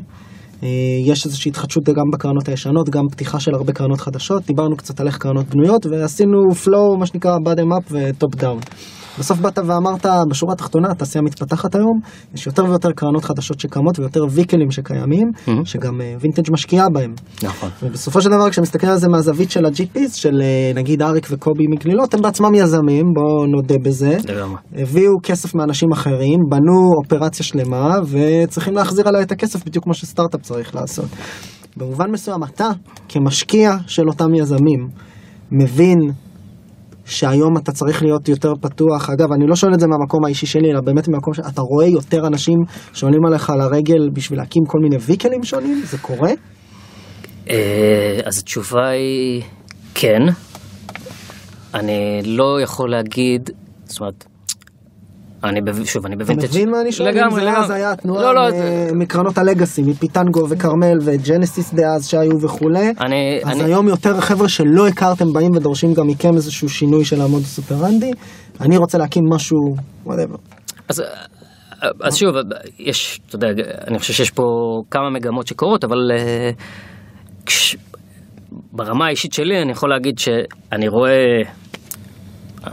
אה, 0.63 0.69
יש 1.05 1.27
איזושהי 1.27 1.49
התחדשות 1.51 1.85
גם 1.85 2.11
בקרנות 2.13 2.49
הישנות, 2.49 2.89
גם 2.91 3.03
פתיחה 3.11 3.41
של 3.41 3.55
הרבה 3.55 3.73
קרנות 3.73 4.01
חדשות, 4.01 4.47
דיברנו 4.47 4.77
קצת 4.77 5.01
על 5.01 5.07
איך 5.07 5.19
קרנות 5.19 5.47
בנויות 5.47 5.87
ועשינו 5.87 6.39
flow, 6.65 6.99
מה 6.99 7.07
שנקרא 7.07 7.37
bottom 7.45 7.81
up 7.81 7.93
ו 7.93 8.03
top 8.03 8.35
down. 8.35 8.59
בסוף 9.19 9.39
באת 9.39 9.59
ואמרת, 9.59 10.07
בשורה 10.31 10.53
התחתונה, 10.53 10.91
התעשייה 10.91 11.23
מתפתחת 11.23 11.75
היום, 11.75 12.01
יש 12.35 12.47
יותר 12.47 12.65
ויותר 12.65 12.93
קרנות 12.93 13.25
חדשות 13.25 13.61
שקמות 13.61 13.99
ויותר 13.99 14.21
ויקלים 14.31 14.71
שקיימים, 14.71 15.29
שגם 15.65 16.01
וינטג' 16.21 16.53
משקיעה 16.53 16.89
בהם. 16.89 17.15
נכון. 17.43 17.69
ובסופו 17.83 18.23
של 18.23 18.31
דבר, 18.31 18.51
כשמסתכל 18.51 18.87
על 18.87 18.97
זה 18.97 19.09
מהזווית 19.09 19.51
של 19.51 19.67
ה-GPs, 19.67 20.17
של 20.17 20.43
אה, 20.43 20.73
נגיד 20.75 21.03
אריק 21.03 21.27
וקובי 21.31 21.65
מגלילות, 21.71 22.15
הם 22.15 22.21
בעצמם 22.23 22.55
יזמים, 22.55 23.05
בואו 23.15 23.47
נודה 23.47 23.75
בזה. 23.83 24.19
הביאו 24.77 25.13
כסף 25.23 25.55
מאנשים 25.55 25.89
אחרים, 25.93 26.39
בנו 26.51 26.91
אופרציה 27.05 27.47
שלמה, 27.47 27.95
וצריכים 28.11 28.75
להחזיר 28.75 29.09
עליה 29.09 29.23
את 29.23 29.33
הכסף 29.33 29.65
בדיוק 29.65 29.85
כמו 29.85 29.95
שסטארט-אפ 29.95 30.41
צריך 30.43 30.75
לעשות. 30.75 31.09
במובן 31.77 32.11
מסוים, 32.11 32.45
אתה, 32.45 32.69
כמשקיע 33.09 33.77
של 33.87 34.09
אותם 34.09 34.35
יזמים, 34.35 34.89
מבין 35.53 35.99
שהיום 37.09 37.57
אתה 37.57 37.73
צריך 37.73 38.03
להיות 38.03 38.29
יותר 38.29 38.53
פתוח. 38.61 39.11
אגב, 39.11 39.33
אני 39.33 39.47
לא 39.47 39.57
שואל 39.57 39.75
את 39.75 39.81
זה 39.81 39.87
מהמקום 39.87 40.25
האישי 40.25 40.47
שלי, 40.47 40.71
אלא 40.71 40.81
באמת 40.81 41.09
מהמקום 41.09 41.35
שאתה 41.35 41.61
רואה 41.61 41.87
יותר 41.87 42.27
אנשים 42.27 42.57
שעולים 42.93 43.27
עליך 43.27 43.51
על 43.51 43.61
הרגל 43.61 44.11
בשביל 44.13 44.39
להקים 44.39 44.63
כל 44.67 44.79
מיני 44.83 44.97
ויקלים 44.97 45.45
שונים? 45.45 45.83
זה 45.85 45.99
קורה? 45.99 46.31
אה, 47.51 48.21
אז 48.25 48.39
התשובה 48.39 48.89
היא 48.89 49.43
כן. 49.95 50.21
אני 51.75 52.23
לא 52.25 52.61
יכול 52.63 52.91
להגיד, 52.91 53.51
זאת 53.85 54.01
אומרת, 54.01 54.25
אני, 55.45 55.61
בב- 55.61 55.85
שוב, 55.85 56.07
אני 56.07 56.15
אתה 56.15 56.25
בווינטג' 56.25 56.49
מבין 56.49 56.71
מה 56.71 56.81
אני 56.81 56.93
שואל? 56.93 57.09
אם 57.09 57.15
לגמרי, 57.17 57.41
זה 57.41 57.47
לגמרי. 57.51 57.75
היה 57.75 57.93
התנועה 57.93 58.23
לא, 58.23 58.35
לא, 58.35 58.49
מ- 58.49 58.51
זה- 58.51 58.91
מקרנות 58.95 59.39
הלגאסי, 59.39 59.83
מפיטנגו 59.83 60.49
וכרמל 60.49 60.99
וג'נסיס 61.05 61.75
דאז 61.75 62.09
שהיו 62.09 62.41
וכולי. 62.43 62.93
אני, 63.01 63.41
אז 63.45 63.61
אני, 63.61 63.65
היום 63.65 63.89
יותר 63.89 64.21
חבר'ה 64.21 64.49
שלא 64.49 64.89
הכרתם 64.89 65.33
באים 65.33 65.51
ודורשים 65.57 65.95
גם 65.95 66.07
מכם 66.07 66.35
איזשהו 66.37 66.69
שינוי 66.69 67.05
של 67.05 67.21
המודוס 67.21 67.59
אופרנדי. 67.59 68.11
אני 68.61 68.77
רוצה 68.77 68.99
להקים 68.99 69.23
משהו, 69.33 69.59
whatever. 70.07 70.37
אז, 70.89 71.03
אז 72.03 72.17
שוב, 72.17 72.35
יש, 72.79 73.21
אתה 73.27 73.37
יודע, 73.37 73.49
אני 73.89 73.99
חושב 73.99 74.13
שיש 74.13 74.31
פה 74.31 74.43
כמה 74.91 75.11
מגמות 75.11 75.47
שקורות, 75.47 75.85
אבל 75.85 76.11
אה, 76.19 76.51
כש, 77.47 77.77
ברמה 78.73 79.07
האישית 79.07 79.33
שלי 79.33 79.63
אני 79.63 79.73
יכול 79.73 79.91
להגיד 79.91 80.19
שאני 80.19 80.89
רואה 80.89 81.13
אה, 82.67 82.73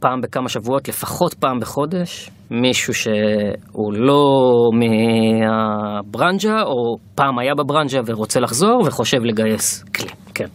פעם 0.00 0.20
בכמה 0.20 0.48
שבועות, 0.48 0.88
לפחות 0.88 1.34
פעם 1.34 1.60
בחודש, 1.60 2.30
מישהו 2.50 2.94
שהוא 2.94 3.92
לא 3.92 4.24
מהברנז'ה, 4.72 6.62
או 6.62 6.96
פעם 7.14 7.38
היה 7.38 7.54
בברנז'ה 7.54 8.00
ורוצה 8.06 8.40
לחזור 8.40 8.82
וחושב 8.86 9.24
לגייס 9.24 9.84
כלי. 9.84 10.08
כן, 10.34 10.46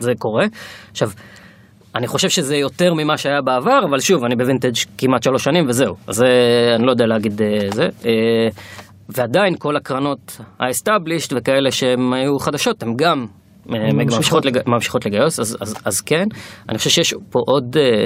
זה 0.00 0.12
קורה. 0.18 0.44
עכשיו, 0.90 1.08
אני 1.94 2.06
חושב 2.06 2.28
שזה 2.28 2.56
יותר 2.56 2.94
ממה 2.94 3.16
שהיה 3.16 3.42
בעבר, 3.42 3.78
אבל 3.90 4.00
שוב, 4.00 4.24
אני 4.24 4.36
בווינטג' 4.36 4.74
כמעט 4.98 5.22
שלוש 5.22 5.44
שנים 5.44 5.64
וזהו. 5.68 5.94
אז 6.08 6.14
זה, 6.14 6.26
אני 6.74 6.86
לא 6.86 6.90
יודע 6.90 7.06
להגיד 7.06 7.42
אה, 7.42 7.70
זה. 7.70 7.82
אה, 7.82 8.48
ועדיין 9.08 9.54
כל 9.58 9.76
הקרנות 9.76 10.40
ה-established 10.60 11.32
וכאלה 11.36 11.70
שהן 11.70 12.12
היו 12.12 12.38
חדשות, 12.38 12.82
הן 12.82 12.94
גם 12.96 13.26
אה, 13.74 13.92
ממשיכות. 13.92 14.16
ממשיכות, 14.16 14.44
לג... 14.44 14.58
ממשיכות 14.66 15.06
לגייס, 15.06 15.40
אז, 15.40 15.56
אז, 15.60 15.74
אז 15.84 16.00
כן. 16.00 16.24
אני 16.68 16.78
חושב 16.78 16.90
שיש 16.90 17.14
פה 17.30 17.38
עוד 17.46 17.76
אה, 17.76 17.82
אה, 17.82 18.04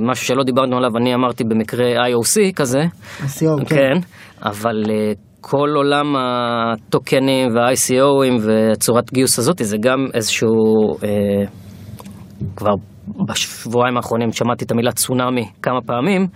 משהו 0.00 0.26
שלא 0.26 0.44
דיברנו 0.44 0.76
עליו, 0.76 0.90
אני 0.96 1.14
אמרתי 1.14 1.44
במקרה 1.44 1.84
IOC 1.84 2.52
כזה. 2.56 2.82
ICO, 3.20 3.64
כן. 3.66 3.76
כן, 3.76 3.94
אבל 4.42 4.82
אה, 4.90 5.12
כל 5.40 5.68
עולם 5.76 6.16
הטוקנים 6.16 7.48
וה-ICOים 7.54 8.42
וצורת 8.44 9.12
גיוס 9.12 9.38
הזאת 9.38 9.58
זה 9.62 9.76
גם 9.80 10.06
איזשהו, 10.14 10.48
אה, 11.04 11.44
כבר 12.56 12.72
בשבועיים 13.28 13.96
האחרונים 13.96 14.32
שמעתי 14.32 14.64
את 14.64 14.70
המילה 14.70 14.92
צונאמי 14.92 15.48
כמה 15.62 15.78
פעמים, 15.86 16.26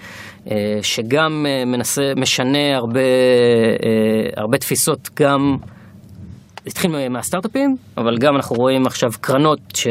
אה, 0.50 0.56
שגם 0.82 1.46
אה, 1.48 1.64
מנסה, 1.64 2.02
משנה 2.16 2.76
הרבה, 2.76 3.00
אה, 3.00 4.42
הרבה 4.42 4.58
תפיסות 4.58 5.08
גם. 5.20 5.56
התחיל 6.66 7.08
מהסטארט-אפים, 7.08 7.76
אבל 7.98 8.18
גם 8.20 8.36
אנחנו 8.36 8.56
רואים 8.56 8.86
עכשיו 8.86 9.10
קרנות, 9.20 9.58
ש... 9.74 9.86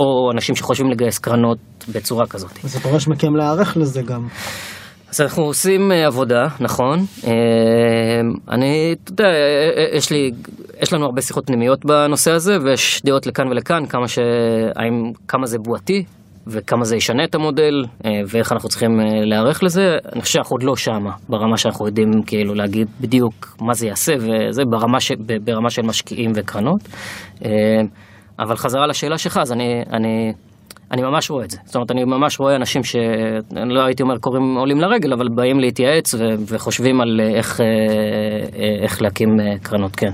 או 0.00 0.30
אנשים 0.34 0.54
שחושבים 0.54 0.90
לגייס 0.90 1.18
קרנות 1.18 1.58
בצורה 1.88 2.26
כזאת. 2.26 2.50
זה 2.62 2.78
דורש 2.82 3.08
מכם 3.08 3.36
להיערך 3.36 3.76
לזה 3.76 4.02
גם. 4.02 4.28
אז 5.12 5.20
אנחנו 5.20 5.42
עושים 5.42 5.92
אה, 5.92 6.06
עבודה, 6.06 6.46
נכון. 6.60 6.98
אה, 7.26 7.32
אני, 8.50 8.94
אתה 9.04 9.12
יודע, 9.12 9.24
אה, 9.24 9.96
יש 9.96 10.10
לי, 10.10 10.30
יש 10.82 10.92
לנו 10.92 11.04
הרבה 11.04 11.22
שיחות 11.22 11.46
פנימיות 11.46 11.84
בנושא 11.84 12.30
הזה, 12.30 12.56
ויש 12.64 13.02
דעות 13.04 13.26
לכאן 13.26 13.48
ולכאן, 13.48 13.86
כמה, 13.86 14.08
ש... 14.08 14.18
האם, 14.76 15.12
כמה 15.28 15.46
זה 15.46 15.58
בועתי, 15.58 16.04
וכמה 16.46 16.84
זה 16.84 16.96
ישנה 16.96 17.24
את 17.24 17.34
המודל, 17.34 17.84
ואיך 18.26 18.52
אנחנו 18.52 18.68
צריכים 18.68 19.00
להיערך 19.24 19.62
לזה. 19.62 19.96
אני 20.12 20.22
חושב 20.22 20.32
שאנחנו 20.32 20.54
עוד 20.54 20.62
לא 20.62 20.76
שמה, 20.76 21.10
ברמה 21.28 21.56
שאנחנו 21.56 21.86
יודעים 21.86 22.10
כאילו 22.26 22.54
להגיד 22.54 22.88
בדיוק 23.00 23.56
מה 23.60 23.74
זה 23.74 23.86
יעשה, 23.86 24.12
וזה 24.18 24.62
ברמה, 24.70 25.00
ש... 25.00 25.12
ברמה 25.44 25.70
של 25.70 25.82
משקיעים 25.82 26.32
וקרנות. 26.34 26.80
אבל 28.38 28.56
חזרה 28.56 28.86
לשאלה 28.86 29.18
שלך, 29.18 29.38
אז 29.42 29.52
אני... 29.52 29.82
אני 29.92 30.32
אני 30.92 31.02
ממש 31.02 31.30
רואה 31.30 31.44
את 31.44 31.50
זה. 31.50 31.58
זאת 31.64 31.74
אומרת, 31.74 31.90
אני 31.90 32.04
ממש 32.04 32.40
רואה 32.40 32.56
אנשים 32.56 32.84
ש... 32.84 32.96
אני 33.56 33.74
לא 33.74 33.84
הייתי 33.84 34.02
אומר 34.02 34.18
קוראים 34.18 34.56
עולים 34.56 34.80
לרגל, 34.80 35.12
אבל 35.12 35.26
באים 35.34 35.60
להתייעץ 35.60 36.14
ו... 36.14 36.18
וחושבים 36.48 37.00
על 37.00 37.20
אה, 37.20 37.36
איך, 37.36 37.60
אה, 37.60 37.66
אה, 37.66 38.82
איך 38.82 39.02
להקים 39.02 39.28
קרנות, 39.62 39.96
כן. 39.96 40.10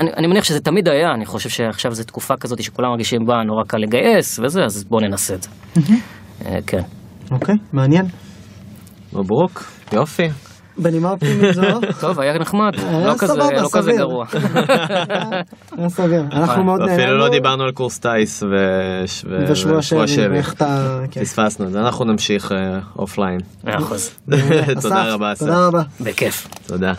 אני, 0.00 0.10
אני 0.16 0.26
מניח 0.26 0.44
שזה 0.44 0.60
תמיד 0.60 0.88
היה, 0.88 1.14
אני 1.14 1.26
חושב 1.26 1.48
שעכשיו 1.48 1.92
זו 1.92 2.04
תקופה 2.04 2.34
כזאת 2.36 2.62
שכולם 2.62 2.90
מרגישים 2.90 3.26
בה 3.26 3.34
נורא 3.46 3.64
קל 3.64 3.78
לגייס 3.78 4.38
וזה, 4.38 4.64
אז 4.64 4.84
בואו 4.84 5.00
ננסה 5.00 5.34
את 5.34 5.42
זה. 5.42 5.48
אה, 6.46 6.58
כן. 6.66 6.82
אוקיי, 7.30 7.54
מעניין. 7.72 8.06
מברוק, 9.12 9.64
יופי. 9.92 10.45
בנימה 10.78 11.10
אופטימית 11.10 11.54
זו, 11.54 11.62
טוב, 12.00 12.20
היה 12.20 12.38
נחמד, 12.38 12.72
לא 13.06 13.14
כזה, 13.70 13.92
לא. 13.92 13.96
גרוע. 13.96 14.26
היה 15.78 15.88
סביר. 15.88 16.22
אנחנו 16.32 16.64
מאוד 16.64 16.80
נהנינו. 16.80 17.02
אפילו 17.02 17.18
לא 17.18 17.28
דיברנו 17.28 17.64
על 17.64 17.72
קורס 17.72 17.98
טיס 17.98 18.42
ושבוע 19.48 19.82
שבי. 19.82 20.28
ואיך 20.30 20.52
אתה... 20.52 21.00
כן. 21.10 21.20
פספסנו 21.20 21.66
את 21.66 21.72
זה, 21.72 21.80
אנחנו 21.80 22.04
נמשיך 22.04 22.52
אה, 22.52 22.78
offline. 22.98 23.40
תודה 24.82 25.14
רבה, 25.14 25.32
אסף. 25.32 25.40
תודה 25.40 25.66
רבה. 25.66 25.82
בכיף. 26.00 26.48
תודה. 26.66 26.92